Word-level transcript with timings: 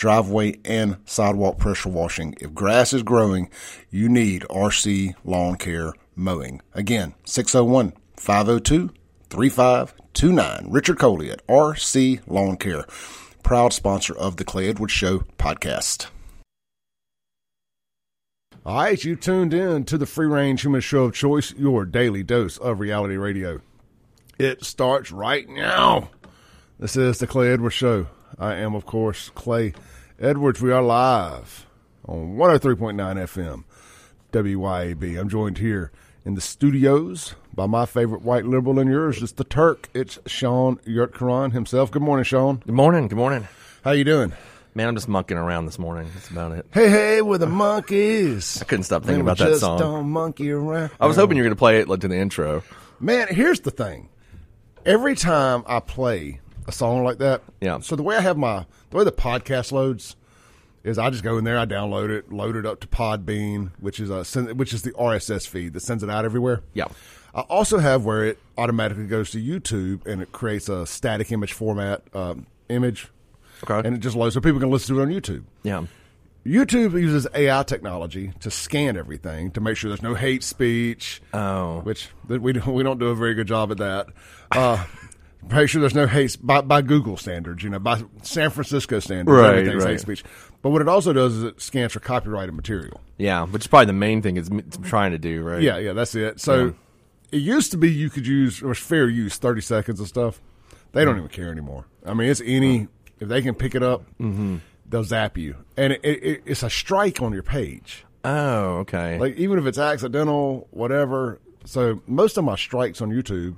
driveway 0.00 0.58
and 0.64 0.96
sidewalk 1.04 1.58
pressure 1.58 1.90
washing. 1.90 2.34
If 2.40 2.54
grass 2.54 2.94
is 2.94 3.02
growing, 3.02 3.50
you 3.90 4.08
need 4.08 4.46
RC 4.48 5.14
Lawn 5.24 5.56
Care 5.56 5.92
Mowing. 6.16 6.62
Again, 6.72 7.14
601 7.24 7.92
502 8.16 8.90
3529. 9.28 10.66
Richard 10.70 10.98
Coley 10.98 11.30
at 11.30 11.46
RC 11.46 12.22
Lawn 12.26 12.56
Care, 12.56 12.86
proud 13.42 13.74
sponsor 13.74 14.16
of 14.16 14.38
the 14.38 14.44
Clay 14.44 14.70
Edwards 14.70 14.94
Show 14.94 15.18
podcast. 15.38 16.06
All 18.64 18.76
right, 18.76 19.04
you 19.04 19.16
tuned 19.16 19.52
in 19.52 19.84
to 19.84 19.98
the 19.98 20.06
free 20.06 20.26
range 20.26 20.62
human 20.62 20.80
show 20.80 21.04
of 21.04 21.14
choice, 21.14 21.52
your 21.58 21.84
daily 21.84 22.22
dose 22.22 22.56
of 22.56 22.80
reality 22.80 23.16
radio. 23.16 23.60
It 24.38 24.64
starts 24.64 25.12
right 25.12 25.46
now. 25.46 26.08
This 26.78 26.96
is 26.96 27.18
the 27.18 27.26
Clay 27.26 27.52
Edwards 27.52 27.74
Show. 27.74 28.06
I 28.38 28.54
am, 28.54 28.74
of 28.74 28.86
course, 28.86 29.30
Clay 29.34 29.74
Edwards. 30.20 30.60
We 30.60 30.70
are 30.70 30.82
live 30.82 31.66
on 32.06 32.36
103.9 32.36 32.94
FM, 32.94 33.64
WYAB. 34.32 35.18
I'm 35.18 35.30
joined 35.30 35.56
here 35.56 35.92
in 36.26 36.34
the 36.34 36.42
studios 36.42 37.34
by 37.54 37.64
my 37.64 37.86
favorite 37.86 38.20
white 38.20 38.44
liberal 38.44 38.78
and 38.78 38.90
yours. 38.90 39.22
It's 39.22 39.32
the 39.32 39.44
Turk. 39.44 39.88
It's 39.94 40.18
Shaun 40.26 40.76
Yurtkuran 40.86 41.52
himself. 41.52 41.90
Good 41.90 42.02
morning, 42.02 42.24
Shaun. 42.24 42.56
Good 42.66 42.74
morning. 42.74 43.08
Good 43.08 43.16
morning. 43.16 43.48
How 43.82 43.92
you 43.92 44.04
doing? 44.04 44.34
Man, 44.74 44.88
I'm 44.88 44.94
just 44.94 45.08
monkeying 45.08 45.38
around 45.38 45.64
this 45.64 45.78
morning. 45.78 46.10
That's 46.12 46.28
about 46.28 46.52
it. 46.52 46.66
Hey, 46.70 46.90
hey, 46.90 47.22
we're 47.22 47.38
the 47.38 47.46
monkeys. 47.46 48.60
I 48.60 48.66
couldn't 48.66 48.84
stop 48.84 49.04
thinking 49.04 49.22
about 49.22 49.38
that 49.38 49.48
just 49.48 49.60
song. 49.60 49.78
Don't 49.78 50.10
monkey 50.10 50.50
around. 50.50 50.90
I 51.00 51.06
was 51.06 51.16
hoping 51.16 51.38
you 51.38 51.44
were 51.44 51.48
going 51.48 51.56
to 51.56 51.58
play 51.58 51.80
it 51.80 51.88
like 51.88 52.00
to 52.00 52.08
the 52.08 52.18
intro. 52.18 52.62
Man, 53.00 53.28
here's 53.28 53.60
the 53.60 53.70
thing. 53.70 54.10
Every 54.84 55.14
time 55.14 55.64
I 55.66 55.80
play 55.80 56.40
a 56.70 56.76
song 56.76 57.04
like 57.04 57.18
that, 57.18 57.42
Yeah. 57.60 57.80
So 57.80 57.96
the 57.96 58.02
way 58.02 58.16
I 58.16 58.20
have 58.20 58.36
my 58.36 58.64
the 58.90 58.96
way 58.96 59.04
the 59.04 59.12
podcast 59.12 59.72
loads 59.72 60.16
is 60.82 60.98
I 60.98 61.10
just 61.10 61.22
go 61.22 61.36
in 61.36 61.44
there, 61.44 61.58
I 61.58 61.66
download 61.66 62.08
it, 62.08 62.32
load 62.32 62.56
it 62.56 62.64
up 62.64 62.80
to 62.80 62.86
Podbean, 62.86 63.70
which 63.80 64.00
is 64.00 64.08
a 64.10 64.24
which 64.54 64.72
is 64.72 64.82
the 64.82 64.92
RSS 64.92 65.46
feed 65.46 65.74
that 65.74 65.80
sends 65.80 66.02
it 66.02 66.08
out 66.10 66.24
everywhere. 66.24 66.62
Yeah. 66.74 66.86
I 67.34 67.42
also 67.42 67.78
have 67.78 68.04
where 68.04 68.24
it 68.24 68.38
automatically 68.58 69.06
goes 69.06 69.30
to 69.32 69.38
YouTube 69.38 70.04
and 70.06 70.20
it 70.22 70.32
creates 70.32 70.68
a 70.68 70.86
static 70.86 71.30
image 71.30 71.52
format 71.52 72.02
um, 72.14 72.46
image, 72.68 73.08
Okay. 73.62 73.86
and 73.86 73.94
it 73.96 74.00
just 74.00 74.16
loads 74.16 74.34
so 74.34 74.40
people 74.40 74.58
can 74.58 74.70
listen 74.70 74.94
to 74.96 75.00
it 75.00 75.04
on 75.04 75.10
YouTube. 75.10 75.44
yeah. 75.62 75.84
YouTube 76.46 76.92
uses 76.98 77.26
AI 77.34 77.62
technology 77.64 78.32
to 78.40 78.50
scan 78.50 78.96
everything 78.96 79.50
to 79.50 79.60
make 79.60 79.76
sure 79.76 79.90
there's 79.90 80.00
no 80.02 80.14
hate 80.14 80.42
speech. 80.42 81.20
Oh. 81.34 81.80
which 81.80 82.08
we 82.26 82.54
don't, 82.54 82.72
we 82.74 82.82
don't 82.82 82.98
do 82.98 83.08
a 83.08 83.14
very 83.14 83.34
good 83.34 83.46
job 83.46 83.70
at 83.70 83.76
that. 83.76 84.06
Uh, 84.50 84.82
make 85.48 85.68
sure 85.68 85.80
there's 85.80 85.94
no 85.94 86.06
hate 86.06 86.36
by, 86.42 86.60
by 86.60 86.82
Google 86.82 87.16
standards, 87.16 87.62
you 87.62 87.70
know, 87.70 87.78
by 87.78 88.02
San 88.22 88.50
Francisco 88.50 88.98
standards, 89.00 89.36
Right, 89.38 89.56
everything's 89.58 89.84
right. 89.84 89.90
hate 89.92 90.00
speech. 90.00 90.24
But 90.62 90.70
what 90.70 90.82
it 90.82 90.88
also 90.88 91.12
does 91.12 91.34
is 91.36 91.42
it 91.44 91.60
scans 91.60 91.92
for 91.92 92.00
copyrighted 92.00 92.54
material. 92.54 93.00
Yeah. 93.18 93.44
Which 93.46 93.62
is 93.62 93.66
probably 93.66 93.86
the 93.86 93.92
main 93.94 94.20
thing 94.22 94.36
it's 94.36 94.50
it's 94.50 94.76
trying 94.82 95.12
to 95.12 95.18
do, 95.18 95.42
right? 95.42 95.62
Yeah, 95.62 95.78
yeah, 95.78 95.92
that's 95.94 96.14
it. 96.14 96.40
So 96.40 96.66
Yeah. 96.66 96.70
it 97.32 97.38
used 97.38 97.70
to 97.72 97.78
be 97.78 97.90
you 97.90 98.10
could 98.10 98.26
use 98.26 98.60
it 98.62 98.66
was 98.66 98.78
fair 98.78 99.08
use 99.08 99.36
thirty 99.38 99.60
seconds 99.62 100.00
of 100.00 100.08
stuff. 100.08 100.40
They 100.92 101.02
Mm. 101.02 101.06
don't 101.06 101.16
even 101.18 101.28
care 101.28 101.50
anymore. 101.50 101.86
I 102.04 102.12
mean, 102.14 102.28
it's 102.28 102.42
any 102.44 102.88
if 103.20 103.28
they 103.28 103.40
can 103.42 103.54
pick 103.54 103.74
it 103.74 103.82
up, 103.82 104.02
Mm-hmm. 104.20 104.56
they'll 104.88 105.04
zap 105.04 105.36
you, 105.38 105.56
and 105.76 105.92
it, 105.94 106.00
it, 106.04 106.42
it's 106.46 106.62
a 106.62 106.70
strike 106.70 107.20
on 107.22 107.32
your 107.32 107.42
page. 107.42 108.04
Oh, 108.24 108.78
okay. 108.80 109.18
Like 109.18 109.36
even 109.36 109.58
if 109.58 109.64
it's 109.66 109.78
accidental, 109.78 110.68
whatever. 110.72 111.38
So 111.64 112.02
most 112.06 112.36
of 112.38 112.44
my 112.44 112.56
strikes 112.56 113.00
on 113.00 113.10
YouTube, 113.10 113.56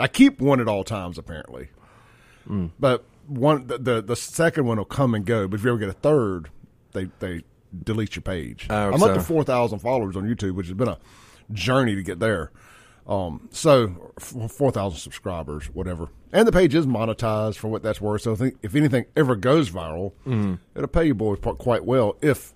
I 0.00 0.08
keep 0.08 0.40
one 0.40 0.60
at 0.60 0.68
all 0.68 0.84
times 0.84 1.18
apparently. 1.18 1.68
Mm. 2.48 2.70
But 2.80 3.04
one 3.26 3.66
the, 3.66 3.78
the 3.78 4.02
the 4.02 4.16
second 4.16 4.66
one 4.66 4.78
will 4.78 4.84
come 4.84 5.14
and 5.14 5.24
go. 5.24 5.46
But 5.46 5.60
if 5.60 5.64
you 5.64 5.70
ever 5.70 5.78
get 5.78 5.88
a 5.88 5.92
third, 5.92 6.50
they 6.92 7.08
they 7.20 7.44
delete 7.84 8.16
your 8.16 8.22
page. 8.22 8.66
Oh, 8.70 8.92
I'm 8.92 9.02
up 9.02 9.14
to 9.14 9.20
four 9.20 9.44
thousand 9.44 9.78
followers 9.80 10.16
on 10.16 10.24
YouTube, 10.24 10.54
which 10.54 10.66
has 10.66 10.74
been 10.74 10.88
a 10.88 10.98
journey 11.52 11.94
to 11.94 12.02
get 12.02 12.18
there. 12.18 12.50
Um, 13.06 13.48
so 13.50 14.12
four 14.18 14.70
thousand 14.70 14.98
subscribers, 15.00 15.66
whatever, 15.66 16.08
and 16.32 16.46
the 16.46 16.52
page 16.52 16.74
is 16.74 16.86
monetized 16.86 17.56
for 17.56 17.68
what 17.68 17.82
that's 17.82 18.00
worth. 18.00 18.22
So 18.22 18.36
if, 18.62 18.74
anything 18.74 19.06
ever 19.16 19.34
goes 19.36 19.70
viral, 19.70 20.12
Mm-hmm. 20.26 20.54
it'll 20.76 20.88
pay 20.88 21.06
you 21.06 21.14
boys 21.14 21.38
quite 21.58 21.84
well 21.84 22.16
if 22.20 22.52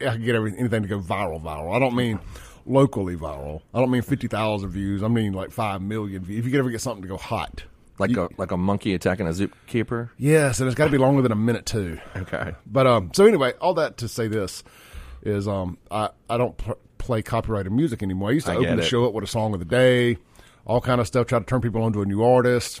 I 0.00 0.10
can 0.12 0.24
get 0.24 0.36
every, 0.36 0.56
anything 0.56 0.82
to 0.82 0.88
go 0.88 1.00
viral. 1.00 1.42
Viral. 1.42 1.74
I 1.74 1.78
don't 1.80 1.96
mean 1.96 2.20
locally 2.68 3.16
viral. 3.16 3.62
I 3.74 3.80
don't 3.80 3.90
mean 3.90 4.02
fifty 4.02 4.28
thousand 4.28 4.70
views. 4.70 5.02
I 5.02 5.08
mean 5.08 5.32
like 5.32 5.50
five 5.50 5.80
million 5.82 6.22
views. 6.24 6.40
If 6.40 6.44
you 6.44 6.50
could 6.52 6.60
ever 6.60 6.70
get 6.70 6.80
something 6.80 7.02
to 7.02 7.08
go 7.08 7.16
hot, 7.16 7.64
like 7.98 8.10
you- 8.10 8.22
a 8.22 8.28
like 8.36 8.50
a 8.50 8.56
monkey 8.56 8.94
attacking 8.94 9.26
a 9.26 9.30
zookeeper. 9.30 10.10
yes, 10.18 10.60
and 10.60 10.66
it's 10.68 10.76
got 10.76 10.84
to 10.86 10.90
be 10.90 10.98
longer 10.98 11.22
than 11.22 11.32
a 11.32 11.36
minute 11.36 11.66
too. 11.66 11.98
Okay. 12.16 12.54
But 12.66 12.86
um, 12.86 13.10
so 13.14 13.24
anyway, 13.26 13.52
all 13.60 13.74
that 13.74 13.96
to 13.98 14.08
say 14.08 14.28
this 14.28 14.62
is 15.22 15.48
um, 15.48 15.78
I 15.90 16.10
I 16.30 16.36
don't 16.36 16.56
pl- 16.56 16.78
play 16.98 17.22
copyrighted 17.22 17.72
music 17.72 18.02
anymore. 18.02 18.28
I 18.30 18.32
used 18.32 18.46
to 18.46 18.52
I 18.52 18.56
open 18.56 18.76
the 18.76 18.82
it. 18.82 18.86
show 18.86 19.04
up 19.06 19.12
with 19.12 19.24
a 19.24 19.28
song 19.28 19.52
of 19.54 19.58
the 19.60 19.64
day, 19.64 20.18
all 20.66 20.80
kind 20.80 21.00
of 21.00 21.06
stuff, 21.06 21.26
try 21.26 21.38
to 21.38 21.44
turn 21.44 21.60
people 21.60 21.82
onto 21.82 22.02
a 22.02 22.06
new 22.06 22.22
artist, 22.22 22.80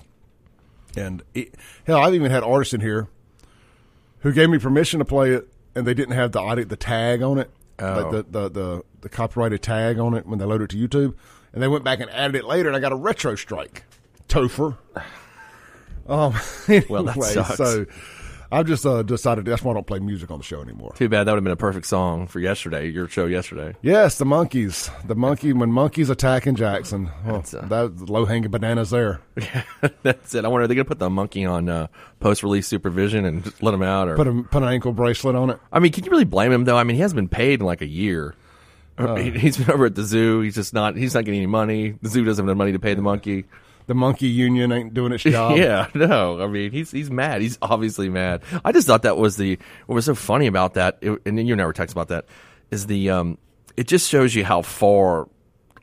and 0.96 1.22
it, 1.34 1.54
hell, 1.86 1.98
I've 1.98 2.14
even 2.14 2.30
had 2.30 2.42
artists 2.42 2.74
in 2.74 2.80
here 2.80 3.08
who 4.20 4.32
gave 4.32 4.50
me 4.50 4.58
permission 4.58 4.98
to 4.98 5.04
play 5.04 5.30
it, 5.32 5.48
and 5.74 5.86
they 5.86 5.94
didn't 5.94 6.14
have 6.14 6.32
the 6.32 6.40
audit 6.40 6.68
the 6.68 6.76
tag 6.76 7.22
on 7.22 7.38
it, 7.38 7.50
like 7.80 8.06
Oh. 8.06 8.10
the, 8.10 8.22
the 8.24 8.48
the 8.48 8.82
the 9.02 9.08
copyrighted 9.08 9.62
tag 9.62 9.98
on 9.98 10.14
it 10.14 10.26
when 10.26 10.38
they 10.38 10.44
load 10.44 10.62
it 10.62 10.70
to 10.70 10.76
YouTube, 10.76 11.14
and 11.52 11.62
they 11.62 11.68
went 11.68 11.84
back 11.84 12.00
and 12.00 12.10
added 12.10 12.34
it 12.36 12.44
later, 12.44 12.68
and 12.68 12.76
I 12.76 12.80
got 12.80 12.92
a 12.92 12.96
retro 12.96 13.34
strike. 13.36 13.84
Topher. 14.28 14.76
Um, 16.08 16.32
Well, 16.88 17.02
that 17.04 17.16
anyway, 17.18 17.32
sucks. 17.34 17.56
So 17.58 17.84
I've 18.50 18.66
just 18.66 18.86
uh, 18.86 19.02
decided 19.02 19.44
that's 19.44 19.62
why 19.62 19.72
I 19.72 19.74
don't 19.74 19.86
play 19.86 19.98
music 19.98 20.30
on 20.30 20.38
the 20.38 20.44
show 20.44 20.62
anymore. 20.62 20.92
Too 20.96 21.08
bad 21.08 21.24
that 21.24 21.32
would 21.32 21.36
have 21.38 21.44
been 21.44 21.52
a 21.52 21.56
perfect 21.56 21.86
song 21.86 22.26
for 22.26 22.40
yesterday, 22.40 22.88
your 22.88 23.06
show 23.08 23.26
yesterday. 23.26 23.76
Yes, 23.82 24.16
the 24.16 24.24
monkeys. 24.24 24.90
The 25.04 25.14
monkey 25.14 25.52
when 25.52 25.70
monkeys 25.70 26.08
attacking 26.08 26.54
Jackson. 26.54 27.10
Well, 27.26 27.36
That's, 27.36 27.52
uh, 27.52 27.66
that 27.68 28.08
low 28.08 28.24
hanging 28.24 28.50
bananas 28.50 28.88
there. 28.90 29.20
That's 30.02 30.34
it. 30.34 30.44
I 30.44 30.48
wonder, 30.48 30.64
are 30.64 30.66
they 30.66 30.74
going 30.74 30.86
to 30.86 30.88
put 30.88 30.98
the 30.98 31.10
monkey 31.10 31.44
on 31.44 31.68
uh, 31.68 31.88
post 32.20 32.42
release 32.42 32.66
supervision 32.66 33.26
and 33.26 33.44
just 33.44 33.62
let 33.62 33.74
him 33.74 33.82
out? 33.82 34.08
Or 34.08 34.16
Put 34.16 34.28
a 34.28 34.42
put 34.44 34.62
an 34.62 34.68
ankle 34.70 34.92
bracelet 34.92 35.36
on 35.36 35.50
it. 35.50 35.58
I 35.70 35.78
mean, 35.78 35.92
can 35.92 36.04
you 36.04 36.10
really 36.10 36.24
blame 36.24 36.50
him 36.50 36.64
though? 36.64 36.78
I 36.78 36.84
mean, 36.84 36.96
he 36.96 37.02
hasn't 37.02 37.16
been 37.16 37.28
paid 37.28 37.60
in 37.60 37.66
like 37.66 37.82
a 37.82 37.86
year. 37.86 38.34
Uh. 38.96 39.14
He- 39.16 39.30
he's 39.38 39.58
been 39.58 39.70
over 39.70 39.84
at 39.86 39.94
the 39.94 40.04
zoo. 40.04 40.40
He's 40.40 40.54
just 40.54 40.72
not. 40.72 40.96
He's 40.96 41.14
not 41.14 41.26
getting 41.26 41.40
any 41.40 41.46
money. 41.46 41.96
The 42.00 42.08
zoo 42.08 42.24
doesn't 42.24 42.42
have 42.42 42.48
enough 42.48 42.58
money 42.58 42.72
to 42.72 42.78
pay 42.78 42.94
the 42.94 43.02
monkey. 43.02 43.44
The 43.88 43.94
monkey 43.94 44.28
union 44.28 44.70
ain't 44.70 44.94
doing 44.94 45.12
its 45.12 45.24
job. 45.24 45.56
yeah, 45.56 45.88
no. 45.94 46.40
I 46.40 46.46
mean, 46.46 46.70
he's 46.70 46.90
he's 46.90 47.10
mad. 47.10 47.40
He's 47.40 47.58
obviously 47.60 48.08
mad. 48.08 48.42
I 48.64 48.70
just 48.70 48.86
thought 48.86 49.02
that 49.02 49.16
was 49.16 49.36
the 49.36 49.58
what 49.86 49.94
was 49.96 50.04
so 50.04 50.14
funny 50.14 50.46
about 50.46 50.74
that. 50.74 50.98
It, 51.00 51.20
and 51.26 51.36
then 51.36 51.46
you 51.46 51.56
never 51.56 51.72
text 51.72 51.94
about 51.94 52.08
that. 52.08 52.26
Is 52.70 52.86
the 52.86 53.10
um, 53.10 53.38
it 53.76 53.88
just 53.88 54.08
shows 54.08 54.34
you 54.34 54.44
how 54.44 54.60
far 54.62 55.26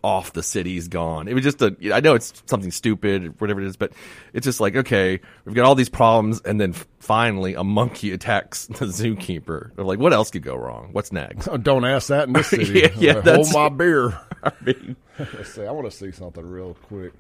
off 0.03 0.33
the 0.33 0.44
city's 0.44 0.88
gone. 0.88 1.27
It 1.27 1.33
was 1.33 1.44
just 1.44 1.59
a. 1.63 1.75
I 1.91 1.99
know 1.99 2.13
it's 2.13 2.44
something 2.45 2.69
stupid, 2.69 3.41
whatever 3.41 3.59
it 3.59 3.65
is, 3.65 3.75
but 3.75 3.91
it's 4.33 4.44
just 4.45 4.59
like 4.59 4.75
okay, 4.75 5.19
we've 5.44 5.55
got 5.55 5.65
all 5.65 5.73
these 5.73 5.89
problems, 5.89 6.41
and 6.41 6.61
then 6.61 6.73
finally 6.99 7.55
a 7.55 7.63
monkey 7.63 8.11
attacks 8.11 8.67
the 8.67 8.85
zookeeper. 8.85 9.75
They're 9.75 9.83
like, 9.83 9.97
what 9.97 10.13
else 10.13 10.30
could 10.30 10.44
go 10.44 10.56
wrong? 10.56 10.89
What's 10.91 11.12
next? 11.12 11.47
Oh, 11.47 11.57
Don't 11.57 11.85
ask 11.85 12.09
that 12.09 12.27
in 12.27 12.33
this 12.33 12.47
city. 12.50 12.81
Yeah, 12.81 12.89
yeah, 12.97 13.13
Hold 13.13 13.25
that's- 13.25 13.53
my 13.56 13.69
beer. 13.69 14.19
I 14.44 14.51
mean, 14.63 14.95
Let's 15.18 15.56
see. 15.56 15.65
I 15.65 15.71
want 15.71 15.89
to 15.89 15.97
see 15.97 16.12
something 16.12 16.47
real 16.47 16.75
quick. 16.83 17.13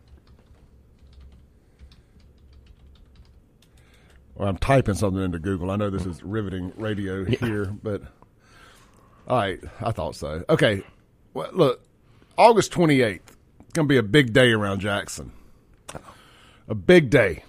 Well, 4.35 4.49
I'm 4.49 4.57
typing 4.57 4.95
something 4.95 5.23
into 5.23 5.39
Google. 5.39 5.71
I 5.71 5.75
know 5.77 5.89
this 5.89 6.05
is 6.05 6.21
riveting 6.23 6.73
radio 6.75 7.23
here, 7.25 7.65
but 7.65 8.01
all 9.27 9.37
right, 9.37 9.59
I 9.81 9.91
thought 9.91 10.15
so. 10.15 10.43
Okay, 10.49 10.83
well, 11.33 11.49
look, 11.53 11.81
August 12.37 12.71
28th, 12.73 13.21
going 13.73 13.87
to 13.87 13.89
be 13.89 13.97
a 13.97 14.03
big 14.03 14.33
day 14.33 14.51
around 14.51 14.79
Jackson. 14.81 15.31
A 16.67 16.75
big 16.75 17.09
day. 17.09 17.43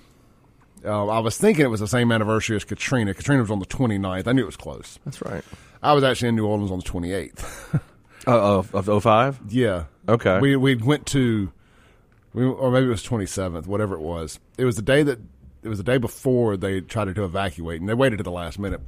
Uh, 0.85 1.07
I 1.09 1.19
was 1.19 1.37
thinking 1.39 1.65
it 1.65 1.69
was 1.69 1.81
the 1.81 1.89
same 1.89 2.13
anniversary 2.13 2.55
as 2.57 2.65
Katrina. 2.65 3.15
Katrina 3.15 3.41
was 3.43 3.51
on 3.51 3.59
the 3.59 3.67
29th. 3.67 4.27
I 4.29 4.33
knew 4.33 4.43
it 4.43 4.47
was 4.47 4.57
close. 4.57 4.99
that's 5.05 5.21
right. 5.23 5.43
I 5.83 5.93
was 5.95 6.05
actually 6.05 6.29
in 6.29 6.37
New 6.37 6.47
Orleans 6.47 6.71
on 6.71 6.79
the 6.79 6.85
28th. 6.85 7.81
Uh, 8.29 8.59
of 8.59 8.75
of 8.75 9.03
05? 9.05 9.39
Yeah. 9.51 9.85
Okay. 10.09 10.41
We 10.41 10.57
we 10.57 10.75
went 10.75 11.07
to, 11.09 11.53
we, 12.35 12.45
or 12.45 12.73
maybe 12.73 12.87
it 12.87 12.91
was 12.91 13.05
twenty 13.05 13.27
seventh, 13.27 13.69
whatever 13.69 13.95
it 13.95 14.01
was. 14.01 14.41
It 14.59 14.65
was 14.65 14.75
the 14.75 14.83
day 14.83 15.05
that 15.05 15.21
it 15.67 15.69
was 15.69 15.79
the 15.79 15.85
day 15.85 15.99
before 15.99 16.57
they 16.57 16.81
tried 16.81 17.15
to 17.15 17.25
evacuate, 17.25 17.81
and 17.81 17.89
they 17.89 17.95
waited 17.95 18.17
to 18.19 18.23
the 18.23 18.31
last 18.31 18.59
minute. 18.59 18.81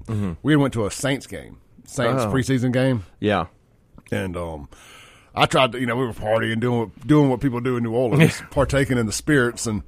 We 0.42 0.56
went 0.56 0.72
to 0.74 0.86
a 0.86 0.90
Saints 0.90 1.26
game, 1.26 1.58
Saints 1.84 2.22
Oh. 2.22 2.32
preseason 2.32 2.72
game, 2.72 3.04
Yeah. 3.20 3.46
and 4.10 4.36
um, 4.36 4.68
I 5.34 5.46
tried 5.46 5.72
to, 5.72 5.80
you 5.80 5.86
know, 5.86 5.96
we 5.96 6.06
were 6.06 6.12
partying, 6.12 6.60
doing 6.60 6.78
what, 6.80 7.06
doing 7.06 7.28
what 7.30 7.40
people 7.40 7.60
do 7.60 7.76
in 7.76 7.82
New 7.82 7.92
Orleans, 7.92 8.40
partaking 8.50 8.96
in 8.96 9.06
the 9.06 9.12
spirits. 9.12 9.66
And 9.66 9.82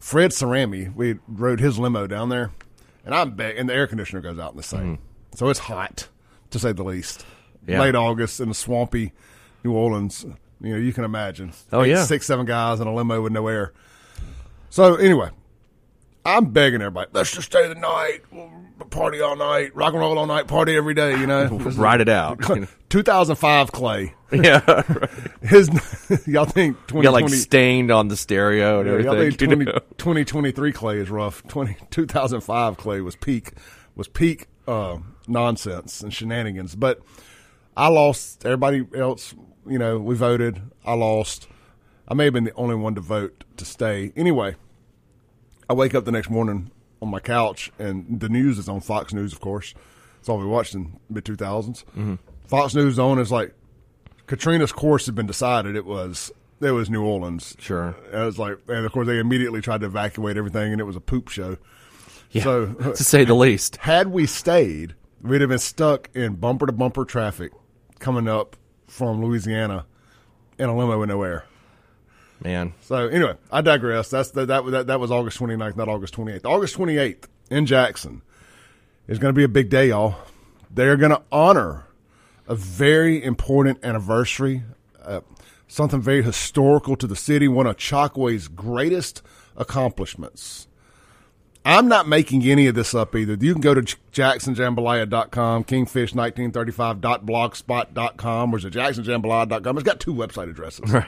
Fred 0.00 0.30
Cerami, 0.30 0.94
we 0.94 1.18
rode 1.28 1.60
his 1.60 1.78
limo 1.78 2.06
down 2.06 2.28
there, 2.28 2.50
and 3.04 3.14
I'm 3.14 3.32
back, 3.32 3.54
and 3.58 3.68
the 3.68 3.74
air 3.74 3.86
conditioner 3.86 4.20
goes 4.22 4.38
out 4.38 4.52
in 4.52 4.56
the 4.56 4.62
same, 4.62 4.98
so 5.34 5.48
it's 5.48 5.58
hot 5.60 6.08
to 6.50 6.58
say 6.58 6.72
the 6.72 6.84
least. 6.84 7.20
Mm-hmm. 7.20 7.70
Yeah. 7.72 7.80
Late 7.80 7.94
August 7.96 8.40
in 8.40 8.48
a 8.50 8.54
swampy 8.54 9.12
New 9.64 9.72
Orleans, 9.72 10.24
you 10.60 10.72
know, 10.72 10.78
you 10.78 10.92
can 10.92 11.02
imagine. 11.04 11.52
Oh, 11.72 11.82
yeah. 11.82 12.04
six, 12.04 12.26
seven 12.26 12.46
guys 12.46 12.78
in 12.80 12.86
a 12.86 12.94
limo 12.94 13.20
with 13.20 13.32
no 13.32 13.46
air. 13.48 13.72
So 14.70 14.94
anyway, 14.96 15.30
I'm 16.26 16.46
begging 16.46 16.82
everybody, 16.82 17.08
let's 17.12 17.32
just 17.32 17.46
stay 17.46 17.68
the 17.68 17.76
night, 17.76 18.22
we'll 18.32 18.50
party 18.90 19.20
all 19.20 19.36
night, 19.36 19.74
rock 19.76 19.92
and 19.92 20.00
roll 20.00 20.18
all 20.18 20.26
night, 20.26 20.48
party 20.48 20.76
every 20.76 20.94
day. 20.94 21.18
You 21.18 21.26
know, 21.26 21.46
Write 21.76 22.00
it 22.00 22.08
out. 22.08 22.40
2005 22.88 23.72
Clay. 23.72 24.14
yeah. 24.32 24.60
right. 24.66 25.10
His 25.42 25.68
y'all 26.26 26.44
think 26.44 26.76
You 26.92 27.02
got 27.02 27.12
like 27.12 27.28
stained 27.28 27.90
on 27.90 28.08
the 28.08 28.16
stereo 28.16 28.80
and 28.80 28.88
yeah, 28.88 29.12
y'all 29.12 29.14
think 29.14 29.40
everything. 29.40 29.48
20, 29.48 29.64
you 29.66 29.72
know? 29.72 29.78
2023 29.98 30.72
Clay 30.72 30.98
is 30.98 31.10
rough. 31.10 31.46
20, 31.46 31.76
2005 31.90 32.76
Clay 32.76 33.00
was 33.00 33.14
peak 33.14 33.52
was 33.94 34.08
peak 34.08 34.48
uh, 34.66 34.98
nonsense 35.28 36.00
and 36.00 36.12
shenanigans. 36.12 36.74
But 36.74 37.00
I 37.76 37.88
lost. 37.88 38.44
Everybody 38.44 38.84
else, 38.96 39.34
you 39.66 39.78
know, 39.78 39.98
we 39.98 40.16
voted. 40.16 40.60
I 40.84 40.94
lost. 40.94 41.46
I 42.08 42.14
may 42.14 42.24
have 42.24 42.34
been 42.34 42.44
the 42.44 42.54
only 42.54 42.74
one 42.74 42.94
to 42.96 43.00
vote 43.00 43.44
to 43.56 43.64
stay. 43.64 44.12
Anyway, 44.16 44.56
I 45.68 45.74
wake 45.74 45.94
up 45.94 46.04
the 46.04 46.12
next 46.12 46.30
morning 46.30 46.70
on 47.02 47.08
my 47.08 47.20
couch, 47.20 47.72
and 47.78 48.20
the 48.20 48.28
news 48.28 48.58
is 48.58 48.68
on 48.68 48.80
Fox 48.80 49.12
News, 49.12 49.32
of 49.32 49.40
course. 49.40 49.74
It's 50.20 50.28
all 50.28 50.38
we 50.38 50.46
watched 50.46 50.74
in 50.74 50.98
mid 51.10 51.24
2000s. 51.24 51.84
Mm-hmm. 51.84 52.14
Fox 52.46 52.74
News 52.74 52.98
on 52.98 53.18
is 53.18 53.32
like 53.32 53.54
Katrina's 54.26 54.72
course 54.72 55.06
had 55.06 55.14
been 55.14 55.26
decided. 55.26 55.76
It 55.76 55.84
was 55.84 56.32
it 56.60 56.70
was 56.70 56.88
New 56.88 57.04
Orleans. 57.04 57.56
Sure. 57.58 57.96
And 58.12 58.22
it 58.22 58.24
was 58.24 58.38
like, 58.38 58.58
and 58.68 58.86
of 58.86 58.92
course 58.92 59.06
they 59.06 59.18
immediately 59.18 59.60
tried 59.60 59.80
to 59.80 59.86
evacuate 59.86 60.36
everything, 60.36 60.72
and 60.72 60.80
it 60.80 60.84
was 60.84 60.96
a 60.96 61.00
poop 61.00 61.28
show. 61.28 61.56
Yeah. 62.30 62.42
So 62.42 62.66
to 62.94 63.04
say 63.04 63.24
the 63.24 63.34
least. 63.34 63.76
had 63.76 64.08
we 64.08 64.26
stayed, 64.26 64.94
we'd 65.22 65.40
have 65.40 65.50
been 65.50 65.58
stuck 65.58 66.10
in 66.14 66.34
bumper 66.34 66.66
to 66.66 66.72
bumper 66.72 67.04
traffic 67.04 67.52
coming 67.98 68.28
up 68.28 68.56
from 68.86 69.24
Louisiana 69.24 69.86
in 70.58 70.68
a 70.68 70.76
limo 70.76 70.98
with 70.98 71.08
no 71.08 71.22
air. 71.22 71.44
Man. 72.42 72.74
So 72.82 73.08
anyway, 73.08 73.34
I 73.50 73.62
digress. 73.62 74.10
That's 74.10 74.30
the, 74.30 74.46
that, 74.46 74.66
that 74.66 74.86
that 74.88 75.00
was 75.00 75.10
August 75.10 75.38
29th, 75.38 75.76
not 75.76 75.88
August 75.88 76.14
28th. 76.14 76.44
August 76.44 76.76
28th 76.76 77.24
in 77.50 77.66
Jackson 77.66 78.22
is 79.08 79.18
going 79.18 79.32
to 79.32 79.36
be 79.36 79.44
a 79.44 79.48
big 79.48 79.70
day, 79.70 79.88
y'all. 79.88 80.16
They're 80.70 80.96
going 80.96 81.12
to 81.12 81.22
honor 81.32 81.86
a 82.46 82.54
very 82.54 83.22
important 83.22 83.84
anniversary, 83.84 84.62
uh, 85.02 85.20
something 85.66 86.00
very 86.00 86.22
historical 86.22 86.96
to 86.96 87.06
the 87.06 87.16
city, 87.16 87.48
one 87.48 87.66
of 87.66 87.76
Chokwe's 87.76 88.48
greatest 88.48 89.22
accomplishments. 89.56 90.68
I'm 91.64 91.88
not 91.88 92.06
making 92.06 92.44
any 92.44 92.68
of 92.68 92.76
this 92.76 92.94
up 92.94 93.16
either. 93.16 93.34
You 93.34 93.52
can 93.52 93.60
go 93.60 93.74
to 93.74 93.82
jacksonjambalaya.com, 94.12 95.64
kingfish1935.blogspot.com, 95.64 98.54
or 98.54 98.58
is 98.58 98.64
it 98.64 98.72
jacksonjambalaya.com? 98.72 99.76
It's 99.76 99.84
got 99.84 99.98
two 99.98 100.14
website 100.14 100.48
addresses. 100.48 100.88
Right. 100.92 101.06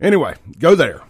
Anyway, 0.00 0.34
go 0.58 0.74
there. 0.74 1.02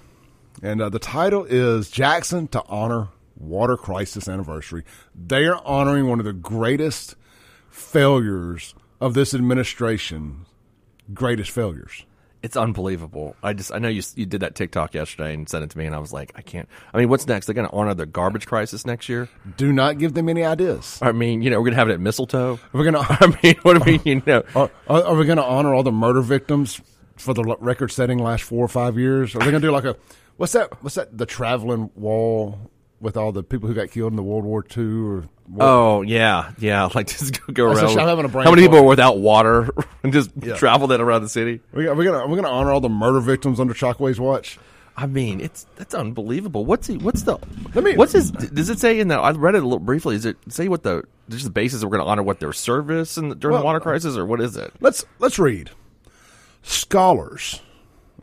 And 0.62 0.82
uh, 0.82 0.88
the 0.88 0.98
title 0.98 1.44
is 1.44 1.90
Jackson 1.90 2.48
to 2.48 2.62
Honor 2.66 3.08
Water 3.36 3.76
Crisis 3.76 4.28
Anniversary. 4.28 4.84
They 5.14 5.46
are 5.46 5.60
honoring 5.64 6.08
one 6.08 6.18
of 6.18 6.26
the 6.26 6.32
greatest 6.32 7.14
failures 7.70 8.74
of 9.00 9.14
this 9.14 9.32
administration, 9.32 10.44
greatest 11.14 11.50
failures. 11.50 12.04
It's 12.42 12.56
unbelievable. 12.56 13.36
I 13.42 13.52
just 13.52 13.70
I 13.70 13.78
know 13.78 13.88
you 13.88 14.02
you 14.16 14.24
did 14.24 14.40
that 14.40 14.54
TikTok 14.54 14.94
yesterday 14.94 15.34
and 15.34 15.46
sent 15.46 15.62
it 15.62 15.70
to 15.70 15.78
me 15.78 15.84
and 15.84 15.94
I 15.94 15.98
was 15.98 16.10
like 16.12 16.32
I 16.34 16.40
can't. 16.40 16.68
I 16.92 16.98
mean, 16.98 17.10
what's 17.10 17.26
next? 17.26 17.46
They're 17.46 17.54
going 17.54 17.68
to 17.68 17.74
honor 17.74 17.92
the 17.92 18.06
garbage 18.06 18.46
crisis 18.46 18.86
next 18.86 19.10
year. 19.10 19.28
Do 19.58 19.72
not 19.74 19.98
give 19.98 20.14
them 20.14 20.28
any 20.28 20.42
ideas. 20.42 20.98
I 21.02 21.12
mean, 21.12 21.42
you 21.42 21.50
know, 21.50 21.58
we're 21.58 21.66
going 21.66 21.74
to 21.74 21.78
have 21.78 21.90
it 21.90 21.94
at 21.94 22.00
mistletoe. 22.00 22.58
We're 22.72 22.90
going 22.90 23.04
to 23.04 23.16
I 23.20 23.38
mean, 23.42 23.56
what 23.62 23.76
do 23.76 23.84
we 23.84 24.00
you 24.10 24.22
know? 24.26 24.42
are, 24.56 24.70
are 24.88 25.04
are 25.04 25.14
we 25.16 25.26
going 25.26 25.36
to 25.36 25.44
honor 25.44 25.74
all 25.74 25.82
the 25.82 25.92
murder 25.92 26.22
victims 26.22 26.80
for 27.20 27.34
the 27.34 27.44
record-setting 27.60 28.18
last 28.18 28.42
four 28.44 28.64
or 28.64 28.68
five 28.68 28.98
years? 28.98 29.34
Are 29.34 29.38
they 29.38 29.46
going 29.50 29.60
to 29.62 29.66
do 29.68 29.70
like 29.70 29.84
a 29.84 29.96
what's 30.36 30.52
that? 30.52 30.82
What's 30.82 30.96
that? 30.96 31.16
The 31.16 31.26
traveling 31.26 31.90
wall 31.94 32.70
with 33.00 33.16
all 33.16 33.32
the 33.32 33.42
people 33.42 33.68
who 33.68 33.74
got 33.74 33.90
killed 33.90 34.12
in 34.12 34.16
the 34.16 34.22
World 34.22 34.44
War 34.44 34.64
II 34.76 34.84
or 34.84 35.28
what? 35.46 35.64
Oh 35.64 36.02
yeah, 36.02 36.52
yeah. 36.58 36.88
Like 36.94 37.08
just 37.08 37.40
go, 37.46 37.52
go 37.52 37.64
around. 37.66 37.90
shot 37.90 38.08
having 38.08 38.24
a 38.24 38.28
brain 38.28 38.44
How 38.44 38.50
many 38.50 38.62
people 38.62 38.78
are 38.78 38.84
without 38.84 39.18
water 39.18 39.70
and 40.02 40.12
just 40.12 40.30
travel 40.56 40.88
that 40.88 41.00
around 41.00 41.22
the 41.22 41.28
city? 41.28 41.60
We, 41.72 41.86
are 41.86 41.94
we 41.94 42.04
gonna 42.04 42.18
are 42.18 42.28
we 42.28 42.36
gonna 42.36 42.48
honor 42.48 42.70
all 42.72 42.80
the 42.80 42.88
murder 42.88 43.20
victims 43.20 43.60
under 43.60 43.74
Chokwe's 43.74 44.20
watch? 44.20 44.58
I 44.96 45.06
mean, 45.06 45.40
it's 45.40 45.66
that's 45.76 45.94
unbelievable. 45.94 46.66
What's 46.66 46.86
he? 46.86 46.98
What's 46.98 47.22
the? 47.22 47.38
Let 47.74 47.84
me- 47.84 47.96
what's 47.96 48.12
his? 48.12 48.30
Does 48.30 48.68
it 48.68 48.78
say 48.80 49.00
in 49.00 49.08
the? 49.08 49.14
I 49.18 49.30
read 49.30 49.54
it 49.54 49.62
a 49.62 49.66
little 49.66 49.78
briefly. 49.78 50.14
Is 50.14 50.26
it 50.26 50.36
say 50.48 50.68
what 50.68 50.82
the? 50.82 51.04
Just 51.30 51.44
the 51.44 51.50
basis 51.50 51.82
we're 51.84 51.90
going 51.90 52.02
to 52.02 52.06
honor 52.06 52.24
what 52.24 52.40
their 52.40 52.52
service 52.52 53.16
and 53.16 53.38
during 53.38 53.52
Well, 53.52 53.62
the 53.62 53.64
water 53.66 53.80
crisis, 53.80 54.16
or 54.16 54.26
what 54.26 54.40
is 54.40 54.56
it? 54.56 54.72
Let's 54.80 55.04
let's 55.20 55.38
read. 55.38 55.70
Scholars. 56.62 57.60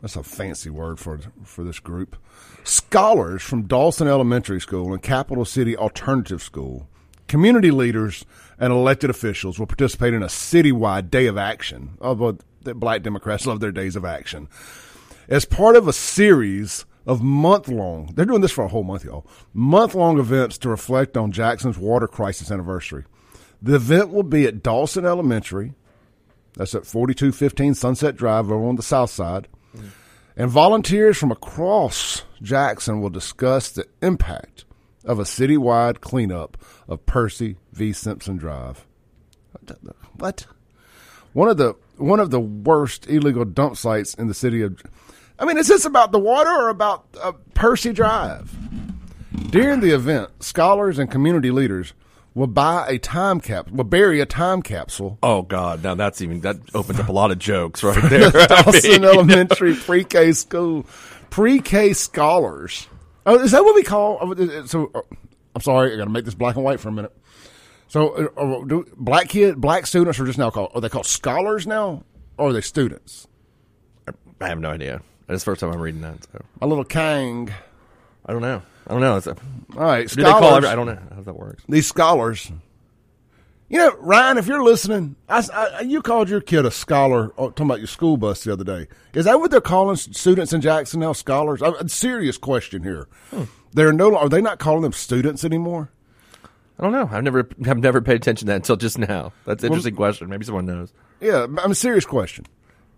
That's 0.00 0.16
a 0.16 0.22
fancy 0.22 0.70
word 0.70 0.98
for 0.98 1.18
for 1.44 1.64
this 1.64 1.80
group. 1.80 2.16
Scholars 2.64 3.42
from 3.42 3.62
Dawson 3.62 4.06
Elementary 4.06 4.60
School 4.60 4.92
and 4.92 5.02
Capital 5.02 5.44
City 5.44 5.76
Alternative 5.76 6.42
School, 6.42 6.88
community 7.26 7.70
leaders 7.70 8.24
and 8.58 8.72
elected 8.72 9.10
officials 9.10 9.58
will 9.58 9.66
participate 9.66 10.14
in 10.14 10.22
a 10.22 10.26
citywide 10.26 11.10
day 11.10 11.26
of 11.26 11.36
action. 11.36 11.96
Although 12.00 12.38
the 12.62 12.74
black 12.74 13.02
Democrats 13.02 13.46
love 13.46 13.60
their 13.60 13.72
days 13.72 13.96
of 13.96 14.04
action. 14.04 14.48
As 15.28 15.44
part 15.44 15.76
of 15.76 15.88
a 15.88 15.92
series 15.92 16.84
of 17.06 17.22
month 17.22 17.68
long, 17.68 18.12
they're 18.14 18.24
doing 18.24 18.40
this 18.40 18.52
for 18.52 18.64
a 18.64 18.68
whole 18.68 18.84
month, 18.84 19.04
y'all. 19.04 19.26
Month 19.52 19.94
long 19.94 20.18
events 20.18 20.58
to 20.58 20.68
reflect 20.68 21.16
on 21.16 21.32
Jackson's 21.32 21.78
water 21.78 22.06
crisis 22.06 22.50
anniversary. 22.50 23.04
The 23.60 23.74
event 23.74 24.10
will 24.10 24.22
be 24.22 24.46
at 24.46 24.62
Dawson 24.62 25.04
Elementary, 25.04 25.74
that's 26.58 26.74
at 26.74 26.84
4215 26.84 27.74
Sunset 27.74 28.16
Drive 28.16 28.50
over 28.50 28.66
on 28.66 28.74
the 28.74 28.82
south 28.82 29.10
side. 29.10 29.46
And 30.36 30.50
volunteers 30.50 31.16
from 31.16 31.30
across 31.30 32.24
Jackson 32.42 33.00
will 33.00 33.10
discuss 33.10 33.70
the 33.70 33.86
impact 34.02 34.64
of 35.04 35.20
a 35.20 35.22
citywide 35.22 36.00
cleanup 36.00 36.58
of 36.88 37.06
Percy 37.06 37.56
v. 37.72 37.92
Simpson 37.92 38.36
Drive. 38.36 38.84
What? 40.16 40.46
One 41.32 41.48
of 41.48 41.58
the 41.58 41.76
one 41.96 42.18
of 42.20 42.30
the 42.30 42.40
worst 42.40 43.08
illegal 43.08 43.44
dump 43.44 43.76
sites 43.76 44.14
in 44.14 44.26
the 44.26 44.34
city 44.34 44.62
of. 44.62 44.82
I 45.38 45.44
mean, 45.44 45.58
is 45.58 45.68
this 45.68 45.84
about 45.84 46.10
the 46.10 46.18
water 46.18 46.50
or 46.50 46.68
about 46.70 47.06
uh, 47.22 47.32
Percy 47.54 47.92
Drive? 47.92 48.52
During 49.50 49.78
the 49.78 49.94
event, 49.94 50.42
scholars 50.42 50.98
and 50.98 51.08
community 51.08 51.52
leaders 51.52 51.94
will 52.38 52.46
buy 52.46 52.86
a 52.88 52.98
time 52.98 53.40
cap, 53.40 53.70
will 53.70 53.84
bury 53.84 54.20
a 54.20 54.26
time 54.26 54.62
capsule 54.62 55.18
Oh 55.22 55.42
God! 55.42 55.82
Now 55.82 55.94
that's 55.94 56.22
even 56.22 56.40
that 56.40 56.56
opens 56.74 57.00
up 57.00 57.08
a 57.08 57.12
lot 57.12 57.30
of 57.30 57.38
jokes 57.38 57.82
right 57.82 58.08
there. 58.08 58.28
I 58.34 58.46
Dawson 58.46 58.90
mean, 58.90 59.04
Elementary 59.04 59.74
Pre-K 59.74 60.32
school, 60.32 60.84
pre-K 61.30 61.92
scholars. 61.92 62.88
Oh, 63.26 63.38
is 63.38 63.50
that 63.50 63.62
what 63.64 63.74
we 63.74 63.82
call? 63.82 64.18
oh, 64.22 64.66
So, 64.66 64.90
uh, 64.94 65.02
I'm 65.54 65.60
sorry, 65.60 65.92
I 65.92 65.96
got 65.96 66.04
to 66.04 66.10
make 66.10 66.24
this 66.24 66.34
black 66.34 66.56
and 66.56 66.64
white 66.64 66.80
for 66.80 66.88
a 66.88 66.92
minute. 66.92 67.14
So, 67.88 68.10
uh, 68.10 68.40
uh, 68.40 68.64
do 68.64 68.86
black 68.96 69.28
kid, 69.28 69.60
black 69.60 69.86
students 69.86 70.18
are 70.18 70.24
just 70.24 70.38
now 70.38 70.50
called? 70.50 70.70
Are 70.74 70.80
they 70.80 70.88
called 70.88 71.06
scholars 71.06 71.66
now, 71.66 72.04
or 72.38 72.48
are 72.48 72.52
they 72.52 72.60
students? 72.60 73.26
I 74.40 74.48
have 74.48 74.60
no 74.60 74.70
idea. 74.70 75.02
It's 75.28 75.44
the 75.44 75.50
first 75.50 75.60
time 75.60 75.72
I'm 75.72 75.80
reading 75.80 76.00
that. 76.02 76.22
So 76.24 76.42
A 76.62 76.66
little 76.66 76.84
Kang. 76.84 77.52
I 78.28 78.32
don't 78.32 78.42
know. 78.42 78.62
I 78.86 78.92
don't 78.92 79.00
know. 79.00 79.16
It's 79.16 79.26
a, 79.26 79.30
All 79.76 79.82
right, 79.84 80.06
do 80.08 80.16
they 80.16 80.22
call? 80.22 80.38
scholars. 80.40 80.56
Every, 80.64 80.68
I 80.68 80.74
don't 80.76 80.86
know 80.86 80.98
how 81.16 81.22
that 81.22 81.34
works. 81.34 81.64
these 81.68 81.86
scholars. 81.86 82.52
You 83.70 83.78
know, 83.78 83.94
Ryan, 83.98 84.38
if 84.38 84.46
you're 84.46 84.62
listening, 84.62 85.16
I, 85.28 85.44
I- 85.52 85.80
you 85.82 86.00
called 86.00 86.30
your 86.30 86.40
kid 86.40 86.64
a 86.64 86.70
scholar. 86.70 87.32
Oh, 87.36 87.50
talking 87.50 87.66
about 87.66 87.78
your 87.80 87.86
school 87.86 88.16
bus 88.16 88.44
the 88.44 88.52
other 88.52 88.64
day. 88.64 88.86
Is 89.12 89.26
that 89.26 89.40
what 89.40 89.50
they're 89.50 89.60
calling 89.60 89.96
students 89.96 90.52
in 90.54 90.60
Jackson 90.62 91.00
now? 91.00 91.12
Scholars? 91.12 91.60
I, 91.60 91.72
a 91.78 91.88
serious 91.88 92.38
question 92.38 92.82
here. 92.82 93.08
Hmm. 93.30 93.44
They're 93.74 93.92
no. 93.92 94.16
Are 94.16 94.28
they 94.30 94.40
not 94.40 94.58
calling 94.58 94.82
them 94.82 94.92
students 94.92 95.44
anymore? 95.44 95.90
I 96.78 96.82
don't 96.84 96.92
know. 96.92 97.08
I've 97.12 97.24
never 97.24 97.46
I've 97.66 97.78
never 97.78 98.00
paid 98.00 98.16
attention 98.16 98.46
to 98.46 98.52
that 98.52 98.56
until 98.56 98.76
just 98.76 98.96
now. 98.98 99.32
That's 99.44 99.62
an 99.62 99.66
interesting 99.66 99.96
question. 99.96 100.28
Maybe 100.30 100.46
someone 100.46 100.64
knows. 100.64 100.92
Yeah, 101.20 101.44
I'm 101.58 101.72
a 101.72 101.74
serious 101.74 102.06
question. 102.06 102.46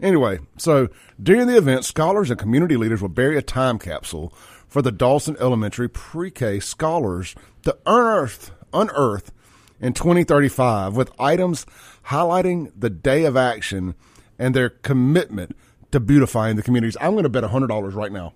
Anyway, 0.00 0.38
so 0.56 0.88
during 1.20 1.46
the 1.48 1.56
event, 1.56 1.84
scholars 1.84 2.30
and 2.30 2.38
community 2.38 2.76
leaders 2.76 3.02
will 3.02 3.08
bury 3.08 3.36
a 3.36 3.42
time 3.42 3.78
capsule 3.78 4.32
for 4.70 4.80
the 4.80 4.90
Dawson 4.90 5.36
Elementary 5.38 5.88
Pre-K 5.88 6.60
scholars 6.60 7.34
to 7.64 7.76
unearth, 7.84 8.52
unearth 8.72 9.32
in 9.80 9.92
2035 9.92 10.96
with 10.96 11.12
items 11.18 11.66
highlighting 12.06 12.72
the 12.74 12.88
day 12.88 13.24
of 13.24 13.36
action 13.36 13.94
and 14.38 14.54
their 14.54 14.70
commitment 14.70 15.54
to 15.90 16.00
beautifying 16.00 16.56
the 16.56 16.62
communities. 16.62 16.96
I'm 17.00 17.12
going 17.12 17.24
to 17.24 17.28
bet 17.28 17.44
$100 17.44 17.94
right 17.94 18.12
now 18.12 18.32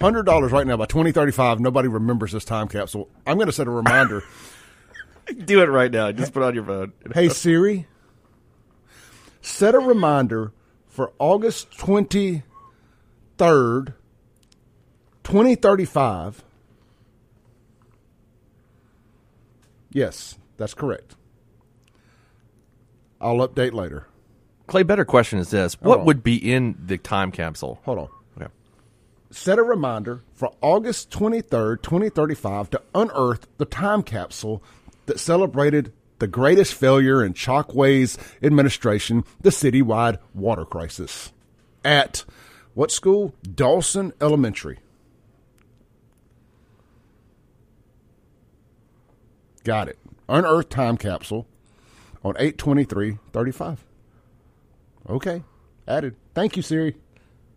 hundred 0.00 0.24
dollars 0.24 0.52
right 0.52 0.66
now. 0.66 0.76
By 0.76 0.86
twenty 0.86 1.12
thirty 1.12 1.32
five, 1.32 1.60
nobody 1.60 1.88
remembers 1.88 2.32
this 2.32 2.44
time 2.44 2.68
capsule. 2.68 3.08
I'm 3.26 3.36
going 3.36 3.46
to 3.46 3.52
set 3.52 3.66
a 3.66 3.70
reminder. 3.70 4.22
Do 5.44 5.60
it 5.62 5.66
right 5.66 5.90
now. 5.90 6.12
Just 6.12 6.32
put 6.32 6.42
on 6.42 6.54
your 6.54 6.64
phone. 6.64 6.92
hey 7.14 7.28
Siri, 7.28 7.86
set 9.40 9.74
a 9.74 9.78
reminder 9.78 10.52
for 10.86 11.12
August 11.18 11.76
twenty 11.76 12.42
third, 15.26 15.32
twenty 15.32 15.54
thirty 15.54 15.84
five. 15.84 16.42
Yes, 19.92 20.36
that's 20.56 20.74
correct. 20.74 21.16
I'll 23.20 23.36
update 23.46 23.72
later. 23.72 24.06
Clay, 24.66 24.82
better 24.82 25.04
question 25.04 25.38
is 25.38 25.50
this: 25.50 25.80
What 25.80 26.04
would 26.04 26.22
be 26.22 26.36
in 26.36 26.76
the 26.84 26.98
time 26.98 27.30
capsule? 27.32 27.80
Hold 27.84 27.98
on. 27.98 28.08
Okay. 28.36 28.52
set 29.30 29.58
a 29.58 29.62
reminder 29.62 30.22
for 30.34 30.52
August 30.60 31.10
23rd, 31.10 31.82
2035 31.82 32.70
to 32.70 32.82
unearth 32.94 33.46
the 33.58 33.64
time 33.64 34.02
capsule 34.02 34.62
that 35.06 35.20
celebrated 35.20 35.92
the 36.18 36.26
greatest 36.26 36.74
failure 36.74 37.22
in 37.24 37.32
Chokwe's 37.34 38.18
administration, 38.42 39.24
the 39.40 39.50
citywide 39.50 40.18
water 40.34 40.64
crisis. 40.64 41.32
At 41.84 42.24
what 42.74 42.90
school? 42.90 43.34
Dawson 43.42 44.12
Elementary. 44.20 44.78
Got 49.66 49.88
it. 49.88 49.98
Unearthed 50.28 50.70
time 50.70 50.96
capsule 50.96 51.44
on 52.24 52.36
82335. 52.38 53.84
Okay. 55.10 55.42
Added. 55.88 56.14
Thank 56.34 56.56
you, 56.56 56.62
Siri. 56.62 56.94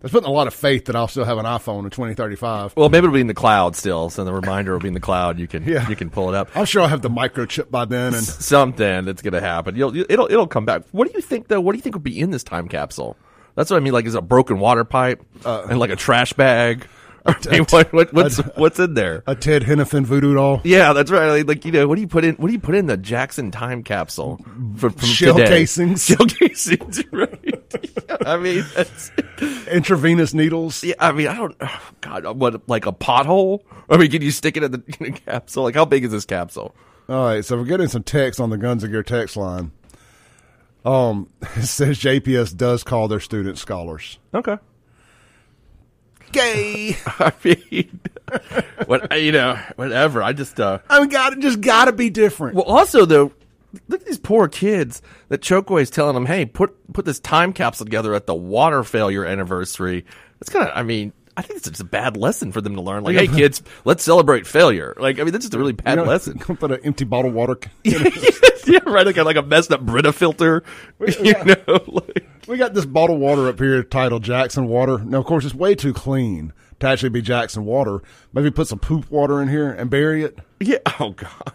That's 0.00 0.12
putting 0.12 0.26
a 0.26 0.32
lot 0.32 0.46
of 0.46 0.54
faith 0.54 0.86
that 0.86 0.96
I'll 0.96 1.06
still 1.08 1.26
have 1.26 1.36
an 1.36 1.44
iPhone 1.44 1.84
in 1.84 1.90
2035. 1.90 2.74
Well, 2.74 2.88
maybe 2.88 3.04
it'll 3.04 3.12
be 3.12 3.20
in 3.20 3.26
the 3.26 3.34
cloud 3.34 3.76
still, 3.76 4.08
so 4.08 4.24
the 4.24 4.32
reminder 4.32 4.72
will 4.72 4.80
be 4.80 4.88
in 4.88 4.94
the 4.94 5.00
cloud. 5.00 5.38
You 5.38 5.46
can 5.46 5.64
Yeah. 5.64 5.86
you 5.90 5.96
can 5.96 6.08
pull 6.08 6.30
it 6.30 6.34
up. 6.34 6.48
I'm 6.56 6.64
sure 6.64 6.80
I'll 6.80 6.88
have 6.88 7.02
the 7.02 7.10
microchip 7.10 7.70
by 7.70 7.84
then. 7.84 8.14
And 8.14 8.24
Something 8.24 9.04
that's 9.04 9.20
going 9.20 9.34
to 9.34 9.42
happen. 9.42 9.76
You'll, 9.76 9.94
you- 9.94 10.06
it'll 10.08 10.26
it'll 10.30 10.46
come 10.46 10.64
back. 10.64 10.84
What 10.92 11.06
do 11.06 11.12
you 11.14 11.20
think 11.20 11.48
though? 11.48 11.60
What 11.60 11.72
do 11.72 11.76
you 11.76 11.82
think 11.82 11.94
would 11.96 12.02
be 12.02 12.18
in 12.18 12.30
this 12.30 12.42
time 12.42 12.68
capsule? 12.68 13.18
That's 13.56 13.70
what 13.70 13.76
I 13.76 13.80
mean. 13.80 13.92
Like, 13.92 14.06
is 14.06 14.14
it 14.14 14.18
a 14.18 14.22
broken 14.22 14.58
water 14.58 14.84
pipe 14.84 15.22
uh, 15.44 15.66
and 15.68 15.78
like 15.78 15.90
a 15.90 15.96
trash 15.96 16.32
bag? 16.32 16.86
I 17.26 17.34
mean, 17.50 17.64
what, 17.70 17.92
what, 17.92 18.12
what's 18.12 18.38
what's 18.56 18.78
in 18.78 18.94
there? 18.94 19.22
a 19.26 19.34
Ted 19.34 19.62
Henifin 19.62 20.04
voodoo 20.04 20.34
doll. 20.34 20.60
Yeah, 20.64 20.92
that's 20.92 21.10
right. 21.10 21.46
Like, 21.46 21.64
you 21.64 21.72
know, 21.72 21.86
what 21.86 21.96
do 21.96 22.00
you 22.00 22.08
put 22.08 22.24
in? 22.24 22.34
What 22.36 22.46
do 22.46 22.52
you 22.52 22.58
put 22.58 22.74
in 22.74 22.86
the 22.86 22.96
Jackson 22.96 23.50
time 23.50 23.82
capsule 23.82 24.38
for, 24.76 24.90
from 24.90 25.08
Shell 25.08 25.36
today? 25.36 25.48
casings. 25.48 26.04
Shell 26.04 26.26
casings, 26.26 27.02
right? 27.12 27.86
I 28.26 28.36
mean, 28.36 28.64
that's, 28.74 29.10
Intravenous 29.68 30.34
needles. 30.34 30.82
yeah. 30.82 30.94
I 30.98 31.12
mean, 31.12 31.28
I 31.28 31.34
don't. 31.36 31.56
oh, 31.60 31.90
God, 32.00 32.24
what 32.38 32.68
like 32.68 32.86
a 32.86 32.92
pothole? 32.92 33.60
I 33.88 33.96
mean, 33.96 34.10
can 34.10 34.22
you 34.22 34.30
stick 34.30 34.56
it 34.56 34.62
in 34.62 34.72
the, 34.72 34.82
in 34.98 35.12
the 35.12 35.20
capsule? 35.20 35.64
Like, 35.64 35.74
how 35.74 35.84
big 35.84 36.04
is 36.04 36.10
this 36.10 36.24
capsule? 36.24 36.74
All 37.08 37.24
right, 37.24 37.44
so 37.44 37.56
we're 37.56 37.64
getting 37.64 37.88
some 37.88 38.02
text 38.04 38.40
on 38.40 38.50
the 38.50 38.56
Guns 38.56 38.84
of 38.84 38.90
Gear 38.90 39.02
text 39.02 39.36
line. 39.36 39.72
Um, 40.84 41.28
it 41.56 41.66
says 41.66 41.98
JPS 41.98 42.56
does 42.56 42.82
call 42.84 43.08
their 43.08 43.20
students 43.20 43.60
scholars. 43.60 44.18
Okay. 44.32 44.56
Gay. 46.32 46.96
I 47.06 47.32
mean, 47.44 48.00
what 48.86 49.20
you 49.20 49.32
know, 49.32 49.58
whatever. 49.76 50.22
I 50.22 50.32
just 50.32 50.58
uh. 50.60 50.78
I 50.88 51.00
mean, 51.00 51.08
got 51.08 51.30
to 51.30 51.36
Just 51.40 51.60
got 51.60 51.86
to 51.86 51.92
be 51.92 52.10
different. 52.10 52.54
Well, 52.56 52.64
also 52.64 53.04
though, 53.04 53.32
look 53.88 54.00
at 54.00 54.06
these 54.06 54.18
poor 54.18 54.48
kids 54.48 55.02
that 55.28 55.40
Chokwe 55.40 55.82
is 55.82 55.90
telling 55.90 56.14
them, 56.14 56.26
"Hey, 56.26 56.46
put 56.46 56.92
put 56.92 57.04
this 57.04 57.20
time 57.20 57.52
capsule 57.52 57.86
together 57.86 58.14
at 58.14 58.26
the 58.26 58.34
water 58.34 58.84
failure 58.84 59.24
anniversary." 59.24 60.04
It's 60.40 60.48
kind 60.50 60.66
of, 60.66 60.76
I 60.76 60.82
mean, 60.82 61.12
I 61.36 61.42
think 61.42 61.58
it's 61.58 61.68
just 61.68 61.80
a 61.80 61.84
bad 61.84 62.16
lesson 62.16 62.52
for 62.52 62.60
them 62.60 62.74
to 62.74 62.80
learn. 62.80 63.04
Like, 63.04 63.16
hey, 63.16 63.26
kids, 63.26 63.62
let's 63.84 64.02
celebrate 64.02 64.46
failure. 64.46 64.94
Like, 64.98 65.18
I 65.18 65.24
mean, 65.24 65.32
that's 65.32 65.44
just 65.44 65.54
a 65.54 65.58
really 65.58 65.72
bad 65.72 65.98
You 65.98 66.04
know, 66.04 66.10
lesson. 66.10 66.38
Put 66.38 66.70
an 66.72 66.80
empty 66.84 67.04
bottle 67.04 67.30
of 67.30 67.34
water. 67.34 67.56
yeah, 68.72 68.80
right. 68.86 69.06
Like 69.06 69.16
a, 69.16 69.24
like 69.24 69.36
a 69.36 69.42
messed 69.42 69.72
up 69.72 69.80
Brita 69.82 70.12
filter. 70.12 70.62
You 71.22 71.32
know, 71.44 71.80
like, 71.86 72.26
We 72.46 72.56
got 72.56 72.74
this 72.74 72.84
bottled 72.86 73.20
water 73.20 73.48
up 73.48 73.58
here 73.58 73.82
titled 73.82 74.22
Jackson 74.22 74.66
Water. 74.66 74.98
Now, 74.98 75.18
of 75.18 75.26
course, 75.26 75.44
it's 75.44 75.54
way 75.54 75.74
too 75.74 75.92
clean 75.92 76.52
to 76.80 76.86
actually 76.86 77.08
be 77.10 77.22
Jackson 77.22 77.64
Water. 77.64 78.02
Maybe 78.32 78.50
put 78.50 78.68
some 78.68 78.78
poop 78.78 79.10
water 79.10 79.40
in 79.42 79.48
here 79.48 79.70
and 79.70 79.90
bury 79.90 80.24
it. 80.24 80.38
yeah. 80.60 80.78
Oh 81.00 81.10
God. 81.10 81.52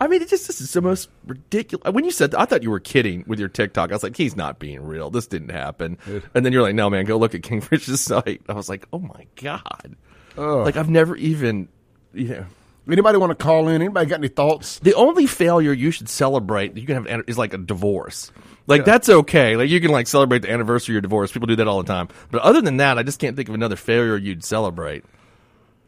I 0.00 0.06
mean, 0.06 0.22
it 0.22 0.28
just 0.28 0.46
this 0.46 0.60
is 0.60 0.72
the 0.72 0.80
most 0.80 1.08
ridiculous. 1.26 1.92
When 1.92 2.04
you 2.04 2.12
said, 2.12 2.30
that, 2.30 2.40
I 2.40 2.44
thought 2.44 2.62
you 2.62 2.70
were 2.70 2.78
kidding 2.78 3.24
with 3.26 3.40
your 3.40 3.48
TikTok. 3.48 3.90
I 3.90 3.94
was 3.94 4.04
like, 4.04 4.16
he's 4.16 4.36
not 4.36 4.58
being 4.60 4.82
real. 4.82 5.10
This 5.10 5.26
didn't 5.26 5.48
happen. 5.50 5.98
And 6.32 6.46
then 6.46 6.52
you're 6.52 6.62
like, 6.62 6.76
no, 6.76 6.88
man, 6.88 7.04
go 7.06 7.16
look 7.16 7.34
at 7.34 7.42
Kingfish's 7.42 8.00
site. 8.00 8.40
I 8.48 8.52
was 8.52 8.68
like, 8.68 8.86
oh 8.92 9.00
my 9.00 9.26
god. 9.36 9.96
Like 10.36 10.76
I've 10.76 10.88
never 10.88 11.16
even, 11.16 11.68
you 12.14 12.28
know. 12.28 12.46
Anybody 12.92 13.18
want 13.18 13.30
to 13.30 13.42
call 13.42 13.68
in? 13.68 13.82
Anybody 13.82 14.06
got 14.06 14.20
any 14.20 14.28
thoughts? 14.28 14.78
The 14.80 14.94
only 14.94 15.26
failure 15.26 15.72
you 15.72 15.90
should 15.90 16.08
celebrate 16.08 16.76
you 16.76 16.86
can 16.86 17.04
have 17.04 17.24
is 17.26 17.38
like 17.38 17.54
a 17.54 17.58
divorce. 17.58 18.32
Like 18.66 18.84
that's 18.84 19.08
okay. 19.08 19.56
Like 19.56 19.68
you 19.68 19.80
can 19.80 19.90
like 19.90 20.06
celebrate 20.06 20.42
the 20.42 20.50
anniversary 20.50 20.92
of 20.92 20.94
your 20.94 21.00
divorce. 21.02 21.32
People 21.32 21.46
do 21.46 21.56
that 21.56 21.66
all 21.66 21.82
the 21.82 21.92
time. 21.92 22.08
But 22.30 22.42
other 22.42 22.60
than 22.60 22.76
that, 22.76 22.98
I 22.98 23.02
just 23.02 23.18
can't 23.18 23.36
think 23.36 23.48
of 23.48 23.54
another 23.54 23.76
failure 23.76 24.16
you'd 24.16 24.44
celebrate. 24.44 25.04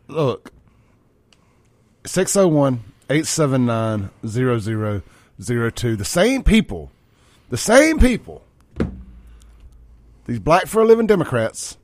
Look, 0.09 0.53
601 2.05 2.83
879 3.09 4.11
0002. 4.27 5.97
The 5.97 6.05
same 6.05 6.43
people, 6.43 6.91
the 7.51 7.57
same 7.57 7.99
people, 7.99 8.43
these 10.27 10.41
black 10.41 10.67
for 10.67 10.83
a 10.83 10.85
living 10.85 11.07
Democrats, 11.07 11.79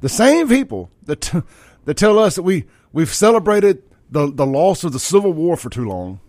the 0.00 0.08
same 0.08 0.48
people 0.48 0.90
that, 1.04 1.20
t- 1.20 1.42
that 1.84 1.96
tell 1.96 2.18
us 2.18 2.36
that 2.36 2.42
we, 2.42 2.64
we've 2.92 3.12
celebrated 3.12 3.82
the, 4.10 4.30
the 4.32 4.46
loss 4.46 4.84
of 4.84 4.92
the 4.92 4.98
Civil 5.00 5.32
War 5.32 5.56
for 5.56 5.70
too 5.70 5.88
long 5.88 6.20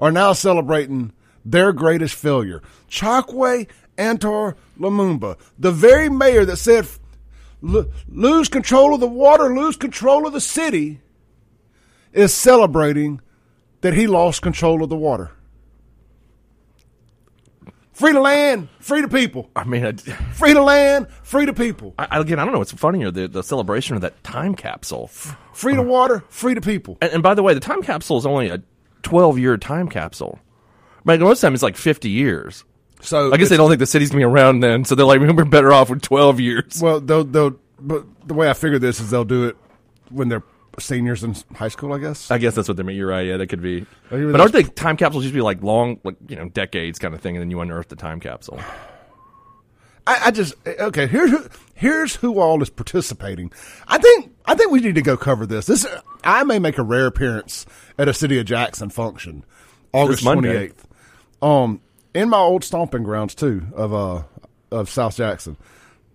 are 0.00 0.12
now 0.12 0.32
celebrating 0.32 1.12
their 1.44 1.72
greatest 1.72 2.14
failure. 2.14 2.62
Chokwe 2.88 3.68
Antar 3.96 4.56
Lumumba, 4.78 5.38
the 5.58 5.72
very 5.72 6.08
mayor 6.08 6.44
that 6.44 6.56
said, 6.56 6.86
lose 7.62 8.48
control 8.48 8.94
of 8.94 9.00
the 9.00 9.06
water, 9.06 9.54
lose 9.54 9.76
control 9.76 10.26
of 10.26 10.32
the 10.32 10.40
city, 10.40 11.00
is 12.12 12.32
celebrating 12.32 13.20
that 13.80 13.94
he 13.94 14.06
lost 14.06 14.42
control 14.42 14.82
of 14.82 14.88
the 14.88 14.96
water. 14.96 15.30
Free 17.94 18.12
the 18.12 18.20
land, 18.20 18.68
free 18.80 19.02
the 19.02 19.08
people. 19.08 19.48
I 19.54 19.62
mean, 19.62 19.86
I, 19.86 19.92
Free 20.34 20.52
the 20.52 20.62
land, 20.62 21.06
free 21.22 21.46
the 21.46 21.52
people. 21.52 21.94
I, 21.96 22.18
again, 22.18 22.40
I 22.40 22.44
don't 22.44 22.52
know 22.52 22.58
what's 22.58 22.72
funnier 22.72 23.12
the 23.12 23.28
the 23.28 23.42
celebration 23.42 23.94
of 23.94 24.02
that 24.02 24.22
time 24.24 24.56
capsule. 24.56 25.06
Free 25.06 25.76
the 25.76 25.82
water, 25.82 26.24
free 26.28 26.54
the 26.54 26.60
people. 26.60 26.98
And, 27.00 27.12
and 27.12 27.22
by 27.22 27.34
the 27.34 27.42
way, 27.42 27.54
the 27.54 27.60
time 27.60 27.82
capsule 27.82 28.18
is 28.18 28.26
only 28.26 28.48
a 28.48 28.62
twelve 29.02 29.38
year 29.38 29.56
time 29.56 29.88
capsule. 29.88 30.40
Like 31.04 31.20
most 31.20 31.38
of 31.38 31.40
the 31.42 31.46
time, 31.46 31.54
it's 31.54 31.62
like 31.62 31.76
fifty 31.76 32.10
years. 32.10 32.64
So 33.00 33.32
I 33.32 33.36
guess 33.36 33.48
they 33.48 33.56
don't 33.56 33.68
think 33.68 33.78
the 33.78 33.86
city's 33.86 34.10
gonna 34.10 34.20
be 34.20 34.24
around 34.24 34.60
then, 34.60 34.84
so 34.84 34.96
they're 34.96 35.06
like, 35.06 35.20
we're 35.36 35.44
better 35.44 35.72
off 35.72 35.88
with 35.88 36.02
twelve 36.02 36.40
years. 36.40 36.80
Well, 36.82 37.00
they'll, 37.00 37.24
they'll, 37.24 37.56
but 37.78 38.04
the 38.26 38.34
way 38.34 38.50
I 38.50 38.54
figure 38.54 38.80
this 38.80 38.98
is 38.98 39.10
they'll 39.10 39.24
do 39.24 39.44
it 39.44 39.56
when 40.10 40.28
they're 40.28 40.42
seniors 40.80 41.24
in 41.24 41.34
high 41.54 41.68
school, 41.68 41.92
I 41.92 41.98
guess. 41.98 42.30
I 42.30 42.38
guess 42.38 42.54
that's 42.54 42.68
what 42.68 42.76
they 42.76 42.82
mean. 42.82 42.96
You're 42.96 43.08
right. 43.08 43.26
Yeah, 43.26 43.36
that 43.36 43.48
could 43.48 43.62
be. 43.62 43.86
Maybe 44.10 44.30
But 44.30 44.40
aren't 44.40 44.52
they 44.52 44.62
time 44.62 44.96
capsules 44.96 45.24
used 45.24 45.32
to 45.32 45.38
be 45.38 45.42
like 45.42 45.62
long, 45.62 46.00
like 46.04 46.16
you 46.28 46.36
know, 46.36 46.48
decades 46.48 46.98
kind 46.98 47.14
of 47.14 47.20
thing, 47.20 47.36
and 47.36 47.42
then 47.42 47.50
you 47.50 47.60
unearth 47.60 47.88
the 47.88 47.96
time 47.96 48.20
capsule? 48.20 48.60
I, 50.06 50.26
I 50.26 50.30
just 50.30 50.54
okay. 50.66 51.06
Here's 51.06 51.30
who, 51.30 51.48
here's 51.74 52.16
who 52.16 52.38
all 52.40 52.62
is 52.62 52.70
participating. 52.70 53.52
I 53.88 53.98
think 53.98 54.32
I 54.44 54.54
think 54.54 54.70
we 54.70 54.80
need 54.80 54.96
to 54.96 55.02
go 55.02 55.16
cover 55.16 55.46
this. 55.46 55.66
This 55.66 55.86
I 56.22 56.44
may 56.44 56.58
make 56.58 56.78
a 56.78 56.82
rare 56.82 57.06
appearance 57.06 57.64
at 57.98 58.08
a 58.08 58.14
City 58.14 58.38
of 58.38 58.46
Jackson 58.46 58.90
function, 58.90 59.44
August 59.92 60.22
twenty 60.22 60.48
eighth. 60.50 60.86
Um, 61.40 61.80
in 62.12 62.28
my 62.28 62.38
old 62.38 62.64
stomping 62.64 63.02
grounds 63.02 63.34
too 63.34 63.66
of 63.74 63.94
uh 63.94 64.22
of 64.70 64.90
South 64.90 65.16
Jackson. 65.16 65.56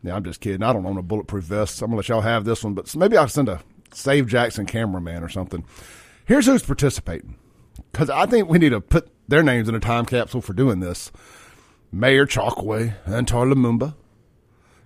Yeah, 0.04 0.16
I'm 0.16 0.24
just 0.24 0.40
kidding. 0.40 0.64
I 0.64 0.72
don't 0.72 0.86
own 0.86 0.98
a 0.98 1.02
bulletproof 1.02 1.44
vest. 1.46 1.82
I'm 1.82 1.88
gonna 1.88 1.98
let 1.98 2.10
y'all 2.10 2.22
have 2.22 2.46
this 2.46 2.64
one, 2.64 2.74
but 2.74 2.96
maybe 2.96 3.18
I'll 3.18 3.28
send 3.28 3.50
a 3.50 3.62
Save 3.92 4.28
Jackson 4.28 4.66
cameraman 4.66 5.24
or 5.24 5.30
something. 5.30 5.66
Here's 6.26 6.46
who's 6.46 6.64
participating 6.64 7.36
because 7.92 8.10
I 8.10 8.26
think 8.26 8.50
we 8.50 8.60
need 8.60 8.70
to 8.70 8.82
put 8.82 9.10
their 9.28 9.44
names 9.44 9.70
in 9.70 9.76
a 9.76 9.80
time 9.80 10.06
capsule 10.06 10.42
for 10.42 10.54
doing 10.54 10.80
this. 10.80 11.12
Mayor 11.92 12.26
Chokwe, 12.26 12.94
Antar 13.08 13.52
Lumumba, 13.52 13.96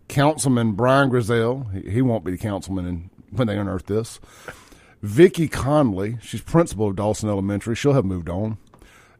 Councilman 0.07 0.73
Brian 0.73 1.09
Grizzell, 1.09 1.71
he, 1.73 1.91
he 1.91 2.01
won't 2.01 2.23
be 2.23 2.31
the 2.31 2.37
councilman 2.37 2.85
in, 2.85 3.09
when 3.31 3.47
they 3.47 3.57
unearth 3.57 3.87
this. 3.87 4.19
Vicky 5.01 5.49
Conley, 5.49 6.17
she's 6.21 6.41
principal 6.41 6.87
of 6.87 6.95
Dawson 6.95 7.29
Elementary. 7.29 7.75
She'll 7.75 7.93
have 7.93 8.05
moved 8.05 8.29
on. 8.29 8.57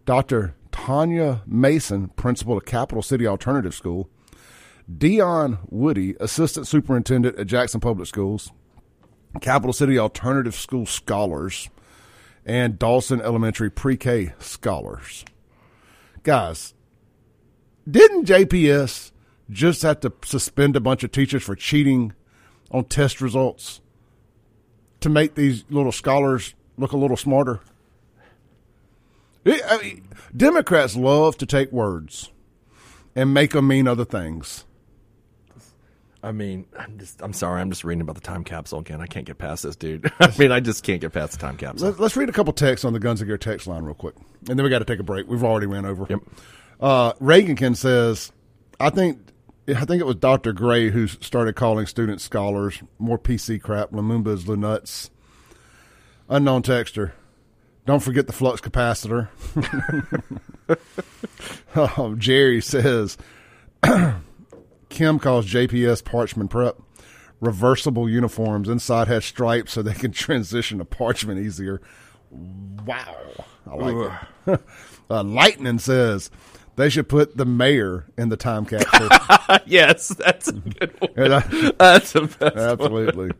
Dr. 0.05 0.55
Tanya 0.71 1.41
Mason, 1.45 2.07
principal 2.09 2.57
of 2.57 2.65
Capital 2.65 3.01
City 3.01 3.27
Alternative 3.27 3.73
School. 3.73 4.09
Dion 4.97 5.59
Woody, 5.69 6.15
assistant 6.19 6.67
superintendent 6.67 7.37
at 7.37 7.47
Jackson 7.47 7.81
Public 7.81 8.07
Schools. 8.07 8.51
Capital 9.41 9.73
City 9.73 9.97
Alternative 9.97 10.55
School 10.55 10.85
scholars. 10.85 11.69
And 12.45 12.77
Dawson 12.77 13.21
Elementary 13.21 13.71
Pre 13.71 13.95
K 13.95 14.33
scholars. 14.39 15.23
Guys, 16.23 16.73
didn't 17.89 18.25
JPS 18.25 19.11
just 19.49 19.81
have 19.81 19.99
to 20.01 20.11
suspend 20.23 20.75
a 20.75 20.81
bunch 20.81 21.03
of 21.03 21.11
teachers 21.11 21.43
for 21.43 21.55
cheating 21.55 22.13
on 22.71 22.85
test 22.85 23.21
results 23.21 23.81
to 24.99 25.09
make 25.09 25.35
these 25.35 25.63
little 25.69 25.91
scholars 25.91 26.53
look 26.77 26.91
a 26.91 26.97
little 26.97 27.17
smarter? 27.17 27.61
I 29.45 29.79
mean, 29.81 30.07
Democrats 30.35 30.95
love 30.95 31.37
to 31.37 31.45
take 31.45 31.71
words 31.71 32.31
and 33.15 33.33
make 33.33 33.51
them 33.51 33.67
mean 33.67 33.87
other 33.87 34.05
things. 34.05 34.65
I 36.23 36.31
mean, 36.31 36.65
I'm 36.79 36.97
just 36.97 37.21
I'm 37.21 37.33
sorry, 37.33 37.61
I'm 37.61 37.69
just 37.69 37.83
reading 37.83 38.01
about 38.01 38.15
the 38.15 38.21
time 38.21 38.45
capsule 38.45 38.79
again. 38.79 39.01
I 39.01 39.07
can't 39.07 39.25
get 39.25 39.37
past 39.37 39.63
this, 39.63 39.75
dude. 39.75 40.11
I 40.19 40.33
mean, 40.39 40.51
I 40.51 40.61
just 40.61 40.83
can't 40.83 41.01
get 41.01 41.11
past 41.11 41.33
the 41.33 41.37
time 41.37 41.57
capsule. 41.57 41.91
Let, 41.91 41.99
us 41.99 42.15
read 42.15 42.29
a 42.29 42.31
couple 42.31 42.53
texts 42.53 42.85
on 42.85 42.93
the 42.93 42.99
Guns 42.99 43.21
of 43.21 43.27
Gear 43.27 43.37
text 43.37 43.67
line 43.67 43.83
real 43.83 43.93
quick, 43.93 44.15
and 44.47 44.57
then 44.57 44.63
we 44.63 44.69
got 44.69 44.79
to 44.79 44.85
take 44.85 44.99
a 44.99 45.03
break. 45.03 45.27
We've 45.27 45.43
already 45.43 45.67
ran 45.67 45.85
over. 45.85 46.07
Yep. 46.09 46.19
Uh, 46.79 47.13
Reagankin 47.13 47.75
says, 47.75 48.31
"I 48.79 48.89
think 48.89 49.19
I 49.67 49.85
think 49.85 50.01
it 50.01 50.05
was 50.05 50.15
Dr. 50.15 50.53
Gray 50.53 50.89
who 50.89 51.07
started 51.07 51.55
calling 51.55 51.87
students 51.87 52.23
scholars. 52.23 52.81
More 52.99 53.19
PC 53.19 53.61
crap. 53.61 53.91
Lumumba's 53.91 54.45
Lunuts. 54.45 55.09
Unknown 56.29 56.63
texter. 56.63 57.11
Don't 57.85 58.01
forget 58.01 58.27
the 58.27 58.33
flux 58.33 58.61
capacitor. 58.61 59.27
oh, 61.75 62.15
Jerry 62.15 62.61
says 62.61 63.17
Kim 64.93 65.19
calls 65.19 65.45
JPS 65.47 66.03
parchment 66.05 66.49
prep. 66.51 66.77
Reversible 67.41 68.07
uniforms. 68.07 68.69
Inside 68.69 69.07
has 69.09 69.25
stripes 69.25 69.73
so 69.73 69.81
they 69.81 69.93
can 69.93 70.11
transition 70.13 70.77
to 70.77 70.85
parchment 70.85 71.39
easier. 71.39 71.81
Wow. 72.31 73.15
I 73.69 73.75
like 73.75 74.11
it. 74.47 74.61
uh, 75.09 75.23
Lightning 75.23 75.79
says 75.79 76.29
they 76.75 76.89
should 76.89 77.09
put 77.09 77.35
the 77.35 77.45
mayor 77.45 78.05
in 78.17 78.29
the 78.29 78.37
time 78.37 78.65
capsule. 78.65 79.09
yes, 79.65 80.09
that's 80.09 80.47
a 80.47 80.53
good 80.53 80.93
one. 80.99 81.11
That- 81.15 81.75
That's 81.79 82.11
the 82.13 82.21
best. 82.21 82.55
Absolutely. 82.55 83.31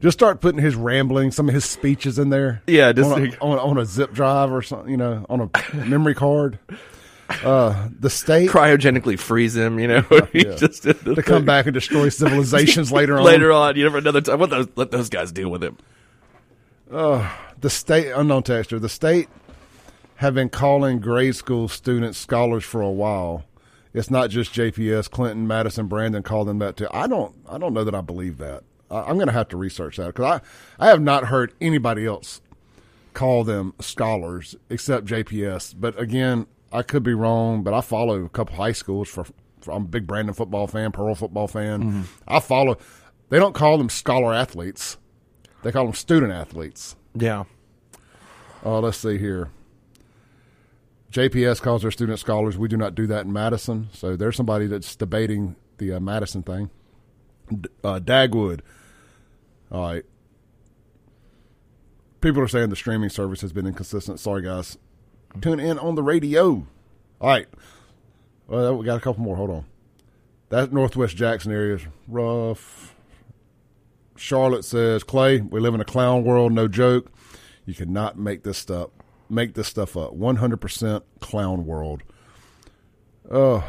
Just 0.00 0.18
start 0.18 0.40
putting 0.42 0.60
his 0.60 0.74
rambling, 0.76 1.30
some 1.32 1.48
of 1.48 1.54
his 1.54 1.64
speeches 1.64 2.18
in 2.18 2.28
there. 2.28 2.62
Yeah, 2.66 2.92
just- 2.92 3.10
on 3.10 3.26
a, 3.26 3.30
on, 3.40 3.58
on 3.58 3.78
a 3.78 3.86
zip 3.86 4.12
drive 4.12 4.52
or 4.52 4.60
something, 4.62 4.90
you 4.90 4.98
know, 4.98 5.24
on 5.30 5.40
a 5.40 5.74
memory 5.74 6.14
card. 6.14 6.58
Uh, 7.28 7.88
the 7.98 8.10
state 8.10 8.48
Cryogenically 8.50 9.18
freeze 9.18 9.56
him, 9.56 9.78
you 9.78 9.88
know. 9.88 10.04
Yeah. 10.32 10.54
just 10.56 10.82
to 10.84 11.22
come 11.24 11.44
back 11.44 11.66
and 11.66 11.74
destroy 11.74 12.08
civilizations 12.10 12.92
later 12.92 13.16
on. 13.18 13.24
later 13.24 13.50
on. 13.52 13.76
You 13.76 13.84
know, 13.84 13.90
for 13.90 13.98
another 13.98 14.20
time. 14.20 14.38
What 14.38 14.50
those, 14.50 14.68
let 14.76 14.90
those 14.90 15.08
guys 15.08 15.32
deal 15.32 15.48
with 15.48 15.62
him. 15.62 15.76
the 16.88 17.70
state 17.70 18.10
unknown 18.12 18.42
texture. 18.44 18.78
The 18.78 18.88
state 18.88 19.28
have 20.16 20.34
been 20.34 20.48
calling 20.48 20.98
grade 21.00 21.36
school 21.36 21.68
students 21.68 22.18
scholars 22.18 22.64
for 22.64 22.80
a 22.80 22.90
while. 22.90 23.44
It's 23.92 24.10
not 24.10 24.30
just 24.30 24.52
JPS. 24.52 25.10
Clinton, 25.10 25.46
Madison, 25.46 25.86
Brandon 25.86 26.22
called 26.22 26.48
them 26.48 26.58
that 26.58 26.76
too. 26.76 26.86
I 26.90 27.06
don't. 27.06 27.34
I 27.48 27.58
don't 27.58 27.72
know 27.74 27.84
that 27.84 27.94
I 27.94 28.02
believe 28.02 28.38
that. 28.38 28.62
I, 28.90 29.00
I'm 29.00 29.16
going 29.16 29.26
to 29.28 29.32
have 29.32 29.48
to 29.48 29.56
research 29.56 29.96
that 29.96 30.06
because 30.08 30.40
I 30.78 30.84
I 30.86 30.88
have 30.88 31.00
not 31.00 31.24
heard 31.24 31.54
anybody 31.60 32.06
else 32.06 32.40
call 33.14 33.42
them 33.44 33.72
scholars 33.80 34.54
except 34.68 35.06
JPS. 35.06 35.74
But 35.78 35.98
again, 35.98 36.46
I 36.72 36.82
could 36.82 37.02
be 37.02 37.14
wrong. 37.14 37.62
But 37.62 37.74
I 37.74 37.80
follow 37.80 38.24
a 38.24 38.28
couple 38.28 38.56
high 38.56 38.72
schools 38.72 39.08
for. 39.08 39.24
for 39.60 39.72
I'm 39.72 39.82
a 39.84 39.88
big 39.88 40.06
Brandon 40.06 40.34
football 40.34 40.66
fan, 40.66 40.92
Pearl 40.92 41.14
football 41.14 41.48
fan. 41.48 42.06
I 42.28 42.40
follow. 42.40 42.76
They 43.28 43.38
don't 43.38 43.54
call 43.54 43.78
them 43.78 43.88
scholar 43.88 44.32
athletes. 44.34 44.96
They 45.62 45.72
call 45.72 45.84
them 45.86 45.94
student 45.94 46.32
athletes. 46.32 46.94
Yeah. 47.14 47.44
Uh, 48.64 48.80
let's 48.80 48.98
see 48.98 49.18
here. 49.18 49.50
JPS 51.12 51.60
calls 51.62 51.82
their 51.82 51.90
student 51.90 52.18
scholars. 52.18 52.58
We 52.58 52.68
do 52.68 52.76
not 52.76 52.94
do 52.94 53.06
that 53.06 53.24
in 53.24 53.32
Madison. 53.32 53.88
So 53.92 54.16
there's 54.16 54.36
somebody 54.36 54.66
that's 54.66 54.94
debating 54.94 55.56
the 55.78 55.92
uh, 55.94 56.00
Madison 56.00 56.42
thing. 56.42 56.70
D- 57.48 57.68
uh, 57.82 58.00
Dagwood. 58.00 58.60
All 59.72 59.82
right. 59.92 60.04
People 62.20 62.42
are 62.42 62.48
saying 62.48 62.70
the 62.70 62.76
streaming 62.76 63.08
service 63.08 63.40
has 63.40 63.52
been 63.52 63.66
inconsistent. 63.66 64.20
Sorry, 64.20 64.42
guys. 64.42 64.76
Tune 65.40 65.60
in 65.60 65.78
on 65.78 65.94
the 65.94 66.02
radio. 66.02 66.66
All 67.20 67.28
right. 67.28 67.46
Well, 68.46 68.76
we 68.76 68.84
got 68.84 68.96
a 68.96 69.00
couple 69.00 69.22
more. 69.22 69.36
Hold 69.36 69.50
on. 69.50 69.64
That 70.48 70.72
Northwest 70.72 71.16
Jackson 71.16 71.52
area 71.52 71.74
is 71.76 71.86
rough. 72.06 72.94
Charlotte 74.16 74.64
says, 74.64 75.02
Clay, 75.04 75.40
we 75.40 75.60
live 75.60 75.74
in 75.74 75.80
a 75.80 75.84
clown 75.84 76.24
world, 76.24 76.52
no 76.52 76.68
joke. 76.68 77.10
You 77.66 77.74
cannot 77.74 78.18
make 78.18 78.44
this 78.44 78.58
stuff 78.58 78.90
make 79.28 79.54
this 79.54 79.66
stuff 79.66 79.96
up. 79.96 80.12
One 80.12 80.36
hundred 80.36 80.58
percent 80.60 81.04
clown 81.20 81.66
world. 81.66 82.02
Oh, 83.28 83.64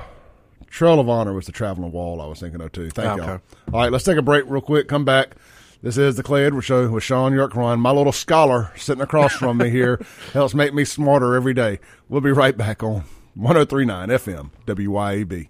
Trail 0.68 1.00
of 1.00 1.10
Honor 1.10 1.34
was 1.34 1.48
the 1.48 1.52
traveling 1.52 1.92
wall 1.92 2.22
I 2.22 2.28
was 2.28 2.40
thinking 2.40 2.62
of 2.62 2.72
too. 2.72 2.90
Thank 2.92 3.08
ah, 3.08 3.14
Okay. 3.14 3.26
y'all. 3.26 3.42
All 3.74 3.80
right, 3.82 3.92
let's 3.92 4.04
take 4.04 4.18
a 4.18 4.22
break 4.22 4.46
real 4.48 4.62
quick. 4.62 4.88
Come 4.88 5.04
back. 5.04 5.36
This 5.84 5.96
is 5.96 6.16
the 6.16 6.24
Clay 6.24 6.44
Edwards 6.44 6.66
Show 6.66 6.90
with 6.90 7.04
Shaun 7.04 7.34
Yurtkuran, 7.34 7.80
my 7.80 7.92
little 7.92 8.12
scholar 8.12 8.72
sitting 8.76 9.04
across 9.04 9.34
from 9.34 9.58
me 9.58 9.70
here, 9.70 10.04
helps 10.34 10.56
make 10.56 10.74
me 10.74 10.84
smarter 10.84 11.36
every 11.36 11.54
day. 11.54 11.80
We'll 12.10 12.22
be 12.22 12.32
right 12.32 12.58
back 12.58 12.82
on 12.82 13.04
1039 13.36 14.10
FM, 14.10 14.50
WYAB. 14.66 15.50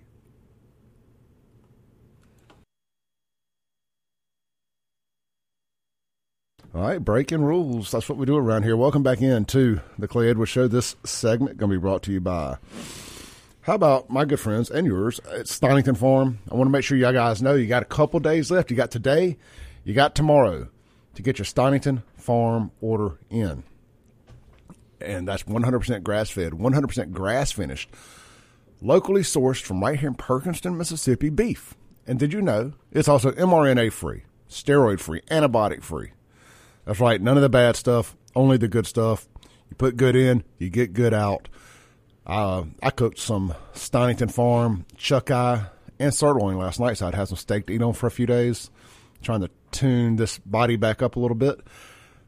All 6.76 6.82
right, 6.82 7.00
breaking 7.00 7.42
rules. 7.42 7.90
That's 7.92 8.10
what 8.10 8.18
we 8.18 8.26
do 8.26 8.36
around 8.36 8.64
here. 8.64 8.76
Welcome 8.76 9.04
back 9.04 9.22
in 9.22 9.46
to 9.46 9.80
the 9.98 10.10
Clay 10.10 10.30
Edwards 10.30 10.52
Show. 10.52 10.68
This 10.68 10.98
segment 11.06 11.58
going 11.58 11.72
to 11.72 11.78
be 11.78 11.82
brought 11.82 12.04
to 12.04 12.12
you 12.12 12.20
by, 12.20 12.58
how 13.62 13.76
about 13.76 14.10
my 14.10 14.26
good 14.26 14.42
friends 14.42 14.70
and 14.70 14.86
yours 14.86 15.22
at 15.32 15.48
Stonington 15.48 15.96
Farm? 15.96 16.40
I 16.52 16.56
want 16.56 16.68
to 16.68 16.72
make 16.72 16.84
sure 16.84 16.98
you 16.98 17.10
guys 17.14 17.42
know 17.42 17.56
you 17.56 17.66
got 17.66 17.82
a 17.82 17.86
couple 17.86 18.20
days 18.20 18.52
left. 18.52 18.70
You 18.70 18.76
got 18.76 18.92
today, 18.92 19.38
you 19.88 19.94
got 19.94 20.16
tomorrow 20.16 20.68
to 21.16 21.22
get 21.22 21.40
your 21.40 21.46
Stonington 21.46 22.04
Farm 22.18 22.72
order 22.82 23.20
in. 23.30 23.64
And 25.00 25.26
that's 25.26 25.44
100% 25.44 26.04
grass 26.04 26.30
fed, 26.30 26.52
100% 26.52 27.12
grass 27.14 27.54
finished, 27.54 27.90
locally 28.82 29.22
sourced 29.22 29.62
from 29.62 29.80
right 29.80 29.98
here 29.98 30.10
in 30.10 30.16
Perkinston, 30.16 30.76
Mississippi 30.76 31.30
beef. 31.30 31.74
And 32.06 32.20
did 32.20 32.34
you 32.34 32.42
know 32.42 32.74
it's 32.92 33.08
also 33.08 33.32
mRNA 33.32 33.94
free, 33.94 34.24
steroid 34.50 35.00
free, 35.00 35.22
antibiotic 35.32 35.84
free? 35.84 36.12
That's 36.84 37.00
right. 37.00 37.22
None 37.22 37.38
of 37.38 37.44
the 37.44 37.48
bad 37.48 37.78
stuff, 37.78 38.18
only 38.36 38.58
the 38.58 38.68
good 38.68 38.88
stuff. 38.88 39.30
You 39.70 39.78
put 39.78 39.96
good 39.96 40.18
in, 40.18 40.44
you 40.58 40.70
get 40.70 40.92
good 40.92 41.14
out. 41.14 41.48
Uh, 42.26 42.64
I 42.84 42.90
cooked 42.90 43.20
some 43.20 43.54
Stonington 43.72 44.28
Farm 44.28 44.86
chuck 44.98 45.32
eye 45.32 45.68
and 45.98 46.14
sirloin 46.14 46.58
last 46.58 46.78
night, 46.78 46.98
so 46.98 47.08
I'd 47.08 47.16
have 47.16 47.30
some 47.30 47.38
steak 47.38 47.68
to 47.68 47.74
eat 47.74 47.82
on 47.82 47.94
for 47.94 48.08
a 48.08 48.12
few 48.12 48.26
days. 48.26 48.70
Trying 49.22 49.42
to 49.42 49.50
tune 49.72 50.16
this 50.16 50.38
body 50.40 50.76
back 50.76 51.02
up 51.02 51.16
a 51.16 51.20
little 51.20 51.36
bit 51.36 51.60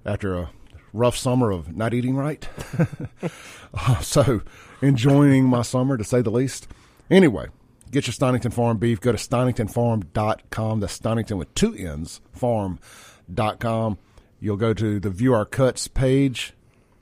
after 0.05 0.35
a 0.35 0.49
rough 0.93 1.15
summer 1.15 1.51
of 1.51 1.75
not 1.75 1.93
eating 1.93 2.15
right. 2.15 2.47
Uh, 3.71 3.99
so, 3.99 4.41
enjoying 4.81 5.45
my 5.45 5.61
summer 5.61 5.95
to 5.95 6.03
say 6.03 6.23
the 6.23 6.31
least. 6.31 6.67
Anyway, 7.11 7.45
get 7.91 8.07
your 8.07 8.13
Stonington 8.13 8.49
Farm 8.49 8.77
beef. 8.77 8.99
Go 8.99 9.11
to 9.11 9.17
stoningtonfarm.com. 9.19 10.79
That's 10.79 10.93
Stonington 10.93 11.37
with 11.37 11.53
two 11.53 11.75
N's, 11.75 12.19
farm.com. 12.33 13.99
You'll 14.39 14.57
go 14.57 14.73
to 14.73 14.99
the 14.99 15.11
View 15.11 15.35
Our 15.35 15.45
Cuts 15.45 15.87
page, 15.87 16.53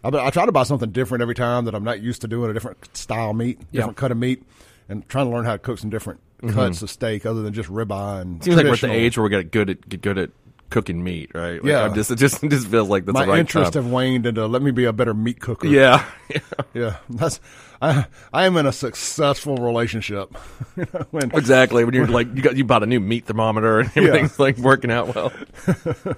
I, 0.05 0.09
I 0.09 0.31
try 0.31 0.47
to 0.47 0.53
buy 0.53 0.63
something 0.63 0.91
different 0.91 1.23
every 1.23 1.35
time 1.35 1.65
that 1.65 1.75
I'm 1.75 1.85
not 1.85 2.01
used 2.01 2.21
to 2.23 2.29
doing 2.29 2.51
a 2.51 2.55
different 2.55 2.97
style 2.97 3.33
meat, 3.35 3.61
different 3.73 3.97
cut 3.97 4.11
of 4.13 4.19
meat, 4.19 4.43
and 4.89 5.07
trying 5.09 5.27
to 5.27 5.33
learn 5.33 5.45
how 5.45 5.53
to 5.53 5.59
cook 5.59 5.79
some 5.79 5.91
different 5.91 6.21
cuts 6.49 6.83
of 6.83 6.91
steak 6.91 7.25
other 7.27 7.43
than 7.43 7.53
just 7.53 7.69
ribeye 7.69 8.21
and 8.21 8.41
Mm-hmm. 8.41 8.43
Seems 8.45 8.57
like 8.57 8.67
we're 8.67 8.75
at 8.75 8.81
the 8.81 8.93
age 8.93 9.17
where 9.19 9.25
we 9.25 9.31
get 9.31 9.51
good 9.51 9.71
at 9.71 9.89
get 9.89 10.03
good 10.03 10.19
at 10.19 10.31
cooking 10.69 11.03
meat, 11.03 11.31
right? 11.35 11.55
Like, 11.63 11.65
Yeah. 11.65 11.85
I'm 11.85 11.95
just 11.95 12.11
it 12.11 12.17
just 12.17 12.43
it 12.45 12.51
just 12.51 12.69
feels 12.69 12.89
like 12.89 13.05
that's 13.07 13.15
My 13.15 13.25
right 13.25 13.39
interest 13.39 13.73
time. 13.73 13.85
have 13.85 13.93
waned 13.93 14.27
into 14.27 14.47
let 14.47 14.63
me 14.63 14.71
be 14.71 14.85
a 14.85 14.93
better 14.93 15.15
meat 15.15 15.41
cooker. 15.41 15.67
yeah. 15.67 16.05
yeah. 16.75 16.97
That's 17.09 17.41
I. 17.81 18.07
I 18.33 18.47
am 18.47 18.57
in 18.57 18.67
a 18.67 18.73
successful 18.73 19.57
relationship. 19.57 20.37
You 20.77 20.87
know, 20.93 21.07
when 21.11 21.31
exactly. 21.33 21.85
When 21.85 21.95
you're 21.95 22.07
like 22.07 22.29
you 22.35 22.43
got 22.43 22.57
you 22.57 22.65
bought 22.65 22.83
a 22.83 22.87
new 22.87 23.01
meat 23.01 23.25
thermometer 23.27 23.81
and 23.81 23.91
everything's 23.97 24.39
like 24.39 24.59
working 24.59 24.91
out 24.91 25.15
well. 25.15 25.33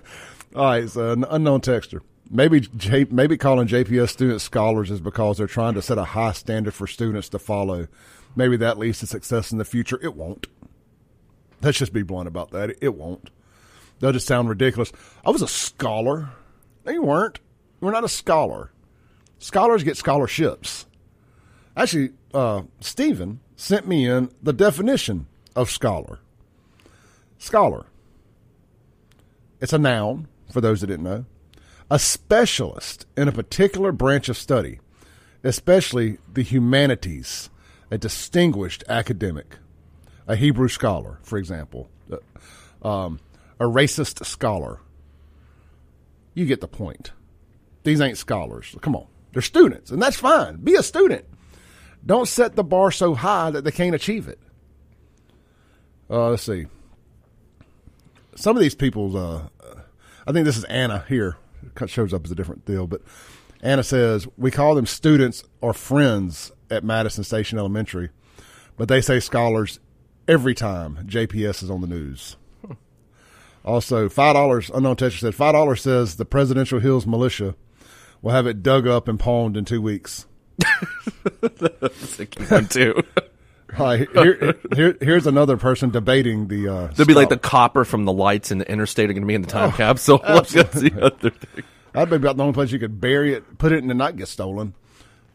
All 0.58 0.64
right, 0.64 0.90
so 0.90 1.12
an 1.12 1.24
unknown 1.30 1.60
texture. 1.60 2.02
Maybe 2.28 2.58
J, 2.58 3.06
maybe 3.12 3.36
calling 3.36 3.68
JPS 3.68 4.08
students 4.08 4.42
scholars 4.42 4.90
is 4.90 5.00
because 5.00 5.38
they're 5.38 5.46
trying 5.46 5.74
to 5.74 5.82
set 5.82 5.98
a 5.98 6.04
high 6.04 6.32
standard 6.32 6.74
for 6.74 6.88
students 6.88 7.28
to 7.28 7.38
follow. 7.38 7.86
Maybe 8.34 8.56
that 8.56 8.76
leads 8.76 8.98
to 8.98 9.06
success 9.06 9.52
in 9.52 9.58
the 9.58 9.64
future. 9.64 10.00
It 10.02 10.16
won't. 10.16 10.48
Let's 11.62 11.78
just 11.78 11.92
be 11.92 12.02
blunt 12.02 12.26
about 12.26 12.50
that. 12.50 12.76
It 12.80 12.96
won't. 12.96 13.30
They'll 14.00 14.10
just 14.10 14.26
sound 14.26 14.48
ridiculous. 14.48 14.90
I 15.24 15.30
was 15.30 15.42
a 15.42 15.46
scholar. 15.46 16.30
No, 16.84 16.90
you 16.90 17.02
weren't. 17.02 17.38
You 17.80 17.86
were 17.86 17.92
not 17.92 18.02
a 18.02 18.08
scholar. 18.08 18.72
Scholars 19.38 19.84
get 19.84 19.96
scholarships. 19.96 20.86
Actually, 21.76 22.10
uh, 22.34 22.62
Stephen 22.80 23.38
sent 23.54 23.86
me 23.86 24.08
in 24.08 24.28
the 24.42 24.52
definition 24.52 25.28
of 25.54 25.70
scholar. 25.70 26.18
Scholar. 27.38 27.86
It's 29.60 29.72
a 29.72 29.78
noun, 29.78 30.26
for 30.50 30.60
those 30.60 30.80
that 30.80 30.88
didn't 30.88 31.04
know. 31.04 31.24
A 31.90 31.98
specialist 31.98 33.06
in 33.16 33.28
a 33.28 33.32
particular 33.32 33.92
branch 33.92 34.28
of 34.28 34.36
study, 34.36 34.80
especially 35.42 36.18
the 36.32 36.42
humanities, 36.42 37.50
a 37.90 37.98
distinguished 37.98 38.84
academic, 38.88 39.56
a 40.26 40.36
Hebrew 40.36 40.68
scholar, 40.68 41.18
for 41.22 41.38
example, 41.38 41.88
uh, 42.10 42.86
um, 42.86 43.20
a 43.58 43.64
racist 43.64 44.24
scholar. 44.26 44.80
You 46.34 46.44
get 46.44 46.60
the 46.60 46.68
point. 46.68 47.12
These 47.84 48.00
ain't 48.00 48.18
scholars. 48.18 48.76
Come 48.82 48.94
on. 48.94 49.06
They're 49.32 49.42
students, 49.42 49.90
and 49.90 50.00
that's 50.00 50.16
fine. 50.16 50.56
Be 50.56 50.74
a 50.74 50.82
student. 50.82 51.24
Don't 52.04 52.28
set 52.28 52.54
the 52.54 52.64
bar 52.64 52.90
so 52.90 53.14
high 53.14 53.50
that 53.50 53.64
they 53.64 53.70
can't 53.70 53.94
achieve 53.94 54.28
it. 54.28 54.38
Uh, 56.10 56.30
let's 56.30 56.42
see. 56.42 56.66
Some 58.34 58.56
of 58.56 58.62
these 58.62 58.74
people, 58.74 59.16
uh, 59.16 59.48
I 60.28 60.32
think 60.32 60.44
this 60.44 60.58
is 60.58 60.64
Anna 60.64 61.06
here. 61.08 61.38
It 61.80 61.88
shows 61.88 62.12
up 62.12 62.26
as 62.26 62.30
a 62.30 62.34
different 62.34 62.66
deal, 62.66 62.86
but 62.86 63.00
Anna 63.62 63.82
says 63.82 64.28
we 64.36 64.50
call 64.50 64.74
them 64.74 64.84
students 64.84 65.42
or 65.62 65.72
friends 65.72 66.52
at 66.70 66.84
Madison 66.84 67.24
Station 67.24 67.58
Elementary, 67.58 68.10
but 68.76 68.88
they 68.88 69.00
say 69.00 69.20
scholars 69.20 69.80
every 70.28 70.54
time 70.54 70.98
JPS 71.06 71.62
is 71.62 71.70
on 71.70 71.80
the 71.80 71.86
news. 71.86 72.36
Also, 73.64 74.10
five 74.10 74.34
dollars. 74.34 74.70
Unknown 74.70 74.96
texture 74.96 75.20
said 75.20 75.34
five 75.34 75.54
dollars 75.54 75.80
says 75.80 76.16
the 76.16 76.26
Presidential 76.26 76.78
Hills 76.78 77.06
Militia 77.06 77.54
will 78.20 78.32
have 78.32 78.46
it 78.46 78.62
dug 78.62 78.86
up 78.86 79.08
and 79.08 79.18
pawned 79.18 79.56
in 79.56 79.64
two 79.64 79.80
weeks. 79.80 80.26
That's 81.40 82.20
a 82.20 82.26
key 82.26 82.44
one 82.44 82.68
too. 82.68 83.02
Right, 83.76 84.08
here, 84.12 84.56
here, 84.74 84.96
here's 85.00 85.26
another 85.26 85.56
person 85.56 85.90
debating 85.90 86.48
the. 86.48 86.68
Uh, 86.68 86.86
They'll 86.88 87.06
be 87.06 87.14
like 87.14 87.28
the 87.28 87.36
copper 87.36 87.84
from 87.84 88.04
the 88.06 88.12
lights 88.12 88.50
in 88.50 88.58
the 88.58 88.70
interstate 88.70 89.10
are 89.10 89.12
going 89.12 89.22
to 89.22 89.26
be 89.26 89.34
in 89.34 89.42
the 89.42 89.48
time 89.48 89.72
capsule. 89.72 90.18
That's 90.24 90.52
the 90.52 90.94
other 91.00 91.30
thing. 91.30 91.64
That'd 91.92 92.10
be 92.10 92.16
about 92.16 92.36
the 92.36 92.42
only 92.44 92.54
place 92.54 92.72
you 92.72 92.78
could 92.78 93.00
bury 93.00 93.34
it, 93.34 93.58
put 93.58 93.72
it, 93.72 93.78
in 93.78 93.84
and 93.84 93.90
it 93.90 93.94
not 93.94 94.16
get 94.16 94.28
stolen. 94.28 94.74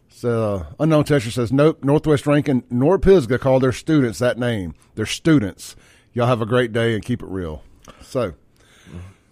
So, 0.10 0.56
uh, 0.56 0.66
unknown 0.80 1.04
texture 1.04 1.32
says, 1.32 1.52
nope, 1.52 1.84
Northwest 1.84 2.26
Rankin 2.26 2.64
nor 2.70 2.98
Pisgah 2.98 3.40
call 3.40 3.60
their 3.60 3.72
students 3.72 4.20
that 4.20 4.38
name. 4.38 4.74
They're 4.96 5.06
students. 5.06 5.76
Y'all 6.14 6.28
have 6.28 6.42
a 6.42 6.46
great 6.46 6.72
day 6.72 6.94
and 6.94 7.04
keep 7.04 7.22
it 7.22 7.28
real. 7.28 7.64
So, 8.02 8.34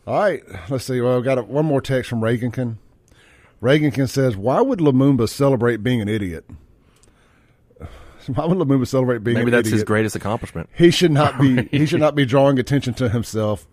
all 0.06 0.20
right, 0.20 0.44
let's 0.70 0.86
see. 0.86 1.00
Well, 1.00 1.18
I've 1.18 1.24
got 1.24 1.38
a, 1.38 1.44
one 1.44 1.66
more 1.66 1.82
text 1.82 2.10
from 2.10 2.22
Reagankin. 2.22 2.78
Reagankin 3.62 4.10
says, 4.10 4.36
why 4.36 4.60
would 4.60 4.80
Lumumba 4.80 5.30
celebrate 5.30 5.78
being 5.78 6.02
an 6.02 6.10
idiot? 6.10 6.46
Why 8.34 8.46
would 8.46 8.58
Lumumba 8.58 8.88
celebrate 8.88 9.24
being 9.24 9.36
Maybe 9.38 9.48
an 9.48 9.52
that's 9.52 9.68
idiot? 9.68 9.74
his 9.80 9.84
greatest 9.84 10.16
accomplishment. 10.16 10.70
He 10.76 10.92
should 10.92 11.12
not 11.12 11.40
be. 11.40 11.64
He 11.72 11.86
should 11.86 12.00
not 12.00 12.16
be 12.16 12.26
drawing 12.26 12.60
attention 12.60 12.94
to 12.96 13.10
himself. 13.10 13.68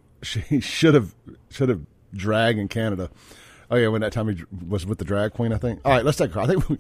He 0.49 0.61
should 0.61 0.95
have 0.95 1.15
should 1.51 1.69
have 1.69 1.81
drag 2.15 2.59
in 2.59 2.69
Canada. 2.69 3.11
Oh 3.71 3.77
yeah, 3.77 3.89
when 3.89 4.01
that 4.01 4.13
time 4.13 4.29
he 4.29 4.43
was 4.67 4.87
with 4.87 4.99
the 4.99 5.05
drag 5.05 5.33
queen, 5.35 5.53
I 5.53 5.59
think. 5.59 5.81
All 5.85 5.93
right, 5.93 6.05
let's 6.05 6.17
take. 6.19 6.37
I 6.37 6.47
think 6.47 6.69
we, 6.69 6.79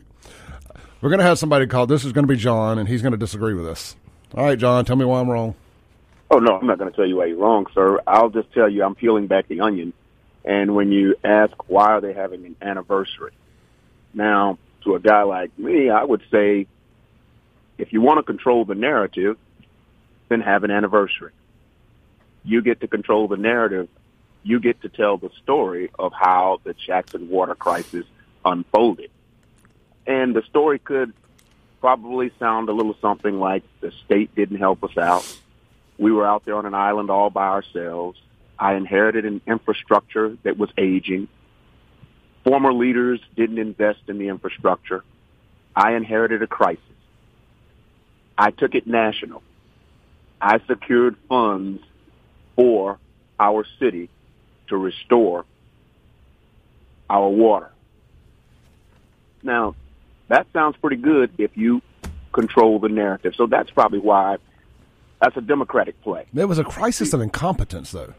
we're 1.00 1.10
going 1.10 1.20
to 1.20 1.24
have 1.24 1.38
somebody 1.38 1.66
call. 1.66 1.86
This 1.86 2.04
is 2.04 2.12
going 2.12 2.26
to 2.26 2.32
be 2.32 2.38
John, 2.38 2.78
and 2.78 2.88
he's 2.88 3.02
going 3.02 3.12
to 3.12 3.18
disagree 3.18 3.54
with 3.54 3.66
us. 3.68 3.94
All 4.34 4.44
right, 4.44 4.58
John, 4.58 4.84
tell 4.84 4.96
me 4.96 5.04
why 5.04 5.20
I'm 5.20 5.28
wrong. 5.28 5.54
Oh 6.30 6.38
no, 6.38 6.58
I'm 6.58 6.66
not 6.66 6.78
going 6.78 6.90
to 6.90 6.96
tell 6.96 7.06
you 7.06 7.16
why 7.16 7.26
you're 7.26 7.38
wrong, 7.38 7.66
sir. 7.74 8.00
I'll 8.06 8.30
just 8.30 8.52
tell 8.52 8.68
you 8.68 8.84
I'm 8.84 8.94
peeling 8.94 9.26
back 9.26 9.48
the 9.48 9.60
onion. 9.60 9.92
And 10.44 10.74
when 10.74 10.92
you 10.92 11.14
ask 11.24 11.52
why 11.68 11.88
are 11.88 12.00
they 12.00 12.12
having 12.12 12.44
an 12.46 12.56
anniversary, 12.62 13.32
now 14.14 14.58
to 14.84 14.94
a 14.94 15.00
guy 15.00 15.22
like 15.22 15.56
me, 15.58 15.90
I 15.90 16.04
would 16.04 16.22
say, 16.30 16.66
if 17.78 17.92
you 17.92 18.00
want 18.00 18.18
to 18.18 18.22
control 18.22 18.64
the 18.64 18.74
narrative, 18.74 19.38
then 20.28 20.40
have 20.40 20.64
an 20.64 20.70
anniversary. 20.70 21.32
You 22.44 22.62
get 22.62 22.80
to 22.80 22.88
control 22.88 23.28
the 23.28 23.36
narrative. 23.36 23.88
You 24.42 24.60
get 24.60 24.82
to 24.82 24.88
tell 24.88 25.16
the 25.16 25.30
story 25.42 25.90
of 25.98 26.12
how 26.12 26.60
the 26.64 26.74
Jackson 26.74 27.28
water 27.28 27.54
crisis 27.54 28.04
unfolded. 28.44 29.10
And 30.06 30.34
the 30.34 30.42
story 30.42 30.78
could 30.78 31.12
probably 31.80 32.32
sound 32.38 32.68
a 32.68 32.72
little 32.72 32.96
something 33.00 33.38
like 33.38 33.62
the 33.80 33.92
state 34.04 34.34
didn't 34.34 34.58
help 34.58 34.82
us 34.82 34.96
out. 34.96 35.24
We 35.98 36.12
were 36.12 36.26
out 36.26 36.44
there 36.44 36.56
on 36.56 36.66
an 36.66 36.74
island 36.74 37.10
all 37.10 37.30
by 37.30 37.48
ourselves. 37.48 38.20
I 38.58 38.74
inherited 38.74 39.24
an 39.24 39.40
infrastructure 39.46 40.36
that 40.42 40.58
was 40.58 40.70
aging. 40.76 41.28
Former 42.44 42.72
leaders 42.72 43.20
didn't 43.36 43.58
invest 43.58 44.00
in 44.08 44.18
the 44.18 44.28
infrastructure. 44.28 45.04
I 45.76 45.92
inherited 45.92 46.42
a 46.42 46.46
crisis. 46.46 46.82
I 48.38 48.52
took 48.52 48.76
it 48.76 48.86
national. 48.86 49.42
I 50.40 50.60
secured 50.68 51.16
funds 51.28 51.82
for 52.54 52.98
our 53.40 53.66
city 53.80 54.08
to 54.68 54.76
restore 54.76 55.44
our 57.10 57.28
water. 57.28 57.70
Now, 59.42 59.74
that 60.28 60.46
sounds 60.52 60.76
pretty 60.76 60.96
good 60.96 61.32
if 61.38 61.56
you 61.56 61.82
control 62.32 62.78
the 62.78 62.88
narrative. 62.88 63.34
So 63.36 63.46
that's 63.46 63.70
probably 63.70 63.98
why 63.98 64.36
that's 65.20 65.36
a 65.36 65.40
Democratic 65.40 66.00
play. 66.02 66.26
There 66.32 66.46
was 66.46 66.58
a 66.58 66.64
crisis 66.64 67.12
of 67.12 67.20
incompetence, 67.20 67.90
though. 67.90 68.14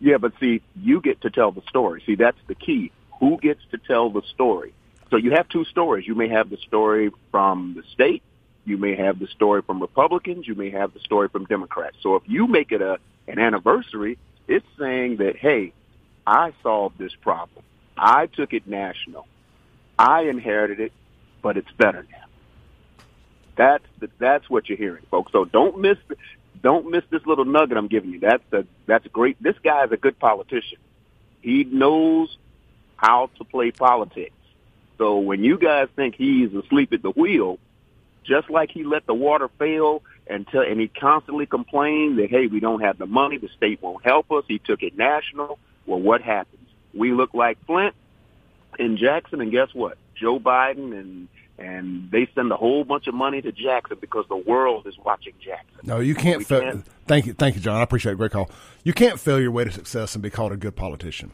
Yeah, 0.00 0.18
but 0.18 0.32
see, 0.40 0.60
you 0.76 1.00
get 1.00 1.22
to 1.22 1.30
tell 1.30 1.52
the 1.52 1.62
story. 1.68 2.02
See, 2.04 2.16
that's 2.16 2.36
the 2.48 2.54
key. 2.54 2.92
Who 3.20 3.38
gets 3.38 3.60
to 3.70 3.78
tell 3.78 4.10
the 4.10 4.22
story? 4.34 4.74
So 5.10 5.16
you 5.16 5.30
have 5.30 5.48
two 5.48 5.64
stories. 5.64 6.06
You 6.06 6.14
may 6.14 6.28
have 6.28 6.50
the 6.50 6.58
story 6.58 7.10
from 7.30 7.74
the 7.76 7.82
state. 7.92 8.22
You 8.64 8.78
may 8.78 8.94
have 8.96 9.18
the 9.18 9.26
story 9.26 9.62
from 9.62 9.80
Republicans. 9.80 10.46
You 10.48 10.54
may 10.54 10.70
have 10.70 10.94
the 10.94 11.00
story 11.00 11.28
from 11.28 11.44
Democrats. 11.44 11.96
So 12.02 12.16
if 12.16 12.22
you 12.26 12.46
make 12.46 12.72
it 12.72 12.80
a 12.80 12.98
an 13.26 13.38
anniversary, 13.38 14.18
it's 14.48 14.66
saying 14.78 15.16
that 15.16 15.36
hey, 15.36 15.72
I 16.26 16.52
solved 16.62 16.98
this 16.98 17.14
problem. 17.14 17.64
I 17.96 18.26
took 18.26 18.52
it 18.52 18.66
national. 18.66 19.26
I 19.98 20.22
inherited 20.22 20.80
it, 20.80 20.92
but 21.42 21.56
it's 21.56 21.70
better 21.72 22.04
now. 22.10 22.24
That's 23.56 23.84
the, 24.00 24.10
that's 24.18 24.50
what 24.50 24.68
you're 24.68 24.78
hearing, 24.78 25.04
folks. 25.10 25.32
So 25.32 25.44
don't 25.44 25.78
miss 25.78 25.98
don't 26.62 26.90
miss 26.90 27.04
this 27.10 27.24
little 27.26 27.44
nugget 27.44 27.76
I'm 27.76 27.88
giving 27.88 28.10
you. 28.10 28.20
That's 28.20 28.42
the 28.50 28.66
that's 28.86 29.06
great. 29.08 29.40
This 29.42 29.56
guy 29.62 29.84
is 29.84 29.92
a 29.92 29.96
good 29.96 30.18
politician. 30.18 30.78
He 31.42 31.64
knows 31.64 32.36
how 32.96 33.30
to 33.36 33.44
play 33.44 33.70
politics. 33.70 34.34
So 34.98 35.18
when 35.18 35.44
you 35.44 35.58
guys 35.58 35.88
think 35.94 36.14
he's 36.14 36.54
asleep 36.54 36.92
at 36.92 37.02
the 37.02 37.10
wheel, 37.10 37.58
just 38.24 38.50
like 38.50 38.70
he 38.70 38.84
let 38.84 39.06
the 39.06 39.14
water 39.14 39.48
fail 39.58 40.02
until 40.28 40.62
and 40.62 40.80
he 40.80 40.88
constantly 40.88 41.46
complained 41.46 42.18
that 42.18 42.30
hey, 42.30 42.46
we 42.46 42.60
don't 42.60 42.80
have 42.80 42.98
the 42.98 43.06
money, 43.06 43.38
the 43.38 43.48
state 43.56 43.82
won't 43.82 44.04
help 44.04 44.30
us. 44.32 44.44
He 44.48 44.58
took 44.58 44.82
it 44.82 44.96
national. 44.96 45.58
Well, 45.86 46.00
what 46.00 46.22
happens? 46.22 46.68
We 46.92 47.12
look 47.12 47.34
like 47.34 47.58
Flint 47.66 47.94
and 48.78 48.98
Jackson, 48.98 49.40
and 49.40 49.50
guess 49.50 49.68
what? 49.74 49.98
Joe 50.14 50.38
Biden 50.38 50.98
and 50.98 51.28
and 51.56 52.10
they 52.10 52.28
send 52.34 52.50
a 52.50 52.56
whole 52.56 52.84
bunch 52.84 53.06
of 53.06 53.14
money 53.14 53.40
to 53.40 53.52
Jackson 53.52 53.96
because 54.00 54.26
the 54.28 54.36
world 54.36 54.86
is 54.86 54.98
watching 54.98 55.34
Jackson. 55.40 55.78
No, 55.84 56.00
you 56.00 56.14
can't. 56.14 56.38
We 56.38 56.44
Fa- 56.44 56.60
can't. 56.60 56.86
Thank 57.06 57.26
you, 57.26 57.32
thank 57.32 57.54
you, 57.54 57.60
John. 57.60 57.76
I 57.76 57.82
appreciate 57.82 58.12
it. 58.12 58.16
Great 58.16 58.32
call. 58.32 58.50
You 58.82 58.92
can't 58.92 59.20
fail 59.20 59.40
your 59.40 59.52
way 59.52 59.64
to 59.64 59.70
success 59.70 60.14
and 60.14 60.22
be 60.22 60.30
called 60.30 60.52
a 60.52 60.56
good 60.56 60.74
politician. 60.74 61.30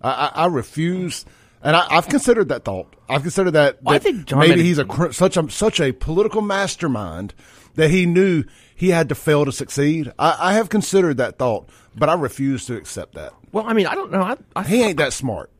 I, 0.00 0.10
I, 0.10 0.42
I 0.42 0.46
refuse, 0.46 1.24
and 1.62 1.76
I, 1.76 1.86
I've 1.90 2.08
considered 2.08 2.48
that 2.48 2.64
thought. 2.64 2.94
I've 3.08 3.22
considered 3.22 3.52
that. 3.52 3.82
Well, 3.82 3.94
I 3.94 3.98
think 3.98 4.26
John 4.26 4.40
maybe 4.40 4.62
he's 4.62 4.78
a 4.78 4.84
cr- 4.84 5.12
such 5.12 5.36
a 5.36 5.48
such 5.50 5.80
a 5.80 5.92
political 5.92 6.42
mastermind 6.42 7.34
that 7.74 7.90
he 7.90 8.06
knew 8.06 8.44
he 8.74 8.88
had 8.90 9.08
to 9.08 9.14
fail 9.14 9.44
to 9.44 9.52
succeed. 9.52 10.12
I, 10.18 10.36
I 10.38 10.52
have 10.54 10.68
considered 10.68 11.16
that 11.18 11.38
thought, 11.38 11.68
but 11.94 12.08
I 12.08 12.14
refuse 12.14 12.66
to 12.66 12.76
accept 12.76 13.14
that. 13.14 13.32
Well, 13.52 13.64
I 13.66 13.72
mean, 13.72 13.86
I 13.86 13.94
don't 13.94 14.10
know. 14.10 14.22
I, 14.22 14.36
I 14.54 14.62
He 14.64 14.82
ain't 14.82 14.98
that 14.98 15.12
smart. 15.12 15.50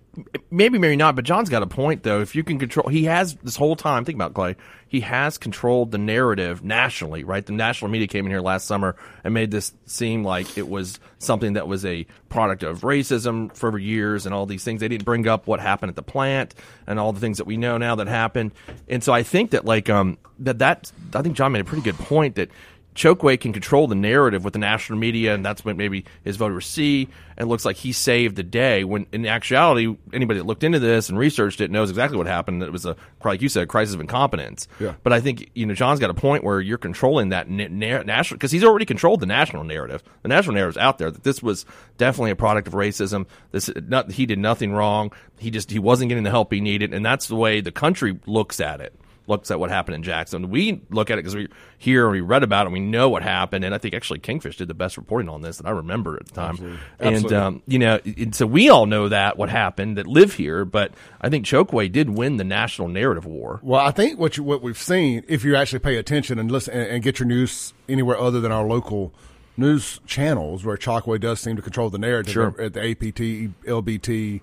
Maybe, 0.50 0.78
maybe 0.78 0.96
not. 0.96 1.16
But 1.16 1.24
John's 1.24 1.48
got 1.48 1.62
a 1.62 1.66
point, 1.66 2.02
though. 2.02 2.20
If 2.20 2.34
you 2.34 2.44
can 2.44 2.58
control, 2.58 2.88
he 2.88 3.04
has 3.04 3.34
this 3.36 3.56
whole 3.56 3.76
time. 3.76 4.04
Think 4.04 4.16
about 4.16 4.34
Clay. 4.34 4.56
He 4.88 5.00
has 5.00 5.36
controlled 5.38 5.90
the 5.90 5.98
narrative 5.98 6.62
nationally, 6.62 7.24
right? 7.24 7.44
The 7.44 7.52
national 7.52 7.90
media 7.90 8.06
came 8.06 8.24
in 8.24 8.30
here 8.30 8.40
last 8.40 8.66
summer 8.66 8.96
and 9.24 9.34
made 9.34 9.50
this 9.50 9.72
seem 9.84 10.24
like 10.24 10.56
it 10.56 10.68
was 10.68 11.00
something 11.18 11.54
that 11.54 11.66
was 11.66 11.84
a 11.84 12.06
product 12.28 12.62
of 12.62 12.82
racism 12.82 13.54
for 13.54 13.76
years 13.78 14.26
and 14.26 14.34
all 14.34 14.46
these 14.46 14.64
things. 14.64 14.80
They 14.80 14.88
didn't 14.88 15.04
bring 15.04 15.26
up 15.26 15.46
what 15.46 15.60
happened 15.60 15.90
at 15.90 15.96
the 15.96 16.02
plant 16.02 16.54
and 16.86 16.98
all 16.98 17.12
the 17.12 17.20
things 17.20 17.38
that 17.38 17.46
we 17.46 17.56
know 17.56 17.78
now 17.78 17.96
that 17.96 18.06
happened. 18.06 18.52
And 18.88 19.02
so 19.02 19.12
I 19.12 19.22
think 19.22 19.50
that, 19.50 19.64
like, 19.64 19.90
um, 19.90 20.18
that 20.38 20.58
that 20.58 20.92
I 21.14 21.22
think 21.22 21.36
John 21.36 21.52
made 21.52 21.60
a 21.60 21.64
pretty 21.64 21.82
good 21.82 21.98
point 21.98 22.36
that 22.36 22.50
Chokwe 22.96 23.38
can 23.38 23.52
control 23.52 23.86
the 23.86 23.94
narrative 23.94 24.42
with 24.42 24.54
the 24.54 24.58
national 24.58 24.98
media, 24.98 25.34
and 25.34 25.44
that's 25.44 25.64
what 25.64 25.76
maybe 25.76 26.06
his 26.24 26.36
voters 26.36 26.66
see. 26.66 27.08
And 27.36 27.46
it 27.46 27.48
looks 27.48 27.66
like 27.66 27.76
he 27.76 27.92
saved 27.92 28.36
the 28.36 28.42
day. 28.42 28.84
When 28.84 29.06
in 29.12 29.26
actuality, 29.26 29.94
anybody 30.14 30.40
that 30.40 30.46
looked 30.46 30.64
into 30.64 30.78
this 30.78 31.10
and 31.10 31.18
researched 31.18 31.60
it 31.60 31.70
knows 31.70 31.90
exactly 31.90 32.16
what 32.16 32.26
happened. 32.26 32.62
It 32.62 32.72
was 32.72 32.86
a, 32.86 32.96
like 33.22 33.42
you 33.42 33.50
said, 33.50 33.64
a 33.64 33.66
crisis 33.66 33.94
of 33.94 34.00
incompetence. 34.00 34.66
Yeah. 34.80 34.94
But 35.02 35.12
I 35.12 35.20
think 35.20 35.50
you 35.54 35.66
know 35.66 35.74
John's 35.74 36.00
got 36.00 36.08
a 36.08 36.14
point 36.14 36.42
where 36.42 36.58
you're 36.58 36.78
controlling 36.78 37.28
that 37.28 37.50
na- 37.50 37.68
na- 37.70 38.02
national 38.02 38.38
because 38.38 38.50
he's 38.50 38.64
already 38.64 38.86
controlled 38.86 39.20
the 39.20 39.26
national 39.26 39.64
narrative. 39.64 40.02
The 40.22 40.28
national 40.28 40.54
narrative's 40.54 40.78
out 40.78 40.96
there 40.96 41.10
that 41.10 41.22
this 41.22 41.42
was 41.42 41.66
definitely 41.98 42.30
a 42.30 42.36
product 42.36 42.66
of 42.66 42.74
racism. 42.74 43.26
This 43.52 43.70
not, 43.86 44.10
he 44.10 44.24
did 44.24 44.38
nothing 44.38 44.72
wrong. 44.72 45.12
He 45.38 45.50
just 45.50 45.70
he 45.70 45.78
wasn't 45.78 46.08
getting 46.08 46.24
the 46.24 46.30
help 46.30 46.50
he 46.50 46.62
needed, 46.62 46.94
and 46.94 47.04
that's 47.04 47.28
the 47.28 47.36
way 47.36 47.60
the 47.60 47.72
country 47.72 48.18
looks 48.26 48.58
at 48.58 48.80
it 48.80 48.94
looks 49.28 49.50
at 49.50 49.58
what 49.58 49.70
happened 49.70 49.94
in 49.96 50.02
Jackson. 50.02 50.50
We 50.50 50.82
look 50.90 51.10
at 51.10 51.14
it 51.18 51.22
because 51.22 51.34
we 51.34 51.48
hear 51.78 52.04
and 52.06 52.12
we 52.12 52.20
read 52.20 52.42
about 52.42 52.62
it 52.62 52.66
and 52.66 52.72
we 52.72 52.80
know 52.80 53.08
what 53.08 53.22
happened. 53.22 53.64
And 53.64 53.74
I 53.74 53.78
think 53.78 53.94
actually 53.94 54.20
Kingfish 54.20 54.56
did 54.56 54.68
the 54.68 54.74
best 54.74 54.96
reporting 54.96 55.28
on 55.28 55.40
this 55.42 55.58
that 55.58 55.66
I 55.66 55.70
remember 55.70 56.16
at 56.16 56.26
the 56.26 56.32
time. 56.34 56.50
Absolutely. 56.50 56.78
And, 57.00 57.14
Absolutely. 57.14 57.36
um, 57.36 57.62
you 57.66 57.78
know, 57.78 57.98
and 58.04 58.34
so 58.34 58.46
we 58.46 58.68
all 58.68 58.86
know 58.86 59.08
that 59.08 59.36
what 59.36 59.48
happened 59.48 59.98
that 59.98 60.06
live 60.06 60.34
here, 60.34 60.64
but 60.64 60.92
I 61.20 61.28
think 61.28 61.44
Chokwe 61.46 61.90
did 61.90 62.10
win 62.10 62.36
the 62.36 62.44
national 62.44 62.88
narrative 62.88 63.26
war. 63.26 63.60
Well, 63.62 63.80
I 63.80 63.90
think 63.90 64.18
what 64.18 64.36
you, 64.36 64.42
what 64.42 64.62
we've 64.62 64.78
seen, 64.78 65.24
if 65.28 65.44
you 65.44 65.56
actually 65.56 65.80
pay 65.80 65.96
attention 65.96 66.38
and 66.38 66.50
listen 66.50 66.74
and, 66.74 66.88
and 66.90 67.02
get 67.02 67.18
your 67.18 67.26
news 67.26 67.72
anywhere 67.88 68.18
other 68.18 68.40
than 68.40 68.52
our 68.52 68.64
local 68.66 69.12
news 69.56 70.00
channels, 70.06 70.64
where 70.64 70.76
Chokwe 70.76 71.18
does 71.20 71.40
seem 71.40 71.56
to 71.56 71.62
control 71.62 71.88
the 71.90 71.98
narrative 71.98 72.32
Sure. 72.32 72.60
at 72.60 72.74
the 72.74 72.80
APT, 72.90 73.20
LBT, 73.66 74.40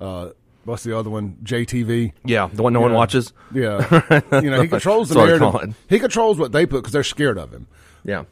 uh, 0.00 0.30
what's 0.64 0.82
the 0.82 0.96
other 0.96 1.10
one, 1.10 1.38
JTV. 1.42 2.12
Yeah, 2.24 2.48
the 2.52 2.62
one 2.62 2.72
no 2.72 2.80
one 2.80 2.92
watches. 2.92 3.32
Yeah, 3.52 4.20
you 4.40 4.50
know 4.50 4.62
he 4.62 4.68
controls 4.68 5.08
the 5.08 5.14
That's 5.14 5.30
what 5.30 5.34
I 5.34 5.38
call 5.38 5.52
narrative. 5.52 5.76
He 5.88 5.98
controls 5.98 6.38
what 6.38 6.52
they 6.52 6.66
put 6.66 6.78
because 6.78 6.92
they're 6.92 7.02
scared 7.04 7.38
of 7.38 7.52
him. 7.52 7.66
Yeah. 8.04 8.24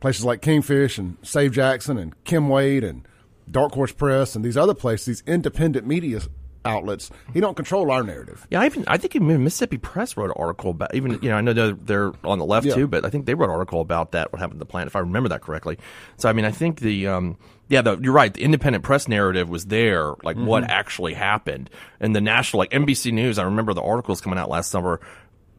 Places 0.00 0.24
like 0.24 0.42
Kingfish 0.42 0.98
and 0.98 1.16
Save 1.22 1.52
Jackson 1.52 1.96
and 1.96 2.24
Kim 2.24 2.48
Wade 2.48 2.82
and 2.82 3.06
Dark 3.48 3.72
Horse 3.72 3.92
Press 3.92 4.34
and 4.34 4.44
these 4.44 4.56
other 4.56 4.74
places, 4.74 5.06
these 5.06 5.22
independent 5.26 5.86
media 5.86 6.20
outlets. 6.64 7.10
He 7.32 7.40
don't 7.40 7.54
control 7.56 7.90
our 7.90 8.02
narrative. 8.02 8.46
Yeah, 8.50 8.60
I 8.60 8.66
even 8.66 8.84
I 8.86 8.96
think 8.96 9.16
even 9.16 9.42
Mississippi 9.42 9.78
Press 9.78 10.16
wrote 10.16 10.26
an 10.26 10.34
article 10.36 10.70
about 10.70 10.94
even 10.94 11.18
you 11.22 11.28
know 11.30 11.36
I 11.36 11.40
know 11.40 11.52
they're, 11.52 11.72
they're 11.72 12.12
on 12.24 12.38
the 12.38 12.44
left 12.44 12.66
Yeah. 12.66 12.74
too, 12.74 12.86
but 12.86 13.04
I 13.04 13.10
think 13.10 13.26
they 13.26 13.34
wrote 13.34 13.46
an 13.50 13.54
article 13.54 13.80
about 13.80 14.12
that 14.12 14.32
what 14.32 14.38
happened 14.40 14.58
to 14.60 14.64
the 14.64 14.70
plant 14.70 14.86
if 14.86 14.96
I 14.96 15.00
remember 15.00 15.28
that 15.30 15.42
correctly. 15.42 15.78
So 16.18 16.28
I 16.28 16.32
mean 16.32 16.44
I 16.44 16.50
think 16.52 16.80
the 16.80 17.06
um 17.08 17.36
yeah 17.68 17.82
the, 17.82 17.96
you're 17.98 18.12
right 18.12 18.32
the 18.32 18.42
independent 18.42 18.84
press 18.84 19.08
narrative 19.08 19.48
was 19.48 19.66
there 19.66 20.14
like 20.22 20.36
Mm-hmm. 20.36 20.46
what 20.46 20.64
actually 20.64 21.14
happened 21.14 21.68
and 22.00 22.14
the 22.14 22.20
national 22.20 22.58
like 22.58 22.70
NBC 22.70 23.12
News 23.12 23.38
I 23.38 23.44
remember 23.44 23.74
the 23.74 23.82
articles 23.82 24.20
coming 24.20 24.38
out 24.38 24.48
last 24.48 24.70
summer 24.70 25.00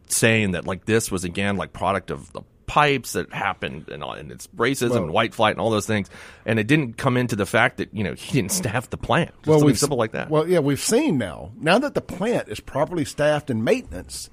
saying 0.07 0.51
that 0.51 0.65
like 0.65 0.85
this 0.85 1.11
was 1.11 1.23
again 1.23 1.57
like 1.57 1.73
product 1.73 2.11
of 2.11 2.31
the 2.33 2.41
pipes 2.65 3.13
that 3.13 3.31
happened 3.33 3.89
and, 3.89 4.03
all- 4.03 4.13
and 4.13 4.31
it's 4.31 4.47
racism 4.47 4.91
Well- 4.91 5.03
and 5.03 5.13
white 5.13 5.33
flight 5.33 5.55
and 5.55 5.61
all 5.61 5.69
those 5.69 5.87
things 5.87 6.09
and 6.45 6.59
it 6.59 6.67
didn't 6.67 6.97
come 6.97 7.17
into 7.17 7.35
the 7.35 7.45
fact 7.45 7.77
that 7.77 7.93
you 7.93 8.03
know 8.03 8.13
he 8.17 8.33
didn't 8.33 8.51
staff 8.51 8.89
the 8.89 8.97
plant 8.97 9.31
Just 9.37 9.45
something 9.45 9.65
we've- 9.65 9.77
simple 9.77 9.97
like 9.97 10.11
that 10.11 10.29
Well, 10.29 10.47
yeah, 10.47 10.59
we've 10.59 10.79
seen 10.79 11.17
now. 11.17 11.51
Now 11.59 11.79
that 11.79 11.93
the 11.93 12.01
plant 12.01 12.49
is 12.49 12.59
properly 12.59 13.05
staffed 13.05 13.49
and 13.49 13.63
maintenance, 13.63 14.29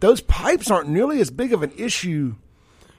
those 0.00 0.20
pipes 0.20 0.70
aren't 0.70 0.88
nearly 0.88 1.20
as 1.20 1.30
big 1.30 1.52
of 1.52 1.62
an 1.62 1.72
issue 1.76 2.34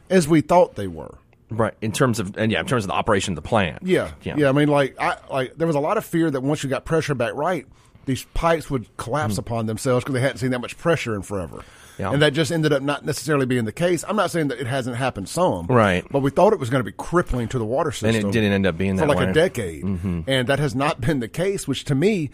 as 0.10 0.28
we 0.28 0.41
thought 0.41 0.76
they 0.76 0.88
were. 0.88 1.17
Right, 1.49 1.73
in 1.82 1.91
terms 1.91 2.19
of 2.19 2.36
and 2.38 2.52
yeah, 2.52 2.62
in 2.62 2.65
terms 2.65 2.84
of 2.84 2.88
the 2.88 2.93
operation 2.95 3.34
of 3.34 3.36
the 3.43 3.47
plant. 3.47 3.84
Yeah, 3.84 4.12
yeah, 4.23 4.36
yeah. 4.38 4.49
I 4.49 4.54
mean, 4.54 4.69
like, 4.69 4.95
I 4.99 5.17
like 5.30 5.56
there 5.56 5.67
was 5.67 5.76
a 5.76 5.80
lot 5.80 5.97
of 5.97 6.06
fear 6.06 6.32
that 6.32 6.41
once 6.41 6.63
you 6.63 6.69
got 6.69 6.84
pressure 6.84 7.13
back 7.13 7.36
right, 7.36 7.67
these 8.06 8.26
pipes 8.34 8.69
would 8.71 8.95
collapse 8.97 9.36
hmm. 9.36 9.41
upon 9.41 9.65
themselves 9.67 10.04
because 10.04 10.15
they 10.15 10.21
hadn't 10.21 10.38
seen 10.38 10.52
that 10.52 10.60
much 10.60 10.78
pressure 10.78 11.13
in 11.15 11.21
forever. 11.21 11.63
Yeah. 11.99 12.12
And 12.12 12.21
that 12.21 12.34
just 12.34 12.51
ended 12.51 12.73
up 12.73 12.82
not 12.82 13.06
necessarily 13.06 13.45
being 13.45 13.65
the 13.65 13.71
case. 13.71 14.03
I'm 14.08 14.15
not 14.15 14.32
saying 14.32 14.47
that 14.49 14.60
it 14.60 14.67
hasn't 14.67 14.95
happened 14.95 15.29
some, 15.29 15.67
Right. 15.67 16.06
But 16.12 16.19
we 16.21 16.32
thought 16.32 16.53
it 16.53 16.60
was 16.60 16.69
going 16.69 16.79
to 16.84 16.89
be 16.89 16.95
crippling 16.97 17.47
to 17.49 17.60
the 17.60 17.65
water 17.65 17.91
system, 17.91 18.10
and 18.10 18.29
it 18.29 18.32
didn't 18.32 18.51
end 18.51 18.65
up 18.65 18.77
being 18.77 18.97
for 18.97 19.06
like 19.06 19.17
way. 19.17 19.23
Mm-hmm. 19.25 19.32
a 19.32 19.34
decade, 19.34 19.84
and 20.27 20.47
that 20.47 20.60
has 20.60 20.73
not 20.75 21.01
been 21.01 21.19
the 21.19 21.27
case, 21.27 21.67
which 21.67 21.84
to 21.86 21.95
me 21.95 22.29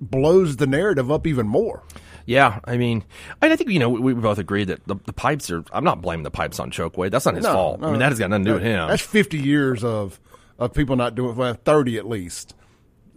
blows 0.00 0.56
the 0.56 0.66
narrative 0.66 1.10
up 1.10 1.26
even 1.26 1.46
more. 1.46 1.82
Yeah, 2.26 2.60
I 2.64 2.76
mean, 2.76 3.04
I 3.42 3.54
think 3.56 3.70
you 3.70 3.78
know 3.78 3.88
we, 3.88 4.14
we 4.14 4.14
both 4.14 4.38
agree 4.38 4.64
that 4.64 4.86
the, 4.86 4.96
the 5.06 5.12
pipes 5.12 5.50
are. 5.50 5.64
I'm 5.72 5.84
not 5.84 6.00
blaming 6.00 6.22
the 6.22 6.30
pipes 6.30 6.60
on 6.60 6.70
Chokwe. 6.70 7.10
That's 7.10 7.26
not 7.26 7.34
his 7.34 7.44
No, 7.44 7.52
fault. 7.52 7.80
no, 7.80 7.88
I 7.88 7.90
mean, 7.90 8.00
that 8.00 8.10
has 8.10 8.18
got 8.18 8.30
nothing 8.30 8.44
to 8.44 8.50
do 8.50 8.54
with 8.54 8.62
him. 8.62 8.88
That's 8.88 9.02
50 9.02 9.38
years 9.38 9.82
of 9.82 10.20
of 10.58 10.72
people 10.74 10.94
not 10.96 11.14
doing 11.14 11.34
well, 11.36 11.54
30 11.54 11.96
at 11.98 12.06
least. 12.08 12.54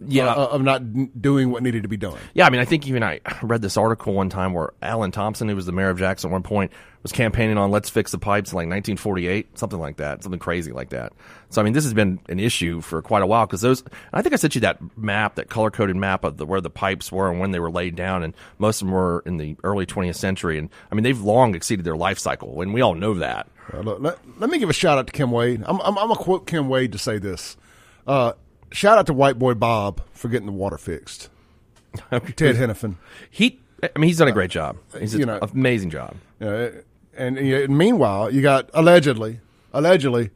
Yeah, 0.08 0.26
uh, 0.26 0.46
of 0.46 0.62
not 0.62 1.20
doing 1.20 1.50
what 1.50 1.62
needed 1.62 1.82
to 1.82 1.88
be 1.88 1.96
done. 1.96 2.18
Yeah, 2.34 2.46
I 2.46 2.50
mean, 2.50 2.60
I 2.60 2.64
think 2.64 2.86
even 2.86 3.02
I 3.02 3.20
read 3.42 3.62
this 3.62 3.76
article 3.76 4.14
one 4.14 4.30
time 4.30 4.52
where 4.52 4.72
Alan 4.82 5.10
Thompson, 5.10 5.48
who 5.48 5.56
was 5.56 5.66
the 5.66 5.72
mayor 5.72 5.90
of 5.90 5.98
Jackson 5.98 6.30
at 6.30 6.32
one 6.32 6.42
point, 6.42 6.72
was 7.02 7.12
campaigning 7.12 7.58
on 7.58 7.70
"Let's 7.70 7.90
fix 7.90 8.12
the 8.12 8.18
pipes" 8.18 8.52
in 8.52 8.56
like 8.56 8.66
1948, 8.66 9.58
something 9.58 9.78
like 9.78 9.96
that, 9.96 10.22
something 10.22 10.38
crazy 10.38 10.72
like 10.72 10.90
that. 10.90 11.12
So, 11.50 11.60
I 11.60 11.64
mean, 11.64 11.72
this 11.72 11.84
has 11.84 11.94
been 11.94 12.18
an 12.28 12.40
issue 12.40 12.80
for 12.80 13.00
quite 13.02 13.22
a 13.22 13.26
while 13.26 13.46
because 13.46 13.60
those. 13.60 13.84
I 14.12 14.22
think 14.22 14.32
I 14.32 14.36
sent 14.36 14.54
you 14.54 14.62
that 14.62 14.78
map, 14.96 15.36
that 15.36 15.48
color 15.48 15.70
coded 15.70 15.96
map 15.96 16.24
of 16.24 16.36
the, 16.36 16.46
where 16.46 16.60
the 16.60 16.70
pipes 16.70 17.12
were 17.12 17.30
and 17.30 17.40
when 17.40 17.50
they 17.50 17.60
were 17.60 17.70
laid 17.70 17.96
down, 17.96 18.22
and 18.22 18.34
most 18.58 18.82
of 18.82 18.86
them 18.86 18.94
were 18.94 19.22
in 19.26 19.36
the 19.36 19.56
early 19.64 19.86
20th 19.86 20.16
century. 20.16 20.58
And 20.58 20.70
I 20.90 20.94
mean, 20.94 21.04
they've 21.04 21.20
long 21.20 21.54
exceeded 21.54 21.84
their 21.84 21.96
life 21.96 22.18
cycle, 22.18 22.60
and 22.60 22.74
we 22.74 22.80
all 22.80 22.94
know 22.94 23.14
that. 23.14 23.48
Uh, 23.72 23.80
look, 23.80 24.00
let, 24.00 24.18
let 24.38 24.50
me 24.50 24.58
give 24.58 24.70
a 24.70 24.74
shout 24.74 24.98
out 24.98 25.06
to 25.06 25.12
Kim 25.12 25.30
Wade. 25.30 25.62
I'm, 25.64 25.80
I'm, 25.80 25.98
I'm 25.98 26.06
going 26.06 26.16
to 26.16 26.22
quote 26.22 26.46
Kim 26.46 26.68
Wade 26.68 26.92
to 26.92 26.98
say 26.98 27.18
this. 27.18 27.56
Uh, 28.06 28.32
shout 28.74 28.98
out 28.98 29.06
to 29.06 29.14
White 29.14 29.38
Boy 29.38 29.54
Bob 29.54 30.02
for 30.12 30.28
getting 30.28 30.46
the 30.46 30.52
water 30.52 30.76
fixed. 30.78 31.30
Ted 32.10 32.56
Henifin. 32.56 32.96
He, 33.30 33.60
I 33.82 33.98
mean, 33.98 34.08
he's 34.08 34.18
done 34.18 34.28
a 34.28 34.32
great 34.32 34.50
job. 34.50 34.76
He's 34.98 35.14
you 35.14 35.28
an 35.28 35.38
amazing 35.40 35.90
job. 35.90 36.16
Uh, 36.40 36.68
and, 37.16 37.38
and 37.38 37.78
meanwhile, 37.78 38.32
you 38.32 38.42
got 38.42 38.68
allegedly, 38.74 39.40
allegedly, 39.72 40.30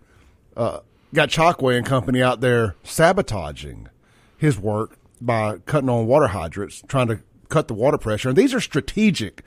uh, 0.57 0.81
got 1.13 1.29
Chokwe 1.29 1.77
and 1.77 1.85
company 1.85 2.23
out 2.23 2.41
there 2.41 2.77
sabotaging 2.85 3.89
his 4.37 4.59
work 4.59 4.97
by 5.21 5.59
cutting 5.67 5.89
on 5.89 6.07
water 6.07 6.29
hydrants, 6.29 6.83
trying 6.87 7.09
to 7.09 7.21
cut 7.49 7.67
the 7.67 7.75
water 7.75 7.99
pressure. 7.99 8.29
And 8.29 8.39
these 8.39 8.55
are 8.55 8.61
strategic 8.61 9.43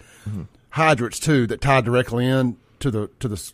hydrants 0.72 1.20
too 1.20 1.48
that 1.48 1.62
tie 1.62 1.82
directly 1.82 2.26
in 2.26 2.58
to 2.80 2.92
the 2.92 3.10
to 3.20 3.28
the 3.28 3.52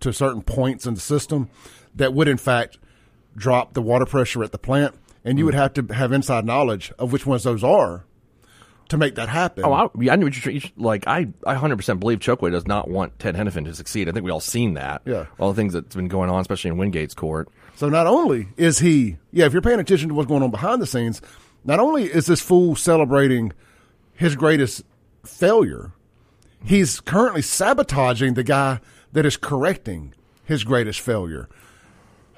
to 0.00 0.12
certain 0.12 0.42
points 0.42 0.86
in 0.86 0.94
the 0.94 1.00
system 1.00 1.50
that 1.94 2.14
would 2.14 2.28
in 2.28 2.36
fact 2.36 2.78
drop 3.38 3.74
the 3.74 3.82
water 3.82 4.06
pressure 4.06 4.42
at 4.42 4.52
the 4.52 4.58
plant. 4.58 4.94
And 5.24 5.38
you 5.38 5.44
would 5.44 5.54
mm. 5.54 5.58
have 5.58 5.74
to 5.74 5.94
have 5.94 6.12
inside 6.12 6.44
knowledge 6.44 6.92
of 6.98 7.12
which 7.12 7.26
ones 7.26 7.42
those 7.42 7.64
are 7.64 8.04
to 8.88 8.96
make 8.96 9.16
that 9.16 9.28
happen. 9.28 9.64
Oh, 9.64 9.72
I, 9.72 9.88
yeah, 10.00 10.12
I 10.12 10.16
knew 10.16 10.26
what 10.26 10.44
you're 10.44 10.54
you 10.54 10.62
like. 10.76 11.06
I, 11.06 11.28
I 11.46 11.54
100% 11.54 12.00
believe 12.00 12.20
Chokwe 12.20 12.50
does 12.50 12.66
not 12.66 12.88
want 12.88 13.18
Ted 13.18 13.34
Henifin 13.34 13.64
to 13.66 13.74
succeed. 13.74 14.08
I 14.08 14.12
think 14.12 14.24
we 14.24 14.30
all 14.30 14.40
seen 14.40 14.74
that. 14.74 15.02
Yeah. 15.04 15.26
All 15.38 15.52
the 15.52 15.56
things 15.56 15.74
that's 15.74 15.94
been 15.94 16.08
going 16.08 16.30
on, 16.30 16.40
especially 16.40 16.70
in 16.70 16.76
Wingate's 16.76 17.14
court. 17.14 17.48
So 17.76 17.88
not 17.88 18.06
only 18.06 18.48
is 18.56 18.78
he, 18.78 19.18
yeah, 19.30 19.46
if 19.46 19.52
you're 19.52 19.62
paying 19.62 19.80
attention 19.80 20.08
to 20.08 20.14
what's 20.14 20.28
going 20.28 20.42
on 20.42 20.50
behind 20.50 20.80
the 20.80 20.86
scenes, 20.86 21.20
not 21.64 21.78
only 21.78 22.04
is 22.04 22.26
this 22.26 22.40
fool 22.40 22.74
celebrating 22.74 23.52
his 24.14 24.34
greatest 24.34 24.82
failure, 25.24 25.92
he's 26.64 27.00
currently 27.00 27.42
sabotaging 27.42 28.34
the 28.34 28.44
guy 28.44 28.80
that 29.12 29.26
is 29.26 29.36
correcting 29.36 30.14
his 30.44 30.64
greatest 30.64 31.00
failure. 31.00 31.48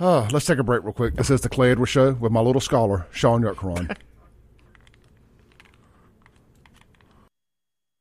Oh, 0.02 0.26
let's 0.32 0.46
take 0.46 0.58
a 0.58 0.62
break 0.64 0.82
real 0.82 0.94
quick. 0.94 1.14
This 1.14 1.28
is 1.28 1.42
the 1.42 1.50
Clay 1.50 1.72
Edwards 1.72 1.90
Show 1.90 2.12
with 2.12 2.32
my 2.32 2.40
little 2.40 2.62
scholar, 2.62 3.06
Shaun 3.10 3.42
Yurtkuran. 3.42 3.94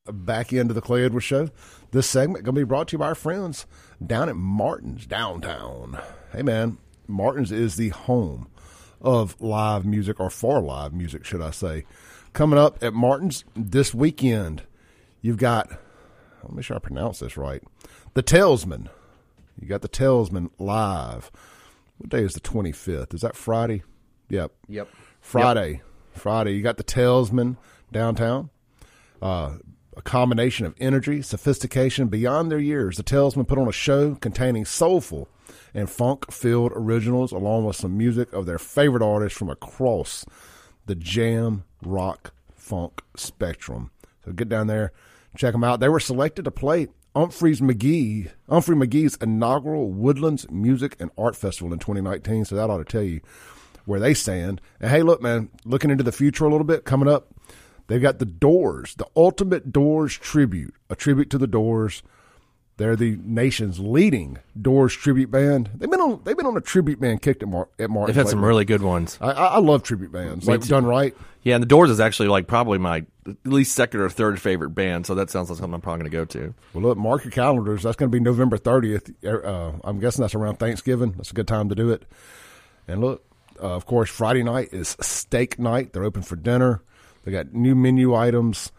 Back 0.10 0.54
into 0.54 0.74
the 0.74 0.80
Clay 0.80 1.04
Edwards 1.04 1.26
Show. 1.26 1.50
This 1.92 2.08
segment 2.08 2.46
going 2.46 2.56
to 2.56 2.62
be 2.62 2.64
brought 2.64 2.88
to 2.88 2.94
you 2.94 3.00
by 3.00 3.08
our 3.08 3.16
friends 3.16 3.66
down 4.06 4.30
at 4.30 4.38
Martin's 4.38 5.06
downtown. 5.06 6.00
Hey, 6.32 6.42
man, 6.42 6.78
Martin's 7.06 7.52
is 7.52 7.76
the 7.76 7.90
home 7.90 8.48
of 9.02 9.36
live 9.42 9.86
music, 9.86 10.22
or 10.22 10.30
for 10.30 10.62
live 10.62 10.94
music, 10.94 11.26
should 11.26 11.42
I 11.42 11.52
say. 11.52 11.84
Coming 12.32 12.58
up 12.58 12.82
at 12.82 12.94
Martin's 12.94 13.44
this 13.58 13.94
weekend, 13.94 14.64
you've 15.22 15.36
got, 15.36 15.70
let 15.70 16.52
me 16.52 16.56
make 16.56 16.66
sure 16.66 16.78
I 16.78 16.80
pronounce 16.80 17.20
this 17.20 17.36
right, 17.36 17.62
The 18.14 18.24
Telsman. 18.24 18.88
You 19.60 19.68
got 19.68 19.82
The 19.82 19.90
Telsman 19.90 20.50
live. 20.58 21.30
What 22.00 22.10
day 22.10 22.24
is 22.24 22.34
the 22.34 22.40
25th? 22.40 23.14
Is 23.14 23.22
that 23.22 23.36
Friday? 23.36 23.84
Yep. 24.30 24.54
Yep. 24.70 24.88
Friday. 25.20 25.82
Friday. 26.14 26.54
You 26.54 26.64
got 26.64 26.78
The 26.78 26.84
Telsman 26.84 27.58
downtown. 27.92 28.50
Uh, 29.22 29.58
a 29.98 30.02
combination 30.02 30.66
of 30.66 30.74
energy, 30.80 31.22
sophistication 31.22 32.08
beyond 32.08 32.50
their 32.50 32.60
years. 32.60 32.96
The 32.96 33.04
Telsman 33.04 33.46
put 33.46 33.58
on 33.58 33.68
a 33.68 33.74
show 33.74 34.16
containing 34.16 34.64
soulful 34.64 35.28
and 35.74 35.90
funk 35.90 36.32
filled 36.32 36.72
originals, 36.74 37.34
along 37.34 37.66
with 37.66 37.76
some 37.76 37.98
music 37.98 38.32
of 38.32 38.46
their 38.46 38.60
favorite 38.60 39.04
artists 39.04 39.38
from 39.38 39.50
across 39.50 40.26
the 40.86 40.96
jam, 40.96 41.66
rock, 41.84 42.34
funk 42.56 43.02
spectrum. 43.18 43.92
So 44.24 44.32
get 44.32 44.48
down 44.48 44.68
there, 44.68 44.94
check 45.36 45.52
them 45.52 45.66
out. 45.66 45.82
They 45.82 45.90
were 45.90 46.00
selected 46.00 46.46
to 46.46 46.52
play 46.52 46.88
Umphreys 47.20 47.60
McGee, 47.60 48.32
Umphrey 48.48 48.82
McGee's 48.82 49.18
inaugural 49.18 49.92
Woodlands 49.92 50.50
Music 50.50 50.96
and 51.02 51.12
Art 51.18 51.36
Festival 51.36 51.74
in 51.74 51.80
2019. 51.80 52.46
So 52.46 52.56
that 52.56 52.70
ought 52.70 52.78
to 52.78 52.86
tell 52.86 53.02
you 53.02 53.20
where 53.84 54.00
they 54.00 54.14
stand. 54.14 54.62
And 54.80 54.90
hey, 54.90 55.04
look, 55.04 55.22
man, 55.22 55.50
looking 55.66 55.90
into 55.92 56.04
the 56.04 56.14
future 56.14 56.46
a 56.46 56.50
little 56.50 56.64
bit 56.64 56.86
coming 56.86 57.10
up, 57.10 57.36
they've 57.88 58.02
got 58.02 58.20
the 58.20 58.26
Doors, 58.26 58.96
the 58.96 59.06
Ultimate 59.18 59.74
Doors 59.74 60.18
tribute, 60.18 60.74
a 60.90 60.96
tribute 60.96 61.30
to 61.32 61.38
the 61.38 61.46
Doors. 61.46 62.04
They're 62.78 62.96
the 62.96 63.20
nation's 63.22 63.80
leading 63.82 64.38
Doors 64.60 64.94
tribute 64.94 65.30
band. 65.30 65.72
They've 65.76 65.92
been 65.92 66.00
on 66.00 66.22
they've 66.24 66.38
been 66.38 66.46
on 66.46 66.56
a 66.56 66.62
tribute 66.62 67.02
band 67.02 67.22
kicked 67.22 67.44
at, 67.44 67.50
Mar- 67.50 67.68
at 67.78 67.90
Martin. 67.90 68.16
They've 68.16 68.24
had 68.24 68.30
some 68.30 68.46
really 68.46 68.64
good 68.64 68.82
ones. 68.82 69.18
I, 69.20 69.32
I 69.32 69.60
love 69.60 69.84
tribute 69.84 70.14
bands. 70.14 70.48
Like 70.48 70.62
too. 70.62 70.70
done 70.70 70.86
right. 70.86 71.14
Yeah, 71.44 71.56
and 71.56 71.62
the 71.62 71.68
Doors 71.68 71.90
is 71.90 72.00
actually 72.00 72.30
like 72.30 72.48
probably 72.48 72.78
my 72.78 73.04
at 73.46 73.52
least 73.52 73.76
second 73.76 74.02
or 74.02 74.10
third 74.10 74.42
favorite 74.42 74.72
band. 74.72 75.06
So 75.06 75.16
that 75.16 75.30
sounds 75.30 75.50
like 75.50 75.60
something 75.60 75.74
I'm 75.74 75.82
probably 75.82 76.10
going 76.10 76.12
to 76.12 76.18
go 76.18 76.46
to. 76.48 76.54
Well, 76.74 76.84
look, 76.84 76.98
mark 76.98 77.24
your 77.24 77.32
calendars. 77.32 77.84
That's 77.84 77.96
going 77.96 78.12
to 78.12 78.16
be 78.16 78.20
November 78.20 78.58
30th. 78.58 79.14
Uh, 79.26 79.80
I'm 79.84 80.00
guessing 80.00 80.22
that's 80.22 80.36
around 80.36 80.58
Thanksgiving. 80.58 81.14
That's 81.14 81.32
a 81.32 81.34
good 81.34 81.48
time 81.48 81.70
to 81.70 81.76
do 81.76 81.90
it. 81.92 82.04
And 82.88 83.02
look, 83.02 83.24
uh, 83.62 83.76
of 83.76 83.86
course, 83.86 84.10
Friday 84.10 84.44
night 84.44 84.70
is 84.72 84.96
steak 85.02 85.60
night. 85.60 85.94
They're 85.94 86.04
open 86.04 86.22
for 86.22 86.36
dinner. 86.36 86.82
They 87.24 87.32
got 87.32 87.54
new 87.54 87.76
menu 87.76 88.16
items. 88.16 88.72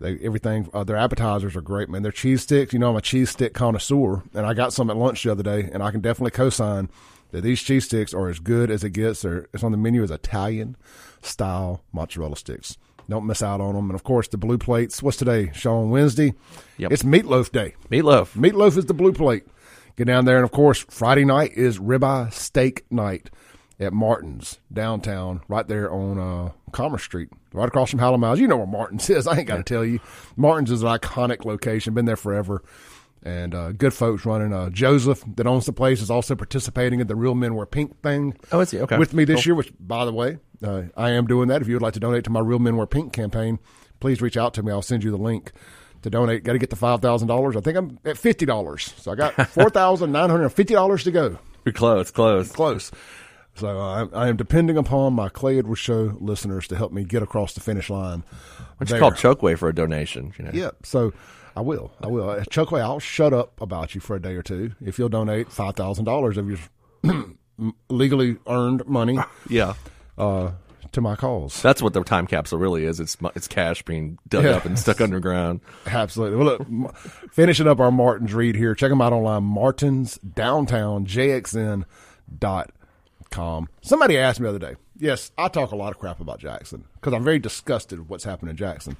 They, 0.00 0.16
everything. 0.18 0.70
Uh, 0.72 0.84
their 0.84 0.96
appetizers 0.96 1.56
are 1.56 1.60
great, 1.60 1.88
man. 1.88 2.02
Their 2.02 2.12
cheese 2.12 2.42
sticks. 2.42 2.72
You 2.72 2.78
know, 2.78 2.90
I'm 2.90 2.96
a 2.96 3.02
cheese 3.02 3.30
stick 3.30 3.52
connoisseur, 3.52 4.22
and 4.32 4.46
I 4.46 4.54
got 4.54 4.72
some 4.72 4.90
at 4.90 4.96
lunch 4.96 5.24
the 5.24 5.32
other 5.32 5.42
day, 5.42 5.68
and 5.72 5.82
I 5.82 5.90
can 5.90 6.00
definitely 6.00 6.30
co-sign 6.30 6.88
that 7.32 7.42
these 7.42 7.60
cheese 7.60 7.84
sticks 7.84 8.14
are 8.14 8.28
as 8.28 8.38
good 8.38 8.70
as 8.70 8.84
it 8.84 8.90
gets. 8.90 9.22
They're, 9.22 9.46
it's 9.52 9.64
on 9.64 9.72
the 9.72 9.78
menu 9.78 10.02
as 10.02 10.10
Italian 10.10 10.76
style 11.20 11.82
mozzarella 11.92 12.36
sticks. 12.36 12.76
Don't 13.08 13.26
miss 13.26 13.42
out 13.42 13.60
on 13.60 13.74
them. 13.74 13.86
And 13.90 13.94
of 13.94 14.04
course, 14.04 14.28
the 14.28 14.36
blue 14.36 14.58
plates. 14.58 15.02
What's 15.02 15.16
today, 15.16 15.50
Shaun? 15.54 15.90
Wednesday. 15.90 16.34
Yep. 16.76 16.92
It's 16.92 17.02
meatloaf 17.02 17.50
day. 17.52 17.74
Meatloaf. 17.90 18.34
Meatloaf 18.36 18.76
is 18.76 18.86
the 18.86 18.94
blue 18.94 19.12
plate. 19.12 19.44
Get 19.96 20.06
down 20.06 20.26
there, 20.26 20.36
and 20.36 20.44
of 20.44 20.52
course, 20.52 20.84
Friday 20.88 21.24
night 21.24 21.52
is 21.54 21.78
ribeye 21.78 22.32
steak 22.32 22.84
night 22.90 23.30
at 23.80 23.92
Martin's 23.92 24.60
downtown, 24.72 25.40
right 25.48 25.66
there 25.66 25.90
on 25.92 26.18
uh, 26.18 26.50
Commerce 26.72 27.02
Street, 27.02 27.30
right 27.52 27.66
across 27.66 27.90
from 27.90 27.98
Hal 27.98 28.16
& 28.16 28.18
Mal's. 28.18 28.38
You 28.38 28.46
know 28.46 28.56
where 28.58 28.66
Martin's 28.66 29.08
is. 29.10 29.26
I 29.26 29.38
ain't 29.38 29.48
got 29.48 29.56
to 29.56 29.62
tell 29.64 29.84
you. 29.84 29.98
Martin's 30.36 30.70
is 30.70 30.82
an 30.82 30.88
iconic 30.88 31.44
location. 31.44 31.94
Been 31.94 32.04
there 32.04 32.16
forever, 32.16 32.62
and 33.24 33.54
uh, 33.54 33.72
good 33.72 33.92
folks 33.94 34.24
running. 34.24 34.52
Uh, 34.52 34.70
Joseph 34.70 35.24
that 35.34 35.46
owns 35.48 35.66
the 35.66 35.72
place 35.72 36.00
is 36.00 36.10
also 36.10 36.36
participating 36.36 37.00
in 37.00 37.06
the 37.08 37.16
Real 37.16 37.34
Men 37.34 37.54
Wear 37.56 37.66
Pink 37.66 38.00
thing. 38.02 38.36
Oh, 38.52 38.60
is 38.60 38.70
he? 38.70 38.78
Okay. 38.80 38.98
With 38.98 39.14
me 39.14 39.24
this 39.24 39.40
Cool. 39.42 39.46
year, 39.50 39.54
which 39.56 39.72
by 39.80 40.04
the 40.04 40.12
way, 40.12 40.38
uh, 40.62 40.82
I 40.96 41.10
am 41.10 41.26
doing 41.26 41.48
that. 41.48 41.62
If 41.62 41.68
you 41.68 41.74
would 41.74 41.82
like 41.82 41.94
to 41.94 42.00
donate 42.00 42.24
to 42.24 42.30
my 42.30 42.40
Real 42.40 42.58
Men 42.58 42.76
Wear 42.76 42.86
Pink 42.86 43.12
campaign, 43.12 43.58
please 44.00 44.20
reach 44.20 44.36
out 44.36 44.54
to 44.54 44.62
me. 44.62 44.72
I'll 44.72 44.82
send 44.82 45.04
you 45.04 45.10
the 45.10 45.16
link 45.16 45.52
to 46.02 46.10
donate. 46.10 46.44
Got 46.44 46.54
to 46.54 46.58
get 46.58 46.70
the 46.70 46.76
five 46.76 47.00
thousand 47.00 47.28
dollars. 47.28 47.56
I 47.56 47.60
think 47.60 47.76
I'm 47.76 47.98
at 48.04 48.18
fifty 48.18 48.46
dollars, 48.46 48.92
so 48.98 49.12
I 49.12 49.14
got 49.14 49.34
four 49.50 49.70
thousand 49.70 50.12
nine 50.12 50.30
hundred 50.30 50.48
fifty 50.50 50.74
dollars 50.74 51.04
to 51.04 51.10
go. 51.10 51.38
You're 51.64 51.72
close, 51.72 52.10
close. 52.10 52.50
Close. 52.52 52.90
So 53.56 53.66
uh, 53.78 54.06
I, 54.12 54.24
I 54.24 54.28
am 54.28 54.36
depending 54.36 54.76
upon 54.76 55.14
my 55.14 55.28
Clay 55.28 55.58
Edwards 55.58 55.80
Show 55.80 56.16
listeners 56.20 56.68
to 56.68 56.76
help 56.76 56.92
me 56.92 57.02
get 57.04 57.22
across 57.22 57.54
the 57.54 57.60
finish 57.60 57.90
line. 57.90 58.22
What's 58.76 58.92
called 58.92 59.14
Chokwe 59.14 59.58
for 59.58 59.68
a 59.68 59.74
donation? 59.74 60.32
You 60.38 60.44
know? 60.44 60.50
Yeah, 60.54 60.70
so 60.84 61.12
I 61.56 61.60
will. 61.62 61.92
I 62.00 62.06
will. 62.06 62.30
Uh, 62.30 62.44
Chokwe, 62.44 62.80
I'll 62.80 63.00
shut 63.00 63.32
up 63.32 63.60
about 63.60 63.96
you 63.96 64.00
for 64.00 64.14
a 64.14 64.22
day 64.22 64.34
or 64.36 64.42
two 64.42 64.72
if 64.80 64.96
you'll 64.98 65.08
donate 65.08 65.50
five 65.50 65.74
thousand 65.74 66.04
dollars 66.04 66.36
of 66.38 66.48
your 66.48 66.58
legally 67.88 68.36
earned 68.46 68.86
money 68.86 69.18
Yeah. 69.48 69.74
Uh, 70.18 70.52
to 70.92 71.00
my 71.00 71.16
calls. 71.16 71.60
That's 71.62 71.80
what 71.82 71.92
the 71.92 72.02
time 72.02 72.26
capsule 72.26 72.58
really 72.58 72.84
is. 72.84 72.98
It's 73.00 73.16
it's 73.34 73.46
cash 73.48 73.82
being 73.82 74.18
dug 74.28 74.44
Yeah. 74.44 74.50
up 74.52 74.64
and 74.64 74.78
stuck 74.78 75.00
underground. 75.00 75.60
Absolutely. 75.86 76.36
Well, 76.36 76.58
look, 76.58 76.96
finishing 77.32 77.66
up 77.68 77.78
our 77.80 77.90
Martins 77.90 78.32
read 78.34 78.54
here. 78.56 78.74
Check 78.74 78.90
them 78.90 79.00
out 79.02 79.12
online. 79.12 79.44
Martins 79.44 80.18
Downtown 80.18 81.06
JXN 81.06 81.84
dot 82.38 82.70
com. 83.30 83.68
Somebody 83.82 84.16
asked 84.18 84.40
me 84.40 84.44
the 84.44 84.48
other 84.50 84.58
day. 84.58 84.74
Yes, 84.96 85.30
I 85.38 85.48
talk 85.48 85.70
a 85.70 85.76
lot 85.76 85.92
of 85.92 85.98
crap 85.98 86.20
about 86.20 86.40
Jackson 86.40 86.84
because 86.94 87.12
I'm 87.12 87.22
very 87.22 87.38
disgusted 87.38 88.00
with 88.00 88.08
what's 88.08 88.24
happened 88.24 88.50
in 88.50 88.56
Jackson. 88.56 88.96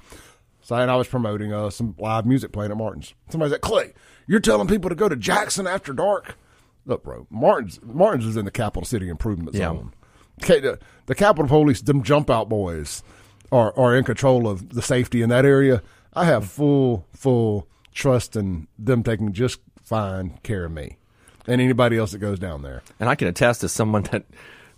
So, 0.61 0.75
and 0.75 0.91
I 0.91 0.95
was 0.95 1.07
promoting 1.07 1.51
uh, 1.51 1.69
some 1.71 1.95
live 1.97 2.25
music 2.25 2.51
playing 2.51 2.71
at 2.71 2.77
Martins. 2.77 3.13
Somebody 3.29 3.51
said, 3.51 3.61
"Clay, 3.61 3.93
you're 4.27 4.39
telling 4.39 4.67
people 4.67 4.89
to 4.89 4.95
go 4.95 5.09
to 5.09 5.15
Jackson 5.15 5.65
after 5.67 5.91
dark." 5.93 6.37
Look, 6.85 7.03
bro, 7.03 7.27
Martins 7.29 7.79
Martins 7.81 8.25
is 8.25 8.37
in 8.37 8.45
the 8.45 8.51
capital 8.51 8.85
city 8.85 9.09
improvement 9.09 9.55
Yeah. 9.55 9.69
zone. 9.73 9.93
The, 10.39 10.79
the 11.05 11.15
Capitol 11.15 11.47
Police, 11.47 11.81
them 11.81 12.03
jump 12.03 12.29
out 12.29 12.49
boys, 12.49 13.03
are 13.51 13.73
are 13.77 13.95
in 13.95 14.03
control 14.03 14.47
of 14.47 14.69
the 14.69 14.81
safety 14.81 15.21
in 15.21 15.29
that 15.29 15.45
area. 15.45 15.81
I 16.13 16.25
have 16.25 16.49
full 16.49 17.05
full 17.13 17.67
trust 17.93 18.35
in 18.35 18.67
them 18.77 19.03
taking 19.03 19.33
just 19.33 19.59
fine 19.83 20.39
care 20.43 20.65
of 20.65 20.71
me 20.71 20.97
and 21.47 21.61
anybody 21.61 21.97
else 21.97 22.11
that 22.11 22.19
goes 22.19 22.37
down 22.39 22.61
there. 22.61 22.81
And 22.99 23.09
I 23.09 23.15
can 23.15 23.27
attest 23.27 23.63
as 23.63 23.71
someone 23.71 24.03
that 24.11 24.25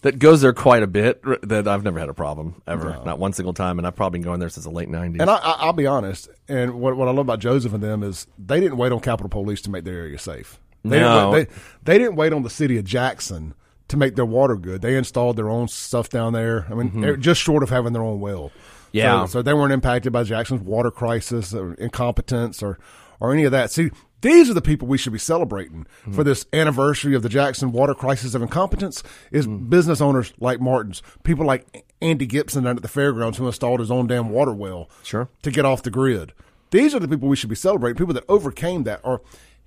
that 0.02 0.18
goes 0.18 0.42
there 0.42 0.54
quite 0.54 0.82
a 0.82 0.88
bit 0.88 1.22
that 1.48 1.68
I've 1.68 1.84
never 1.84 2.00
had 2.00 2.10
a 2.10 2.14
problem 2.14 2.62
ever, 2.66 3.00
not 3.06 3.20
one 3.20 3.34
single 3.34 3.54
time, 3.54 3.78
and 3.78 3.86
I've 3.86 3.96
probably 3.96 4.18
been 4.20 4.26
going 4.26 4.40
there 4.40 4.50
since 4.50 4.66
the 4.66 4.72
late 4.72 4.90
'90s. 4.90 5.22
And 5.22 5.30
I, 5.30 5.36
I, 5.36 5.52
I'll 5.60 5.74
be 5.74 5.86
honest. 5.86 6.30
And 6.48 6.76
what 6.76 6.96
what 6.98 7.08
I 7.08 7.12
love 7.12 7.20
about 7.20 7.40
Joseph 7.40 7.74
and 7.74 7.84
them 7.84 8.02
is 8.04 8.26
they 8.40 8.60
didn't 8.60 8.78
wait 8.78 8.92
on 8.92 9.00
Capitol 9.00 9.30
Police 9.30 9.62
to 9.64 9.70
make 9.70 9.84
their 9.84 9.98
area 9.98 10.18
safe. 10.18 10.60
They 10.84 11.00
No. 11.00 11.14
didn't 11.14 11.32
wait, 11.32 11.50
they, 11.50 11.94
they 11.94 11.98
didn't 12.00 12.16
wait 12.16 12.34
on 12.34 12.42
the 12.42 12.50
city 12.50 12.78
of 12.80 12.84
Jackson 12.86 13.54
to 13.92 13.98
make 13.98 14.16
their 14.16 14.26
water 14.26 14.56
good. 14.56 14.82
They 14.82 14.96
installed 14.96 15.36
their 15.36 15.50
own 15.50 15.68
stuff 15.68 16.10
down 16.10 16.34
there. 16.34 16.66
I 16.70 16.74
mean, 16.74 16.90
mm-hmm. 16.90 17.02
they're 17.02 17.18
just 17.18 17.42
short 17.42 17.62
of 17.62 17.70
having 17.70 17.92
their 17.94 18.02
own 18.02 18.22
well. 18.22 18.52
Yeah. 18.94 19.26
So, 19.26 19.32
so 19.32 19.42
they 19.42 19.54
weren't 19.54 19.74
impacted 19.74 20.12
by 20.14 20.24
Jackson's 20.24 20.62
water 20.62 20.92
crisis 20.92 21.54
or 21.54 21.74
incompetence 21.76 22.64
or 22.64 22.80
or 23.20 23.34
any 23.34 23.44
of 23.44 23.52
that. 23.52 23.70
See, 23.70 23.92
these 24.22 24.50
are 24.50 24.54
the 24.54 24.62
people 24.62 24.88
we 24.88 24.98
should 24.98 25.14
be 25.14 25.20
celebrating 25.20 25.84
mm-hmm. 25.84 26.14
for 26.14 26.24
this 26.24 26.46
anniversary 26.54 27.14
of 27.16 27.22
the 27.22 27.30
Jackson 27.30 27.72
water 27.72 27.94
crisis 27.94 28.34
of 28.34 28.42
incompetence. 28.42 29.04
Is 29.30 29.46
mm-hmm. 29.46 29.70
business 29.70 30.00
owners 30.00 30.34
like 30.40 30.62
Martin's, 30.62 31.04
people 31.24 31.46
like 31.46 31.86
Andy 32.02 32.26
Gibson 32.26 32.64
down 32.64 32.78
at 32.78 32.82
the 32.82 32.88
fairgrounds 32.88 33.38
who 33.38 33.46
installed 33.46 33.82
his 33.82 33.92
own 33.92 34.08
damn 34.08 34.30
water 34.30 34.54
well 34.54 34.90
Sure. 35.04 35.28
to 35.44 35.52
get 35.52 35.66
off 35.66 35.84
the 35.84 35.92
grid. 35.92 36.34
These 36.72 36.96
are 36.96 37.00
the 37.00 37.08
people 37.10 37.28
we 37.28 37.36
should 37.36 37.50
be 37.50 37.56
celebrating. 37.56 37.98
People 37.98 38.14
that 38.14 38.24
overcame 38.30 38.84
that, 38.84 39.02
or 39.04 39.22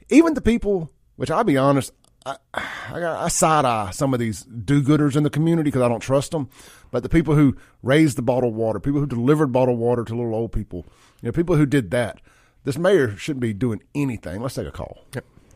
even 0.09 0.33
the 0.33 0.41
people. 0.41 0.91
Which 1.17 1.31
I'll 1.31 1.45
be 1.45 1.57
honest, 1.57 1.93
I, 2.27 2.37
I, 2.55 3.25
I 3.25 3.29
side 3.29 3.67
eye 3.67 3.91
some 3.91 4.15
of 4.15 4.21
these 4.21 4.45
do-gooders 4.45 5.15
in 5.15 5.25
the 5.25 5.31
community 5.31 5.69
because 5.69 5.83
I 5.83 5.89
don't 5.89 6.01
trust 6.01 6.31
them. 6.31 6.49
But 6.91 7.03
the 7.03 7.09
people 7.11 7.35
who 7.35 7.57
raised 7.83 8.17
the 8.17 8.23
bottled 8.23 8.55
water, 8.55 8.81
people 8.81 9.01
who 9.01 9.07
delivered 9.07 9.49
bottled 9.49 9.79
water 9.79 10.05
to 10.05 10.15
little 10.15 10.35
old 10.35 10.53
people, 10.53 10.87
you 11.21 11.29
know, 11.29 11.33
people 11.33 11.57
who 11.57 11.67
did 11.67 11.91
that. 11.91 12.21
This 12.65 12.79
mayor 12.79 13.15
shouldn't 13.17 13.43
be 13.43 13.53
doing 13.53 13.83
anything. 13.95 14.41
Let's 14.41 14.55
take 14.55 14.67
a 14.67 14.71
call. 14.71 15.05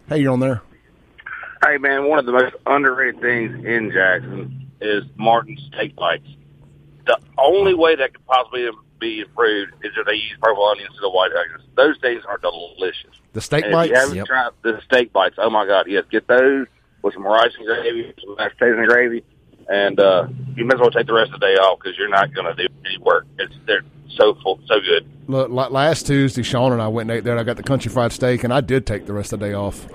Hey, 0.08 0.18
you're 0.18 0.32
on 0.32 0.40
there. 0.40 0.60
Hey 1.66 1.78
man, 1.78 2.04
one 2.06 2.18
of 2.18 2.26
the 2.26 2.32
most 2.32 2.54
underrated 2.66 3.20
things 3.20 3.64
in 3.64 3.90
Jackson 3.90 4.70
is 4.80 5.04
Martin's 5.16 5.60
steak 5.72 5.96
bites. 5.96 6.28
The 7.06 7.18
only 7.38 7.74
way 7.74 7.96
that 7.96 8.12
could 8.12 8.26
possibly 8.26 8.68
be 8.98 9.20
improved 9.20 9.72
is 9.84 9.92
if 9.96 10.06
they 10.06 10.14
use 10.14 10.36
purple 10.42 10.64
onions 10.66 10.88
instead 10.90 11.06
of 11.06 11.12
white 11.12 11.32
onions. 11.32 11.62
Those 11.76 11.96
things 12.00 12.22
are 12.26 12.38
delicious. 12.38 13.10
The 13.32 13.40
steak 13.40 13.64
And 13.64 13.72
bites. 13.72 13.90
If 13.90 13.94
you 13.94 14.00
haven't 14.00 14.16
Yep. 14.16 14.26
tried 14.26 14.50
the 14.62 14.80
steak 14.84 15.12
bites, 15.12 15.36
oh 15.38 15.50
my 15.50 15.66
god, 15.66 15.86
yes, 15.88 16.04
get 16.10 16.26
those 16.26 16.66
with 17.02 17.14
some 17.14 17.24
rice 17.26 17.52
and 17.56 17.66
gravy, 17.66 18.12
some 18.24 18.34
mashed 18.36 18.58
potatoes 18.58 18.78
and 18.78 18.88
gravy, 18.88 19.24
and 19.68 20.00
uh, 20.00 20.26
you 20.56 20.64
might 20.64 20.74
as 20.74 20.80
well 20.80 20.90
take 20.90 21.06
the 21.06 21.12
rest 21.14 21.32
of 21.32 21.40
the 21.40 21.46
day 21.46 21.54
off 21.54 21.78
because 21.78 21.96
you're 21.98 22.08
not 22.08 22.32
going 22.34 22.46
to 22.46 22.54
do 22.54 22.72
any 22.84 22.98
work. 22.98 23.26
It's 23.38 23.54
they're 23.66 23.82
so 24.16 24.34
full, 24.42 24.58
so 24.66 24.80
good. 24.80 25.06
Look, 25.28 25.50
last 25.50 26.06
Tuesday, 26.06 26.42
Shaun 26.42 26.72
and 26.72 26.80
I 26.82 26.88
went 26.88 27.10
and 27.10 27.18
ate 27.18 27.24
there. 27.24 27.34
and 27.34 27.40
I 27.40 27.44
got 27.44 27.56
the 27.56 27.62
country 27.62 27.90
fried 27.90 28.12
steak, 28.12 28.44
and 28.44 28.52
I 28.52 28.60
did 28.60 28.86
take 28.86 29.06
the 29.06 29.12
rest 29.12 29.32
of 29.32 29.40
the 29.40 29.46
day 29.46 29.52
off. 29.52 29.86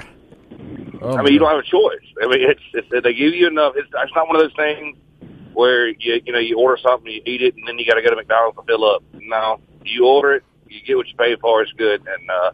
Oh, 1.01 1.17
I 1.17 1.23
mean, 1.23 1.33
you 1.33 1.39
don't 1.39 1.49
have 1.49 1.59
a 1.59 1.63
choice. 1.63 2.05
I 2.21 2.27
mean, 2.27 2.49
it's, 2.49 2.61
it's 2.73 3.03
they 3.03 3.13
give 3.13 3.33
you 3.33 3.47
enough. 3.47 3.73
It's, 3.75 3.89
it's 3.93 4.15
not 4.15 4.27
one 4.27 4.37
of 4.37 4.43
those 4.43 4.55
things 4.55 4.95
where 5.53 5.87
you 5.87 6.21
you 6.25 6.33
know 6.33 6.39
you 6.39 6.57
order 6.57 6.77
something, 6.81 7.11
you 7.11 7.21
eat 7.25 7.41
it, 7.41 7.55
and 7.55 7.67
then 7.67 7.77
you 7.79 7.85
got 7.85 7.95
to 7.95 8.01
go 8.01 8.09
to 8.09 8.15
McDonald's 8.15 8.57
to 8.57 8.63
fill 8.63 8.85
up. 8.85 9.03
No, 9.13 9.59
you 9.83 10.05
order 10.05 10.33
it, 10.33 10.43
you 10.67 10.81
get 10.85 10.97
what 10.97 11.07
you 11.07 11.15
pay 11.15 11.35
for. 11.37 11.61
It's 11.61 11.71
good, 11.73 12.01
and 12.05 12.29
uh, 12.29 12.51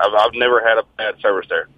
I've 0.00 0.14
I've 0.14 0.34
never 0.34 0.60
had 0.66 0.78
a 0.78 0.82
bad 0.96 1.14
service 1.20 1.46
there. 1.48 1.68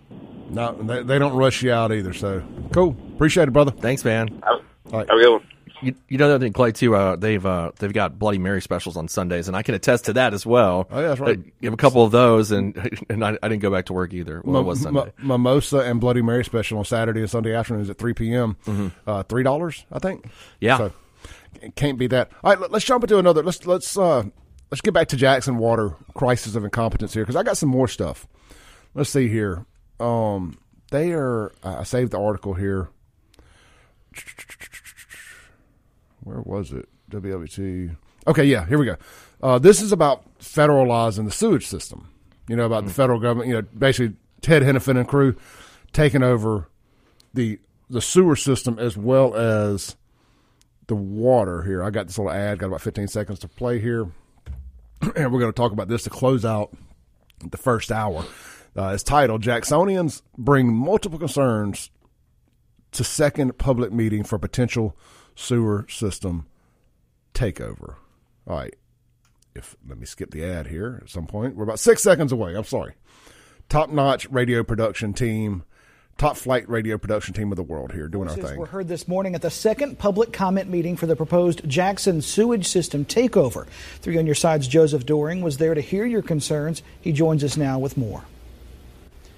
no, 0.50 0.72
they, 0.82 1.02
they 1.02 1.18
don't 1.18 1.34
rush 1.36 1.62
you 1.62 1.72
out 1.72 1.92
either. 1.92 2.12
So 2.12 2.42
cool. 2.72 2.96
Appreciate 3.14 3.48
it, 3.48 3.52
brother. 3.52 3.70
Thanks, 3.70 4.04
man. 4.04 4.28
Have, 4.44 4.60
All 4.92 4.98
right. 5.00 5.08
have 5.08 5.18
a 5.18 5.22
good 5.22 5.32
one. 5.32 5.46
You, 5.82 5.94
you 6.08 6.18
know 6.18 6.28
the 6.28 6.36
other 6.36 6.44
thing, 6.46 6.52
Clay, 6.52 6.72
too. 6.72 6.94
Uh, 6.94 7.16
they've 7.16 7.44
uh, 7.44 7.72
they've 7.78 7.92
got 7.92 8.18
Bloody 8.18 8.38
Mary 8.38 8.62
specials 8.62 8.96
on 8.96 9.08
Sundays, 9.08 9.48
and 9.48 9.56
I 9.56 9.62
can 9.62 9.74
attest 9.74 10.06
to 10.06 10.12
that 10.14 10.32
as 10.32 10.46
well. 10.46 10.86
Oh, 10.90 11.00
yeah, 11.00 11.08
that's 11.08 11.20
right. 11.20 11.38
You 11.38 11.66
have 11.66 11.74
a 11.74 11.76
couple 11.76 12.04
of 12.04 12.12
those, 12.12 12.52
and 12.52 13.04
and 13.10 13.24
I, 13.24 13.36
I 13.42 13.48
didn't 13.48 13.60
go 13.62 13.70
back 13.70 13.86
to 13.86 13.92
work 13.92 14.14
either. 14.14 14.40
Well, 14.44 14.60
it 14.62 14.64
was 14.64 14.80
Sunday. 14.82 15.12
m- 15.18 15.26
mimosa 15.26 15.78
and 15.80 16.00
Bloody 16.00 16.22
Mary 16.22 16.44
special 16.44 16.78
on 16.78 16.84
Saturday 16.84 17.20
and 17.20 17.28
Sunday 17.30 17.54
afternoons 17.54 17.90
at 17.90 17.98
3 17.98 18.14
p.m. 18.14 18.56
Uh, 19.06 19.24
Three 19.24 19.42
dollars, 19.42 19.84
I 19.92 19.98
think. 19.98 20.22
Mm-hmm. 20.22 20.30
Yeah. 20.60 20.78
So 20.78 20.92
can't 21.76 21.98
be 21.98 22.06
that. 22.06 22.30
All 22.42 22.50
right, 22.50 22.60
let- 22.60 22.70
let's 22.72 22.84
jump 22.84 23.02
into 23.04 23.18
another. 23.18 23.42
Let's 23.42 23.66
let's 23.66 23.98
uh, 23.98 24.22
let's 24.70 24.80
get 24.80 24.94
back 24.94 25.08
to 25.08 25.16
Jackson 25.16 25.58
Water 25.58 25.96
crisis 26.14 26.54
of 26.54 26.64
incompetence 26.64 27.12
here 27.14 27.24
because 27.24 27.36
I 27.36 27.42
got 27.42 27.56
some 27.56 27.68
more 27.68 27.88
stuff. 27.88 28.26
Let's 28.94 29.10
see 29.10 29.28
here. 29.28 29.66
Um, 30.00 30.56
they 30.92 31.12
are. 31.12 31.52
I 31.64 31.82
saved 31.82 32.12
the 32.12 32.20
article 32.20 32.54
here. 32.54 32.88
Where 36.24 36.40
was 36.40 36.72
it? 36.72 36.88
WWT. 37.10 37.96
Okay, 38.26 38.44
yeah, 38.44 38.66
here 38.66 38.78
we 38.78 38.86
go. 38.86 38.96
Uh, 39.42 39.58
this 39.58 39.82
is 39.82 39.92
about 39.92 40.24
federal 40.38 40.86
laws 40.86 41.18
federalizing 41.18 41.24
the 41.26 41.30
sewage 41.30 41.66
system. 41.66 42.08
You 42.48 42.56
know 42.56 42.66
about 42.66 42.84
the 42.84 42.92
federal 42.92 43.20
government. 43.20 43.48
You 43.48 43.54
know, 43.54 43.62
basically 43.62 44.16
Ted 44.40 44.62
Henifin 44.62 44.98
and 44.98 45.08
crew 45.08 45.36
taking 45.92 46.22
over 46.22 46.68
the 47.32 47.60
the 47.90 48.00
sewer 48.00 48.36
system 48.36 48.78
as 48.78 48.96
well 48.96 49.34
as 49.34 49.96
the 50.86 50.94
water 50.94 51.62
here. 51.62 51.82
I 51.82 51.90
got 51.90 52.06
this 52.06 52.18
little 52.18 52.32
ad, 52.32 52.58
got 52.58 52.66
about 52.66 52.80
15 52.80 53.08
seconds 53.08 53.38
to 53.40 53.48
play 53.48 53.78
here. 53.78 54.08
and 55.16 55.32
we're 55.32 55.40
going 55.40 55.52
to 55.52 55.56
talk 55.56 55.72
about 55.72 55.88
this 55.88 56.02
to 56.04 56.10
close 56.10 56.44
out 56.44 56.74
the 57.50 57.56
first 57.56 57.92
hour. 57.92 58.24
Uh, 58.76 58.88
it's 58.88 59.02
titled 59.02 59.42
Jacksonians 59.42 60.22
Bring 60.36 60.74
Multiple 60.74 61.18
Concerns 61.18 61.90
to 62.92 63.04
Second 63.04 63.56
Public 63.58 63.92
Meeting 63.92 64.24
for 64.24 64.38
Potential 64.38 64.96
Sewer 65.34 65.86
System 65.88 66.46
Takeover. 67.34 67.96
All 68.46 68.56
right. 68.56 68.74
If 69.54 69.76
let 69.88 69.98
me 69.98 70.06
skip 70.06 70.30
the 70.30 70.44
ad 70.44 70.66
here 70.66 71.00
at 71.02 71.10
some 71.10 71.26
point. 71.26 71.56
We're 71.56 71.64
about 71.64 71.78
six 71.78 72.02
seconds 72.02 72.32
away. 72.32 72.56
I'm 72.56 72.64
sorry. 72.64 72.94
Top 73.68 73.88
notch 73.88 74.28
radio 74.30 74.62
production 74.62 75.14
team, 75.14 75.64
top 76.18 76.36
flight 76.36 76.68
radio 76.68 76.98
production 76.98 77.34
team 77.34 77.52
of 77.52 77.56
the 77.56 77.62
world 77.62 77.92
here 77.92 78.08
doing 78.08 78.28
our 78.28 78.34
thing. 78.34 78.58
were 78.58 78.66
heard 78.66 78.88
this 78.88 79.08
morning 79.08 79.34
at 79.34 79.42
the 79.42 79.50
second 79.50 79.98
public 79.98 80.32
comment 80.32 80.68
meeting 80.68 80.96
for 80.96 81.06
the 81.06 81.16
proposed 81.16 81.68
Jackson 81.68 82.20
sewage 82.20 82.66
system 82.66 83.04
takeover. 83.04 83.66
Three 84.00 84.18
on 84.18 84.26
your 84.26 84.34
side's 84.34 84.68
Joseph 84.68 85.06
Doring 85.06 85.40
was 85.40 85.58
there 85.58 85.74
to 85.74 85.80
hear 85.80 86.04
your 86.04 86.22
concerns. 86.22 86.82
He 87.00 87.12
joins 87.12 87.42
us 87.44 87.56
now 87.56 87.78
with 87.78 87.96
more. 87.96 88.24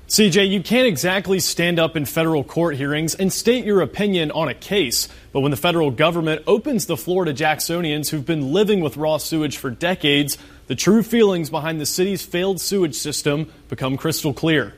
CJ, 0.09 0.49
you 0.49 0.63
can't 0.63 0.87
exactly 0.87 1.41
stand 1.41 1.81
up 1.81 1.97
in 1.97 2.05
federal 2.05 2.45
court 2.45 2.77
hearings 2.77 3.17
and 3.17 3.33
state 3.33 3.65
your 3.65 3.81
opinion 3.81 4.31
on 4.31 4.47
a 4.47 4.55
case. 4.55 5.09
But 5.33 5.41
when 5.41 5.51
the 5.51 5.57
federal 5.57 5.91
government 5.91 6.45
opens 6.47 6.87
the 6.87 6.97
floor 6.97 7.25
to 7.25 7.35
Jacksonians 7.35 8.09
who've 8.09 8.25
been 8.25 8.53
living 8.53 8.81
with 8.81 8.97
raw 8.97 9.17
sewage 9.17 9.57
for 9.57 9.69
decades, 9.69 10.39
the 10.69 10.77
true 10.77 11.03
feelings 11.03 11.51
behind 11.51 11.81
the 11.81 11.87
city's 11.87 12.23
failed 12.23 12.61
sewage 12.61 12.95
system 12.95 13.53
become 13.69 13.97
crystal 13.97 14.33
clear. 14.33 14.75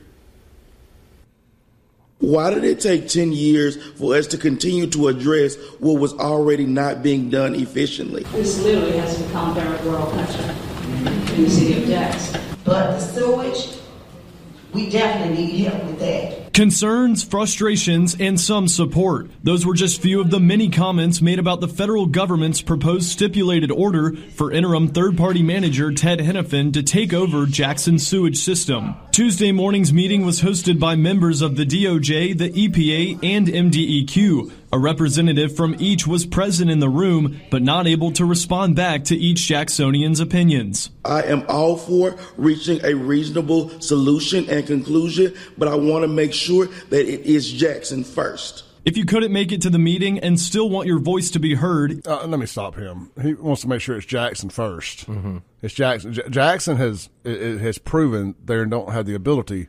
Why 2.17 2.51
did 2.51 2.63
it 2.63 2.79
take 2.79 3.07
10 3.07 3.31
years 3.31 3.77
for 3.99 4.15
us 4.15 4.25
to 4.27 4.37
continue 4.37 4.87
to 4.87 5.09
address 5.09 5.57
what 5.77 5.99
was 5.99 6.11
already 6.13 6.65
not 6.65 7.03
being 7.03 7.29
done 7.29 7.53
efficiently? 7.53 8.23
This 8.31 8.63
literally 8.63 8.97
has 8.97 9.21
become 9.21 9.53
third 9.53 9.85
world 9.85 10.11
country 10.11 10.43
in 11.35 11.43
the 11.43 11.49
city 11.51 11.83
of 11.83 11.87
Jackson. 11.87 12.41
But 12.65 12.93
the 12.93 12.99
sewage, 12.99 13.79
we 14.73 14.89
definitely 14.89 15.45
need 15.45 15.65
help 15.65 15.83
with 15.85 15.99
that. 15.99 16.53
Concerns, 16.53 17.23
frustrations, 17.23 18.17
and 18.19 18.39
some 18.39 18.67
support. 18.67 19.29
Those 19.43 19.65
were 19.65 19.75
just 19.75 20.01
few 20.01 20.19
of 20.19 20.29
the 20.29 20.39
many 20.39 20.69
comments 20.69 21.21
made 21.21 21.39
about 21.39 21.61
the 21.61 21.67
federal 21.67 22.05
government's 22.05 22.61
proposed 22.61 23.09
stipulated 23.09 23.71
order 23.71 24.15
for 24.35 24.51
interim 24.51 24.89
third 24.89 25.17
party 25.17 25.41
manager 25.41 25.93
Ted 25.93 26.19
Henifin 26.19 26.73
to 26.73 26.83
take 26.83 27.13
over 27.13 27.45
Jackson's 27.45 28.05
sewage 28.05 28.37
system. 28.37 28.95
Tuesday 29.11 29.51
morning's 29.51 29.93
meeting 29.93 30.25
was 30.25 30.41
hosted 30.41 30.79
by 30.79 30.95
members 30.95 31.41
of 31.41 31.55
the 31.55 31.65
DOJ, 31.65 32.37
the 32.37 32.49
EPA, 32.49 33.19
and 33.23 33.47
MDEQ. 33.47 34.51
A 34.71 34.77
representative 34.77 35.55
from 35.55 35.75
each 35.79 36.05
was 36.05 36.27
present 36.27 36.69
in 36.69 36.79
the 36.79 36.89
room, 36.89 37.39
but 37.49 37.63
not 37.63 37.87
able 37.87 38.11
to 38.11 38.23
respond 38.23 38.75
back 38.75 39.03
to 39.05 39.15
each 39.15 39.47
Jacksonian's 39.47 40.19
opinions. 40.19 40.91
I 41.03 41.23
am 41.23 41.43
all 41.49 41.75
for 41.75 42.15
reaching 42.37 42.79
a 42.85 42.93
reasonable 42.93 43.69
solution 43.81 44.47
and 44.47 44.67
conclusion, 44.67 45.33
but 45.57 45.67
I 45.67 45.73
want 45.75 46.03
to 46.03 46.07
make 46.07 46.33
sure 46.33 46.67
that 46.89 47.11
it 47.11 47.21
is 47.25 47.51
Jackson 47.51 48.03
first. 48.03 48.63
If 48.85 48.95
you 48.95 49.05
couldn't 49.05 49.33
make 49.33 49.51
it 49.51 49.61
to 49.63 49.69
the 49.71 49.79
meeting 49.79 50.19
and 50.19 50.39
still 50.39 50.69
want 50.69 50.87
your 50.87 50.99
voice 50.99 51.31
to 51.31 51.39
be 51.39 51.55
heard, 51.55 52.05
Uh, 52.07 52.25
let 52.27 52.39
me 52.39 52.45
stop 52.45 52.75
him. 52.75 53.09
He 53.21 53.33
wants 53.33 53.61
to 53.63 53.67
make 53.67 53.81
sure 53.81 53.97
it's 53.97 54.05
Jackson 54.05 54.49
1st 54.49 55.41
It's 55.63 55.73
Jackson. 55.73 56.13
J- 56.13 56.29
Jackson 56.29 56.77
has 56.77 57.09
i- 57.25 57.29
i- 57.29 57.57
has 57.57 57.77
proven 57.79 58.35
they 58.45 58.63
don't 58.65 58.91
have 58.93 59.05
the 59.07 59.15
ability 59.15 59.67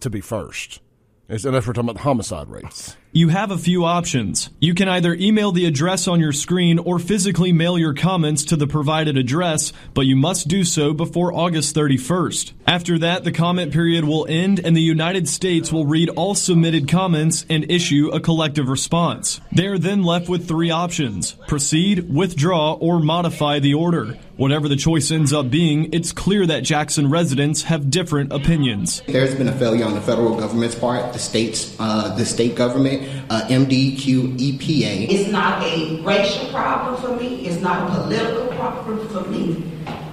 to 0.00 0.08
be 0.08 0.20
first. 0.20 0.80
It's, 1.28 1.44
unless 1.44 1.66
we're 1.66 1.72
talking 1.72 1.90
about 1.90 2.02
homicide 2.02 2.48
rates. 2.48 2.96
You 3.10 3.30
have 3.30 3.50
a 3.50 3.58
few 3.58 3.84
options. 3.84 4.48
You 4.60 4.74
can 4.74 4.88
either 4.88 5.12
email 5.14 5.50
the 5.50 5.66
address 5.66 6.06
on 6.06 6.20
your 6.20 6.32
screen 6.32 6.78
or 6.78 7.00
physically 7.00 7.50
mail 7.50 7.76
your 7.76 7.94
comments 7.94 8.44
to 8.44 8.56
the 8.56 8.68
provided 8.68 9.16
address, 9.16 9.72
but 9.92 10.06
you 10.06 10.14
must 10.14 10.46
do 10.46 10.62
so 10.62 10.92
before 10.92 11.32
August 11.32 11.74
31st. 11.74 12.52
After 12.64 12.98
that, 12.98 13.24
the 13.24 13.32
comment 13.32 13.72
period 13.72 14.04
will 14.04 14.26
end 14.28 14.60
and 14.60 14.76
the 14.76 14.82
United 14.82 15.28
States 15.28 15.72
will 15.72 15.86
read 15.86 16.10
all 16.10 16.36
submitted 16.36 16.88
comments 16.88 17.44
and 17.50 17.68
issue 17.72 18.10
a 18.12 18.20
collective 18.20 18.68
response. 18.68 19.40
They 19.50 19.66
are 19.66 19.78
then 19.78 20.04
left 20.04 20.28
with 20.28 20.46
three 20.46 20.70
options 20.70 21.32
proceed, 21.48 22.14
withdraw, 22.14 22.74
or 22.74 23.00
modify 23.00 23.58
the 23.58 23.74
order. 23.74 24.16
Whatever 24.36 24.68
the 24.68 24.76
choice 24.76 25.10
ends 25.10 25.32
up 25.32 25.48
being, 25.48 25.94
it's 25.94 26.12
clear 26.12 26.44
that 26.44 26.60
Jackson 26.60 27.08
residents 27.08 27.62
have 27.62 27.88
different 27.88 28.34
opinions. 28.34 29.02
There's 29.06 29.34
been 29.34 29.48
a 29.48 29.58
failure 29.58 29.86
on 29.86 29.94
the 29.94 30.00
federal 30.02 30.36
government's 30.36 30.74
part, 30.74 31.14
the 31.14 31.18
states, 31.18 31.74
uh, 31.78 32.14
the 32.16 32.26
state 32.26 32.54
government, 32.54 33.08
uh, 33.30 33.46
MDQ, 33.48 34.36
EPA. 34.36 35.08
It's 35.08 35.30
not 35.30 35.62
a 35.62 36.02
racial 36.02 36.50
problem 36.50 37.00
for 37.00 37.16
me. 37.16 37.46
It's 37.46 37.62
not 37.62 37.88
a 37.88 38.02
political 38.02 38.48
problem 38.48 39.08
for 39.08 39.22
me. 39.30 39.64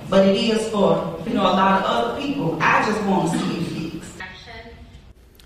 But 0.09 0.25
it 0.25 0.37
is 0.37 0.69
for, 0.69 1.21
you 1.27 1.33
know, 1.33 1.41
a 1.41 1.51
lot 1.51 1.81
of 1.81 1.85
other 1.85 2.21
people. 2.21 2.57
I 2.61 2.85
just 2.85 3.03
want 3.03 3.29
to 3.29 3.39
see 3.39 3.57
it 3.57 3.91
fixed. 3.91 4.23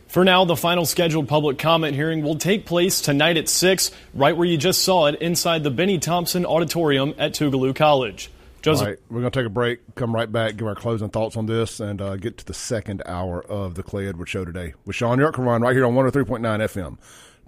For 0.07 0.23
now, 0.23 0.45
the 0.45 0.55
final 0.55 0.85
scheduled 0.85 1.27
public 1.27 1.57
comment 1.57 1.95
hearing 1.95 2.21
will 2.21 2.37
take 2.37 2.67
place 2.67 3.01
tonight 3.01 3.37
at 3.37 3.49
6, 3.49 3.89
right 4.13 4.37
where 4.37 4.47
you 4.47 4.57
just 4.57 4.83
saw 4.83 5.07
it, 5.07 5.15
inside 5.19 5.63
the 5.63 5.71
Bennie 5.71 5.97
Thompson 5.97 6.45
Auditorium 6.45 7.15
at 7.17 7.33
Tougaloo 7.33 7.75
College. 7.75 8.29
Joseph. 8.67 8.81
All 8.81 8.91
right, 8.91 8.99
we're 9.09 9.21
going 9.21 9.31
to 9.31 9.39
take 9.39 9.45
a 9.45 9.49
break, 9.49 9.95
come 9.95 10.13
right 10.13 10.29
back, 10.29 10.57
give 10.57 10.67
our 10.67 10.75
closing 10.75 11.07
thoughts 11.07 11.37
on 11.37 11.45
this, 11.45 11.79
and 11.79 12.01
uh, 12.01 12.17
get 12.17 12.37
to 12.39 12.45
the 12.45 12.53
second 12.53 13.01
hour 13.05 13.41
of 13.41 13.75
the 13.75 13.83
Clay 13.83 14.07
Edwards 14.07 14.29
Show 14.29 14.43
today 14.43 14.73
with 14.83 14.93
Shaun 14.93 15.19
Yurtkuran, 15.19 15.61
right 15.61 15.73
here 15.73 15.85
on 15.85 15.93
103.9 15.93 16.41
FM, 16.41 16.97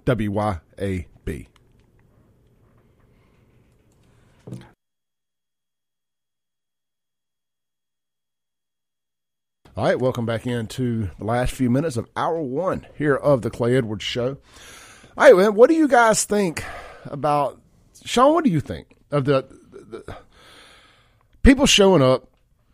WYAB. 0.06 1.46
All 9.76 9.84
right, 9.84 10.00
welcome 10.00 10.24
back 10.24 10.46
into 10.46 11.10
the 11.18 11.24
last 11.26 11.52
few 11.52 11.68
minutes 11.68 11.98
of 11.98 12.08
hour 12.16 12.40
one 12.40 12.86
here 12.96 13.14
of 13.14 13.42
the 13.42 13.50
Clay 13.50 13.76
Edwards 13.76 14.04
Show. 14.04 14.38
All 15.18 15.26
right, 15.26 15.36
man, 15.36 15.54
what 15.54 15.68
do 15.68 15.76
you 15.76 15.86
guys 15.86 16.24
think 16.24 16.64
about 17.04 17.60
Shaun? 18.06 18.32
What 18.32 18.44
do 18.44 18.50
you 18.50 18.60
think 18.60 18.96
of 19.10 19.26
the, 19.26 19.46
the 19.70 20.16
people 21.42 21.66
showing 21.66 22.02
up 22.02 22.28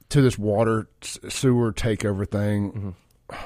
to 0.09 0.21
this 0.21 0.39
water 0.39 0.89
sewer 1.01 1.73
takeover 1.73 2.29
thing? 2.29 2.73
Mm-hmm. 2.73 3.37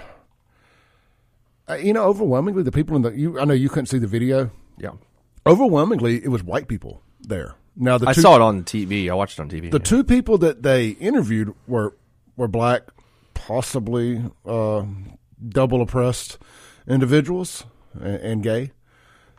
Uh, 1.68 1.74
you 1.74 1.92
know, 1.92 2.04
overwhelmingly, 2.04 2.62
the 2.62 2.72
people 2.72 2.96
in 2.96 3.02
the 3.02 3.10
you, 3.12 3.38
I 3.38 3.44
know 3.44 3.54
you 3.54 3.68
couldn't 3.68 3.86
see 3.86 3.98
the 3.98 4.06
video. 4.06 4.50
Yeah, 4.78 4.92
overwhelmingly, 5.46 6.16
it 6.22 6.28
was 6.28 6.42
white 6.42 6.66
people 6.66 7.02
there. 7.20 7.54
Now, 7.76 7.96
the 7.96 8.08
I 8.08 8.12
two, 8.12 8.20
saw 8.22 8.34
it 8.34 8.42
on 8.42 8.64
TV. 8.64 9.08
I 9.08 9.14
watched 9.14 9.38
it 9.38 9.42
on 9.42 9.48
TV. 9.48 9.70
The 9.70 9.78
yeah. 9.78 9.84
two 9.84 10.02
people 10.02 10.38
that 10.38 10.62
they 10.62 10.90
interviewed 10.90 11.54
were 11.68 11.96
were 12.36 12.48
black, 12.48 12.82
possibly 13.34 14.22
uh, 14.44 14.84
double 15.48 15.80
oppressed 15.80 16.38
individuals 16.88 17.64
and, 17.94 18.16
and 18.16 18.42
gay. 18.42 18.72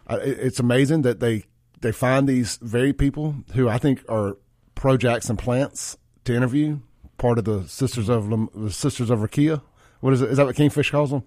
It, 0.09 0.39
it's 0.39 0.59
amazing 0.59 1.01
that 1.01 1.19
they 1.19 1.45
they 1.81 1.91
find 1.91 2.29
these 2.29 2.57
very 2.61 2.93
people 2.93 3.35
who 3.53 3.67
I 3.67 3.77
think 3.77 4.05
are 4.07 4.37
pro 4.75 4.97
Jackson 4.97 5.37
plants 5.37 5.97
to 6.25 6.35
interview. 6.35 6.79
Part 7.17 7.37
of 7.37 7.45
the 7.45 7.63
Sisters 7.67 8.09
of 8.09 8.29
the 8.55 8.71
Sisters 8.71 9.09
of 9.09 9.19
Rukia. 9.19 9.61
What 9.99 10.13
is 10.13 10.21
it? 10.21 10.31
Is 10.31 10.37
that 10.37 10.45
what 10.45 10.55
Kingfish 10.55 10.89
calls 10.89 11.11
them? 11.11 11.23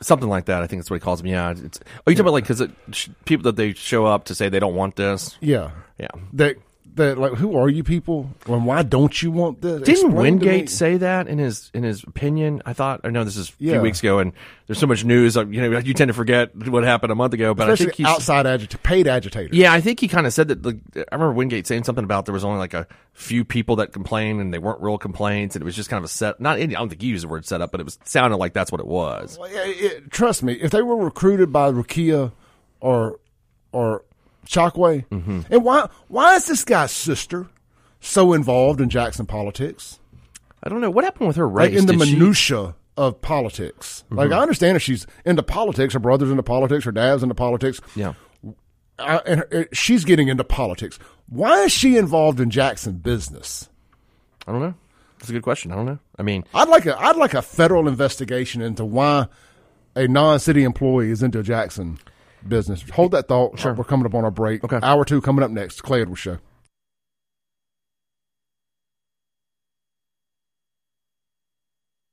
Something 0.00 0.28
like 0.28 0.44
that. 0.44 0.62
I 0.62 0.66
think 0.66 0.82
that's 0.82 0.90
what 0.90 0.96
he 0.96 1.00
calls 1.00 1.20
them. 1.20 1.28
Yeah. 1.28 1.50
It's, 1.50 1.80
are 1.80 2.12
you 2.12 2.14
talking 2.14 2.20
about 2.20 2.32
like 2.32 2.44
because 2.46 2.62
sh- 2.92 3.08
people 3.24 3.44
that 3.44 3.56
they 3.56 3.72
show 3.72 4.06
up 4.06 4.24
to 4.26 4.34
say 4.34 4.48
they 4.48 4.60
don't 4.60 4.74
want 4.76 4.96
this? 4.96 5.36
Yeah. 5.40 5.70
Yeah. 5.98 6.08
That 6.34 6.56
that 6.96 7.16
like 7.18 7.32
who 7.34 7.56
are 7.56 7.68
you 7.68 7.82
people 7.84 8.30
and 8.46 8.66
why 8.66 8.82
don't 8.82 9.22
you 9.22 9.30
want 9.30 9.62
this? 9.62 9.82
Didn't 9.82 10.06
Explain. 10.06 10.14
Wingate 10.38 10.68
say 10.68 10.96
that 10.96 11.28
in 11.28 11.38
his 11.38 11.70
in 11.72 11.82
his 11.84 12.02
opinion? 12.04 12.62
I 12.66 12.72
thought 12.72 13.00
I 13.04 13.10
know 13.10 13.24
this 13.24 13.36
is 13.36 13.50
a 13.50 13.52
Yeah. 13.58 13.72
few 13.74 13.80
weeks 13.82 14.00
ago, 14.00 14.18
and 14.18 14.32
there's 14.66 14.78
so 14.78 14.86
much 14.86 15.04
news. 15.04 15.36
uh, 15.36 15.46
You 15.46 15.70
know, 15.70 15.78
you 15.78 15.94
tend 15.94 16.08
to 16.08 16.12
forget 16.14 16.54
what 16.68 16.84
happened 16.84 17.12
a 17.12 17.14
month 17.14 17.32
ago. 17.34 17.54
But 17.54 17.68
Especially 17.70 17.84
I 17.84 17.86
think 17.86 17.96
he's 17.96 18.06
outside 18.06 18.46
agita- 18.46 18.82
paid 18.82 19.06
agitators. 19.06 19.56
Yeah, 19.56 19.72
I 19.72 19.80
think 19.80 20.00
he 20.00 20.08
kind 20.08 20.26
of 20.26 20.32
said 20.32 20.48
that. 20.48 20.64
Like, 20.64 20.78
I 20.96 21.14
remember 21.14 21.32
Wingate 21.34 21.66
saying 21.66 21.84
something 21.84 22.04
about 22.04 22.24
there 22.26 22.32
was 22.34 22.44
only 22.44 22.58
like 22.58 22.74
a 22.74 22.86
few 23.12 23.44
people 23.44 23.76
that 23.76 23.92
complained, 23.92 24.40
and 24.40 24.52
they 24.52 24.58
weren't 24.58 24.80
real 24.80 24.98
complaints, 24.98 25.54
and 25.54 25.62
it 25.62 25.64
was 25.64 25.76
just 25.76 25.88
kind 25.88 25.98
of 25.98 26.04
a 26.04 26.08
set. 26.12 26.40
Not, 26.40 26.58
I 26.58 26.66
don't 26.66 26.88
think 26.88 27.00
he 27.02 27.08
used 27.08 27.24
the 27.24 27.28
word 27.28 27.46
set 27.46 27.60
up, 27.60 27.70
but 27.70 27.80
it 27.80 27.84
was 27.84 27.98
sounded 28.04 28.38
like 28.38 28.52
that's 28.54 28.72
what 28.72 28.80
it 28.80 28.86
was. 28.86 29.38
Well, 29.40 29.50
yeah, 29.52 29.64
it- 29.66 30.10
trust 30.10 30.42
me, 30.42 30.54
if 30.54 30.70
they 30.70 30.82
were 30.82 30.96
recruited 30.96 31.52
by 31.52 31.70
Rukia 31.70 32.32
or 32.80 33.20
or 33.72 34.04
Chokwe, 34.46 35.04
Mm-hmm. 35.08 35.40
and 35.50 35.64
why 35.64 35.88
why 36.08 36.36
is 36.36 36.46
this 36.46 36.64
guy's 36.64 36.92
sister 36.92 37.46
so 38.00 38.32
involved 38.32 38.80
in 38.80 38.88
Jackson 38.88 39.26
politics? 39.26 39.98
I 40.62 40.68
don't 40.68 40.80
know 40.80 40.90
what 40.90 41.04
happened 41.04 41.28
with 41.28 41.36
her 41.36 41.48
race. 41.48 41.70
Like 41.70 41.78
in 41.78 41.86
the 41.86 41.92
Did 41.94 42.08
she- 42.08 42.14
minutia 42.14 42.74
of 42.96 43.20
politics. 43.20 44.04
Like 44.10 44.30
Mhm. 44.30 44.36
I 44.36 44.40
understand 44.42 44.76
if 44.76 44.82
she's 44.82 45.06
into 45.24 45.42
politics, 45.42 45.92
her 45.92 46.00
brother's 46.00 46.30
into 46.30 46.42
politics, 46.42 46.84
her 46.86 46.92
dad's 46.92 47.22
into 47.22 47.34
politics. 47.34 47.80
Yeah. 47.94 48.14
I, 48.98 49.16
and 49.26 49.40
her, 49.52 49.68
she's 49.72 50.04
getting 50.06 50.28
into 50.28 50.44
politics. 50.44 50.98
Why 51.28 51.64
is 51.64 51.72
she 51.72 51.98
involved 51.98 52.40
in 52.40 52.48
Jackson 52.50 52.94
business? 52.94 53.68
I 54.46 54.52
don't 54.52 54.62
know. 54.62 54.74
That's 55.18 55.28
a 55.28 55.32
good 55.34 55.42
question. 55.42 55.72
I 55.72 55.74
don't 55.76 55.84
know. 55.86 55.98
I 56.18 56.22
mean, 56.22 56.44
I'd 56.54 56.68
like 56.68 56.86
a 56.86 56.98
I'd 56.98 57.16
like 57.16 57.34
a 57.34 57.42
federal 57.42 57.86
investigation 57.88 58.62
into 58.62 58.84
why 58.84 59.26
a 59.94 60.08
non-city 60.08 60.62
employee 60.64 61.10
is 61.10 61.22
into 61.22 61.42
Jackson 61.42 61.98
business. 62.46 62.88
Hold 62.90 63.12
that 63.12 63.28
thought. 63.28 63.58
Sure. 63.58 63.74
We're 63.74 63.84
coming 63.84 64.06
up 64.06 64.14
on 64.14 64.24
our 64.24 64.30
break. 64.30 64.64
Okay. 64.64 64.80
Hour 64.82 65.04
two 65.04 65.20
coming 65.20 65.42
up 65.42 65.50
next. 65.50 65.82
Clay 65.82 66.02
Edwards 66.02 66.20
Show. 66.20 66.38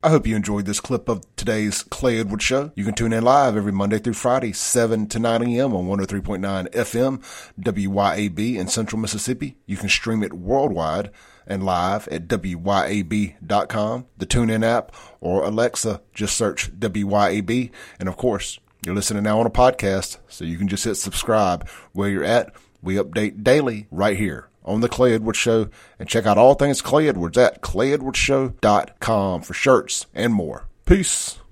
I 0.05 0.09
hope 0.09 0.27
you 0.27 0.35
enjoyed 0.35 0.65
this 0.65 0.81
clip 0.81 1.07
of 1.07 1.23
today's 1.37 1.83
Clay 1.83 2.19
Edwards 2.19 2.43
Show. 2.43 2.73
You 2.75 2.83
can 2.83 2.93
tune 2.93 3.13
in 3.13 3.23
live 3.23 3.55
every 3.55 3.71
Monday 3.71 3.99
through 3.99 4.15
Friday, 4.15 4.51
7 4.51 5.07
to 5.07 5.17
9 5.17 5.43
a.m. 5.43 5.73
on 5.73 5.85
103.9 5.85 6.69
FM, 6.71 7.53
WYAB 7.57 8.57
in 8.57 8.67
Central 8.67 8.99
Mississippi. 8.99 9.55
You 9.65 9.77
can 9.77 9.87
stream 9.87 10.21
it 10.21 10.33
worldwide 10.33 11.09
and 11.47 11.63
live 11.63 12.09
at 12.09 12.27
WYAB.com, 12.27 14.05
the 14.17 14.25
TuneIn 14.25 14.65
app, 14.65 14.93
or 15.21 15.45
Alexa. 15.45 16.01
Just 16.13 16.35
search 16.35 16.77
WYAB. 16.77 17.71
And 17.97 18.09
of 18.09 18.17
course, 18.17 18.59
you're 18.85 18.95
listening 18.95 19.23
now 19.23 19.39
on 19.39 19.45
a 19.45 19.51
podcast, 19.51 20.17
so 20.27 20.45
you 20.45 20.57
can 20.57 20.67
just 20.67 20.83
hit 20.83 20.95
subscribe 20.95 21.67
where 21.93 22.09
you're 22.09 22.23
at. 22.23 22.53
We 22.81 22.95
update 22.95 23.43
daily 23.43 23.87
right 23.91 24.17
here 24.17 24.49
on 24.65 24.81
the 24.81 24.89
Clay 24.89 25.13
Edwards 25.13 25.37
Show 25.37 25.69
and 25.99 26.09
check 26.09 26.25
out 26.25 26.37
all 26.37 26.55
things 26.55 26.81
Clay 26.81 27.07
Edwards 27.07 27.37
at 27.37 27.61
clayedwardsshow.com 27.61 29.41
for 29.41 29.53
shirts 29.53 30.05
and 30.13 30.33
more. 30.33 30.67
Peace. 30.85 31.39